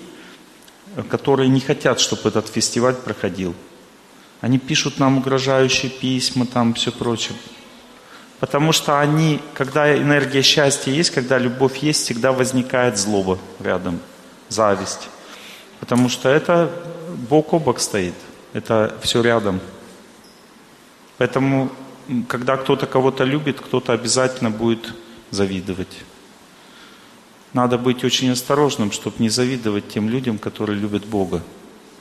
[1.09, 3.55] которые не хотят, чтобы этот фестиваль проходил?
[4.39, 7.35] Они пишут нам угрожающие письма, там все прочее.
[8.39, 13.99] Потому что они, когда энергия счастья есть, когда любовь есть, всегда возникает злоба рядом,
[14.47, 15.09] зависть.
[15.79, 16.71] Потому что это
[17.27, 18.13] бок о бок стоит,
[18.53, 19.59] это все рядом.
[21.17, 21.71] Поэтому,
[22.27, 24.93] когда кто-то кого-то любит, кто-то обязательно будет
[25.31, 26.03] завидовать.
[27.53, 31.41] Надо быть очень осторожным, чтобы не завидовать тем людям, которые любят Бога.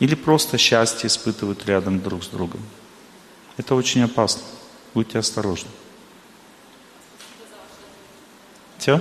[0.00, 2.60] Или просто счастье испытывают рядом друг с другом.
[3.56, 4.42] Это очень опасно.
[4.92, 5.70] Будьте осторожны.
[8.78, 9.00] Все?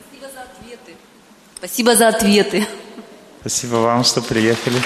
[0.00, 0.96] Спасибо за ответы.
[1.56, 2.66] Спасибо за ответы.
[3.40, 4.80] Спасибо вам, что приехали.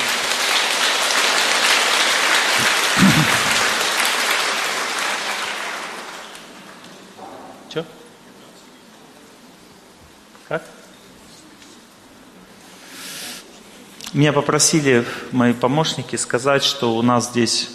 [14.17, 17.69] Меня попросили мои помощники сказать, что у нас здесь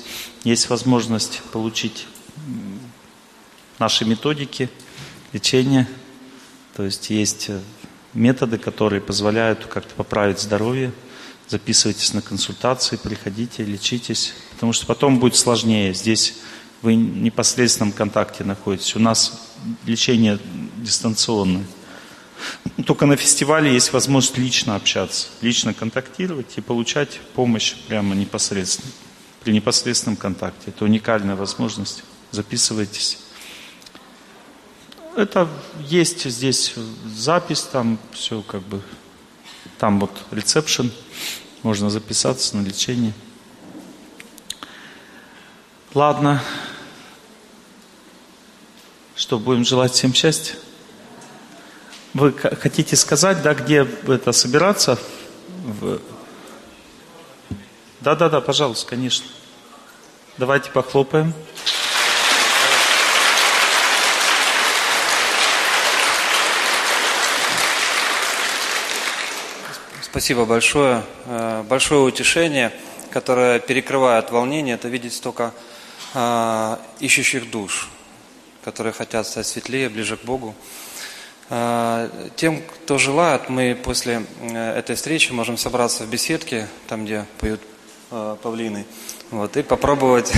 [0.44, 2.08] есть возможность получить
[3.78, 4.68] наши методики
[5.34, 5.88] лечения.
[6.76, 7.60] То есть есть э,
[8.16, 10.92] методы, которые позволяют как-то поправить здоровье.
[11.48, 14.34] Записывайтесь на консультации, приходите, лечитесь.
[14.54, 15.94] Потому что потом будет сложнее.
[15.94, 16.40] Здесь
[16.82, 18.96] вы в непосредственном контакте находитесь.
[18.96, 19.51] У нас
[19.86, 20.40] лечение
[20.78, 21.66] дистанционное.
[22.86, 28.92] Только на фестивале есть возможность лично общаться, лично контактировать и получать помощь прямо непосредственно,
[29.44, 30.72] при непосредственном контакте.
[30.72, 32.04] Это уникальная возможность.
[32.32, 33.20] Записывайтесь.
[35.16, 35.48] Это
[35.88, 36.74] есть здесь
[37.06, 38.82] запись, там все как бы,
[39.78, 40.92] там вот ресепшн,
[41.64, 43.14] можно записаться на лечение.
[45.94, 46.42] Ладно.
[49.22, 50.56] Что, будем желать всем счастья?
[52.16, 54.98] Вы хотите сказать, да, где это собираться?
[58.00, 59.28] Да, да, да, пожалуйста, конечно.
[60.40, 61.36] Давайте похлопаем.
[70.02, 71.04] Спасибо большое.
[71.28, 72.74] Э, большое утешение,
[73.12, 75.54] которое перекрывает волнение, это видеть столько
[76.16, 77.88] э, ищущих душ,
[78.64, 80.56] которые хотят стать светлее, ближе к Богу.
[81.54, 87.26] А, тем, кто желает, мы после э, этой встречи можем собраться в беседке, там, где
[87.40, 87.60] поют
[88.10, 88.86] э, павлины,
[89.32, 90.32] вот, и попробовать,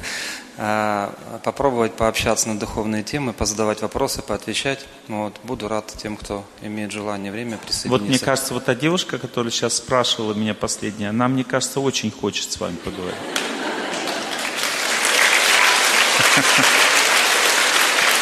[0.56, 1.12] а,
[1.44, 4.86] попробовать пообщаться на духовные темы, позадавать вопросы, поотвечать.
[5.06, 7.88] Вот, буду рад тем, кто имеет желание, время присоединиться.
[7.88, 12.10] Вот мне кажется, вот та девушка, которая сейчас спрашивала меня последняя, она, мне кажется, очень
[12.10, 13.14] хочет с вами поговорить.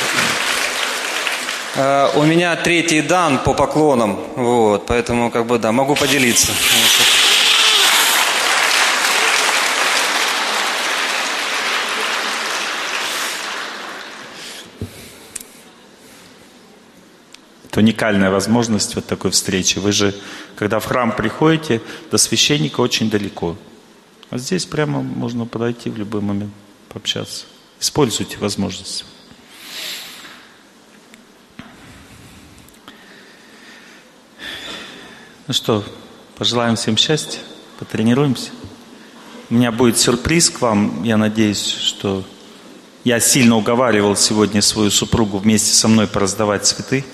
[0.04, 0.52] Э,
[1.74, 6.52] у меня третий дан по поклонам, вот, поэтому как бы да, могу поделиться.
[17.64, 19.78] Это уникальная возможность вот такой встречи.
[19.78, 20.14] Вы же,
[20.56, 21.80] когда в храм приходите,
[22.10, 23.56] до священника очень далеко.
[24.28, 26.52] А здесь прямо можно подойти в любой момент,
[26.90, 27.46] пообщаться.
[27.80, 29.06] Используйте возможность.
[35.52, 35.84] Ну что,
[36.38, 37.38] пожелаем всем счастья,
[37.78, 38.52] потренируемся.
[39.50, 41.02] У меня будет сюрприз к вам.
[41.02, 42.24] Я надеюсь, что
[43.04, 47.04] я сильно уговаривал сегодня свою супругу вместе со мной пораздавать цветы.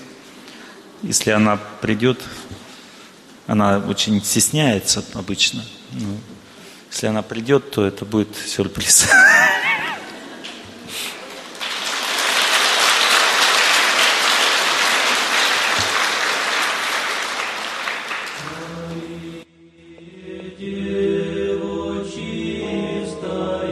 [1.03, 2.21] Если она придет,
[3.45, 5.65] она очень стесняется обычно.
[5.91, 6.17] Но ну,
[6.89, 9.09] если она придет, то это будет сюрприз.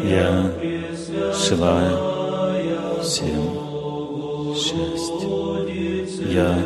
[0.07, 0.51] Я
[1.33, 3.43] желаю всем
[4.55, 5.27] счастья.
[6.29, 6.63] Я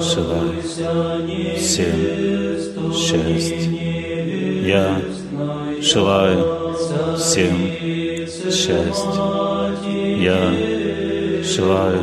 [0.00, 0.62] желаю
[1.56, 1.94] всем
[2.92, 3.70] счастья.
[4.66, 5.00] Я
[5.80, 6.76] желаю
[7.16, 7.56] всем
[8.50, 9.22] счастья.
[10.18, 10.52] Я
[11.42, 12.02] желаю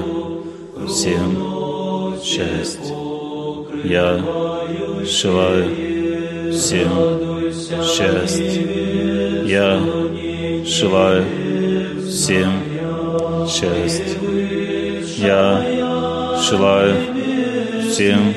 [0.87, 2.95] всем счастья.
[3.83, 4.19] Я
[5.05, 5.65] желаю
[6.51, 6.91] всем
[7.83, 8.65] счастья.
[9.45, 10.04] Я
[10.65, 11.23] желаю
[12.09, 12.51] всем
[13.47, 14.17] счастья.
[15.17, 15.63] Я
[16.41, 16.95] желаю
[17.91, 18.33] всем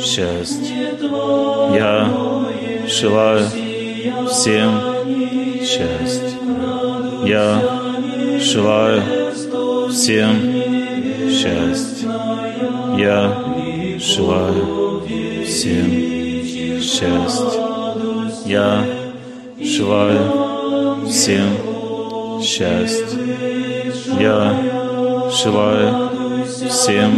[0.00, 0.74] счастья.
[1.74, 2.08] Я
[2.88, 3.46] желаю
[4.30, 4.80] всем
[5.62, 6.30] счастья.
[7.26, 7.60] Я
[8.40, 9.02] желаю
[9.90, 10.32] всем
[11.30, 12.08] счастья.
[12.96, 13.36] Я
[13.98, 15.02] желаю
[15.44, 15.90] всем
[16.80, 17.60] счастья.
[18.46, 18.84] Я
[19.60, 20.43] желаю
[21.14, 23.06] всем счастья.
[24.18, 26.10] Я желаю
[26.68, 27.10] всем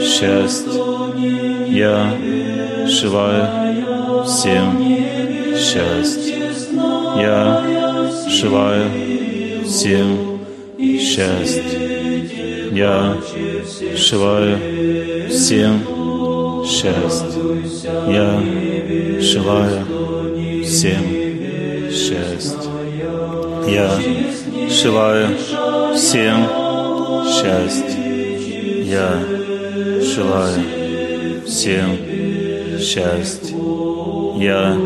[0.00, 0.72] счастья.
[1.66, 2.16] Я
[2.86, 4.68] желаю всем
[5.56, 6.36] счастья.
[7.16, 7.64] Я
[8.28, 8.84] желаю
[9.66, 10.38] всем
[11.00, 11.62] счастья.
[12.70, 13.16] Я
[13.96, 14.58] желаю
[15.28, 15.82] всем
[16.64, 17.26] счастья.
[18.06, 18.40] Я
[19.20, 19.84] желаю
[20.64, 21.17] всем.
[23.78, 23.90] Я
[24.68, 25.28] желаю
[25.94, 26.48] всем
[27.28, 28.02] счастья.
[28.82, 29.22] Я
[30.02, 30.64] желаю
[31.46, 31.96] всем
[32.80, 33.56] счастья.
[34.40, 34.76] Я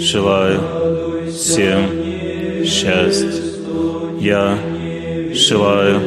[0.00, 0.60] желаю
[1.32, 1.80] всем
[2.66, 3.42] счастья.
[4.20, 4.58] Я
[5.32, 6.00] желаю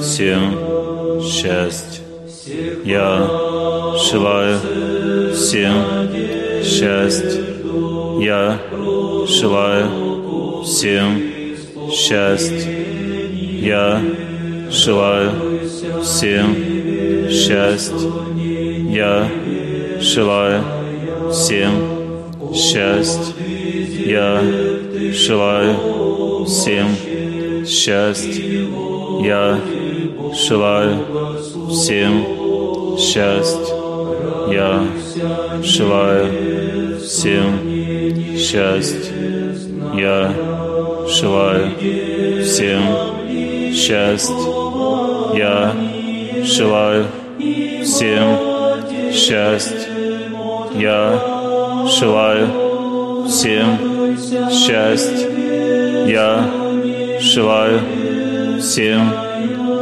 [0.00, 2.02] всем счастья.
[2.84, 3.28] Я
[4.08, 4.60] желаю
[5.34, 5.74] всем
[6.62, 7.42] счастья.
[8.20, 8.60] Я
[9.26, 11.31] желаю всем счастья.
[12.10, 14.02] Я
[14.70, 15.30] желаю
[16.02, 16.56] всем
[17.30, 18.10] счастья.
[18.90, 19.28] Я
[20.00, 20.64] желаю
[21.30, 21.70] всем
[22.52, 23.34] счастья.
[24.04, 24.42] Я
[25.12, 26.88] желаю всем
[27.66, 28.42] счастья.
[29.22, 29.60] Я
[30.34, 30.98] желаю
[31.70, 32.26] всем
[32.98, 33.74] счастья.
[34.50, 34.84] Я
[35.62, 37.60] желаю всем
[38.36, 39.12] счастья.
[39.94, 40.61] Я
[41.12, 41.72] желаю
[42.42, 42.82] всем
[43.74, 44.34] счастья.
[45.34, 45.74] Я
[46.42, 47.06] желаю
[47.84, 48.38] всем
[49.12, 49.88] счастья.
[50.74, 51.20] Я
[51.86, 52.48] желаю
[53.28, 53.78] всем
[54.50, 55.28] счастья.
[56.06, 56.50] Я
[57.20, 57.80] желаю
[58.60, 59.12] всем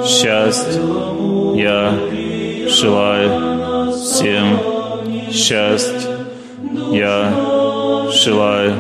[0.05, 0.81] счастья.
[1.55, 1.95] Я
[2.69, 4.59] желаю всем
[5.31, 6.11] счастья.
[6.91, 7.33] Я
[8.11, 8.75] желаю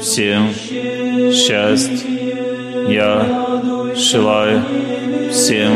[0.00, 0.95] всем счастья.
[2.88, 3.26] Я
[3.94, 4.62] желаю
[5.30, 5.72] всем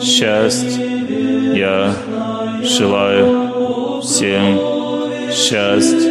[0.00, 0.82] счастья.
[1.54, 1.94] Я
[2.62, 4.58] желаю всем
[5.30, 6.10] счастья.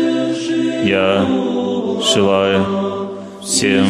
[0.83, 1.25] Я
[2.13, 2.65] желаю
[3.41, 3.85] всем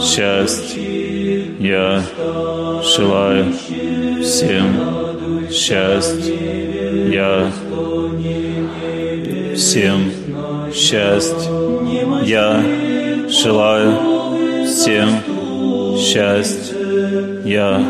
[0.00, 0.80] счастья.
[1.58, 2.02] Я
[2.82, 3.52] желаю
[4.22, 6.34] всем счастья.
[7.12, 7.52] Я
[9.54, 10.10] всем
[10.72, 11.50] счастья.
[12.24, 12.93] Я
[13.34, 15.08] желаю всем
[15.98, 16.76] счастья.
[17.44, 17.82] Я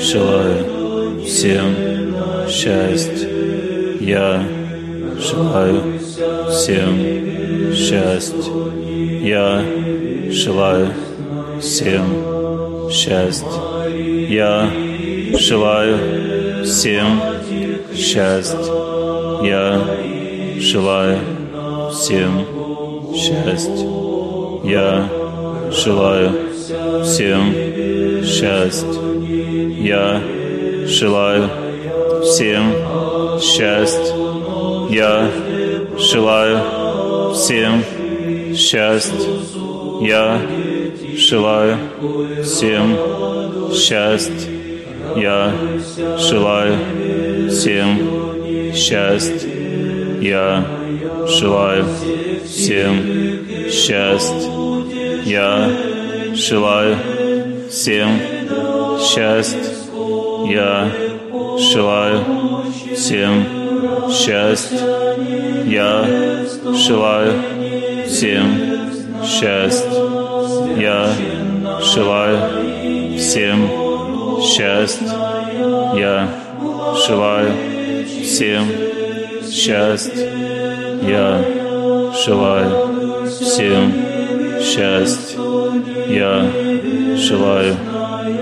[0.00, 3.28] желаю всем счастья.
[4.00, 4.42] Я
[5.18, 5.82] желаю
[6.50, 8.52] всем счастья.
[9.22, 9.64] Я
[10.30, 10.88] желаю
[11.60, 13.48] всем счастье.
[14.28, 14.70] Я
[15.38, 17.20] желаю всем
[17.94, 18.58] счастье.
[19.42, 19.80] Я
[20.58, 21.18] желаю
[21.92, 22.46] всем
[23.14, 24.01] счастье.
[24.64, 25.08] Я
[25.70, 26.30] желаю
[27.04, 27.52] всем
[28.24, 28.88] счастье.
[29.82, 30.20] Я
[30.86, 31.50] желаю
[32.22, 32.72] всем
[33.40, 34.14] счастье.
[34.90, 35.28] Я
[35.98, 37.82] желаю всем
[38.54, 39.30] счастье.
[40.00, 40.40] Я
[41.16, 41.78] желаю
[42.44, 42.96] всем
[43.74, 44.50] счастье.
[45.16, 45.52] Я
[46.18, 46.76] желаю
[47.50, 49.50] всем счастье.
[50.20, 50.64] Я
[51.26, 51.84] желаю
[52.46, 53.21] всем
[53.72, 54.50] счастье.
[55.24, 55.70] Я
[56.34, 56.96] желаю
[57.70, 58.20] всем
[59.00, 59.60] счастье.
[60.46, 60.90] Я
[61.58, 62.20] желаю
[62.94, 63.46] всем
[64.10, 64.78] счастье.
[65.66, 66.06] Я
[66.74, 67.32] желаю
[68.06, 68.46] всем
[69.24, 69.90] счастье.
[70.76, 71.08] Я
[71.94, 72.38] желаю
[73.18, 73.68] всем
[74.42, 75.08] счастье.
[75.94, 76.28] Я
[77.06, 77.52] желаю
[78.22, 78.64] всем
[79.50, 80.30] счастье.
[81.02, 81.44] Я
[82.24, 82.91] желаю
[83.40, 83.92] всем
[84.60, 85.38] счастье.
[86.08, 86.50] Я
[87.16, 87.76] желаю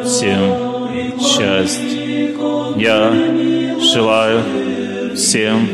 [0.04, 2.34] всем счастье.
[2.76, 3.12] Я
[3.80, 4.42] желаю
[5.14, 5.68] всем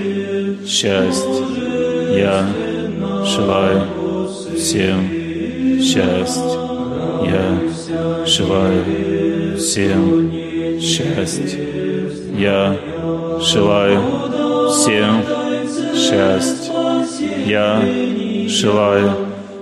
[0.66, 1.44] счастье.
[2.16, 2.47] Я
[3.24, 3.82] желаю
[4.56, 5.09] всем
[5.80, 6.66] счастье.
[7.24, 10.30] Я желаю всем
[10.80, 11.76] счастье.
[12.38, 12.76] Я
[13.40, 14.01] желаю
[14.70, 15.22] всем
[15.94, 16.72] счастье.
[17.47, 17.80] Я
[18.47, 19.10] желаю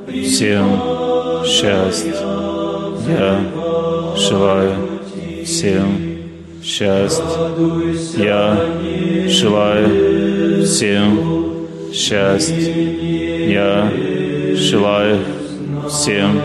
[0.08, 0.80] всем
[1.44, 2.14] счастье.
[3.08, 3.40] Я
[4.16, 4.72] желаю
[5.44, 6.14] всем
[6.62, 7.24] счастье.
[8.16, 8.58] Я
[9.28, 13.52] желаю всем счастье.
[13.52, 13.90] Я
[14.54, 15.18] желаю
[15.88, 16.40] всем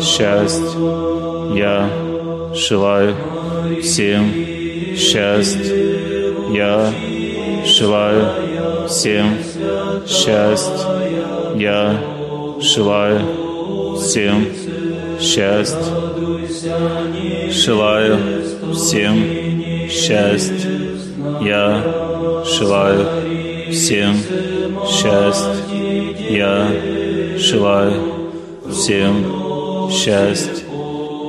[0.00, 0.66] счастье.
[1.54, 1.88] Я
[2.54, 3.14] желаю
[3.82, 4.32] всем
[4.96, 6.34] счастье.
[6.52, 6.92] Я
[7.64, 9.36] желаю всем
[10.06, 11.37] счастье.
[11.58, 12.00] Я
[12.60, 13.20] желаю
[13.96, 14.46] всем
[15.20, 15.76] счастье.
[17.50, 18.16] Желаю
[18.72, 20.70] всем счастье.
[21.40, 21.82] Я
[22.44, 23.06] желаю
[23.72, 24.14] всем
[24.86, 25.56] счастье.
[26.30, 26.68] Я
[27.38, 27.92] желаю
[28.70, 30.64] всем счастье.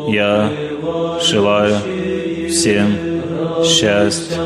[0.10, 0.51] Я
[1.23, 1.76] желаю
[2.49, 2.97] всем
[3.64, 4.38] счастье.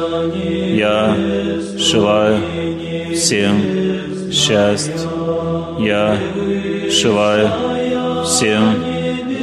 [0.77, 1.13] Я
[1.77, 2.37] желаю
[3.13, 5.12] всем счастье.
[5.79, 6.17] Я
[6.89, 7.49] желаю
[8.25, 8.75] всем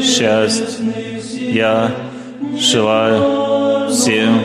[0.03, 0.85] счастье.
[1.53, 1.91] Я
[2.59, 4.45] желаю всем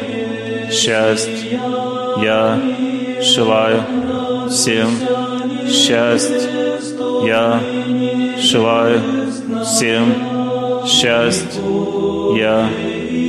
[0.71, 1.59] счастье.
[2.21, 2.59] Я
[3.21, 3.83] желаю
[4.49, 4.89] всем
[5.69, 6.49] счастье.
[7.23, 7.59] Я
[8.39, 9.01] желаю
[9.63, 11.61] всем счастье.
[12.35, 12.69] Я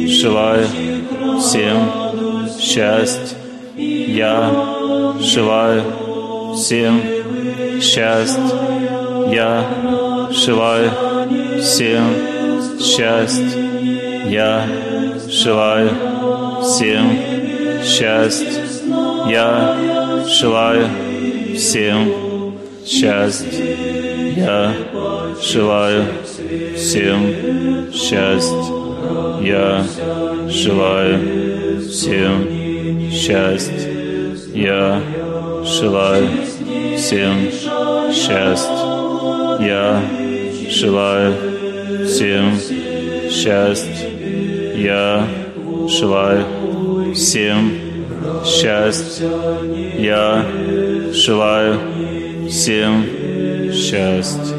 [0.09, 0.67] желаю
[1.41, 1.91] всем
[2.59, 3.37] счастье.
[3.77, 4.51] Я
[5.21, 5.83] желаю
[6.55, 7.16] всем
[7.81, 8.43] счастье.
[9.33, 9.65] Я
[10.31, 10.91] желаю
[11.61, 12.05] всем
[12.81, 14.31] счастье.
[14.31, 14.67] Я
[15.29, 15.91] желаю
[16.63, 17.19] всем
[17.85, 18.63] счастье.
[19.29, 19.77] Я
[20.27, 20.89] желаю
[21.57, 24.35] всем счастье.
[24.37, 24.73] Я
[25.43, 26.05] желаю
[26.77, 28.87] всем счастье.
[29.43, 29.85] Я
[30.49, 33.93] желаю всем счастье.
[34.55, 35.01] Я
[35.65, 36.29] желаю
[37.07, 37.53] всем
[38.13, 38.75] счастье.
[39.61, 40.03] Я
[40.69, 41.35] желаю
[42.05, 42.59] всем
[43.31, 44.11] счастье.
[44.75, 45.25] Я
[45.87, 46.45] желаю
[47.15, 47.71] всем
[48.45, 49.29] счастье.
[50.03, 50.45] Я
[51.13, 51.79] желаю
[52.51, 53.05] всем
[53.73, 54.57] счастье.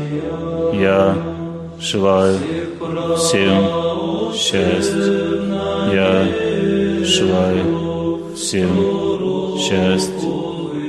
[0.74, 1.18] Я
[1.82, 2.38] желаю
[3.18, 5.04] всем счастье.
[5.92, 6.26] Я
[7.04, 10.30] желаю всем счастье.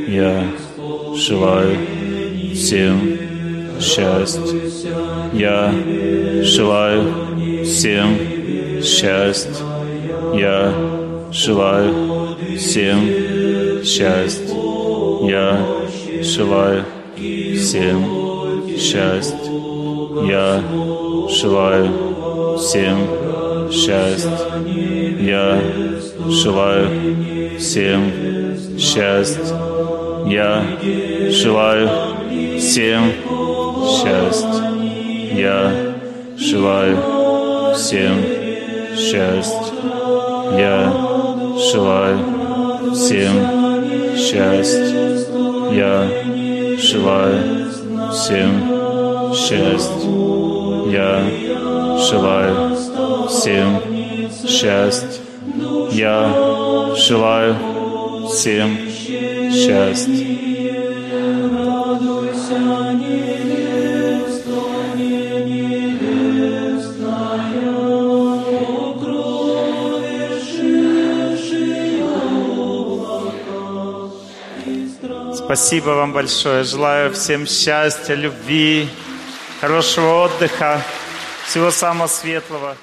[0.06, 0.67] Я
[1.18, 1.76] желаю
[2.54, 3.18] всем
[3.80, 4.42] счастье.
[5.32, 5.74] Я
[6.42, 8.16] желаю всем
[8.82, 9.52] счастье.
[10.34, 10.72] Я
[11.32, 13.00] желаю всем
[13.84, 14.54] счастье.
[15.28, 15.66] Я
[16.22, 16.84] желаю
[17.56, 18.04] всем
[18.78, 19.38] счастье.
[20.28, 20.62] Я
[21.28, 21.88] желаю
[22.58, 22.96] всем
[23.72, 24.30] счастье.
[25.20, 25.60] Я
[26.28, 26.88] желаю
[27.58, 30.07] всем счастье.
[30.30, 30.62] Я
[31.30, 31.88] желаю
[32.58, 33.12] всем
[33.88, 34.48] счастье.
[35.34, 35.72] Я
[36.36, 36.98] желаю
[37.74, 38.16] всем
[38.94, 39.72] счастье.
[40.58, 40.92] Я
[41.72, 42.18] желаю
[42.94, 45.24] всем счастье.
[45.72, 46.08] Я
[46.78, 47.70] желаю
[48.12, 50.08] всем счастье.
[50.92, 51.22] Я
[51.98, 52.76] желаю
[53.28, 53.80] всем
[54.46, 55.22] счастья.
[55.92, 57.56] Я желаю
[58.28, 58.87] всем счастья.
[75.34, 76.62] Спасибо вам большое.
[76.64, 78.86] Желаю всем счастья, любви,
[79.62, 80.82] хорошего отдыха,
[81.46, 82.76] всего самого светлого.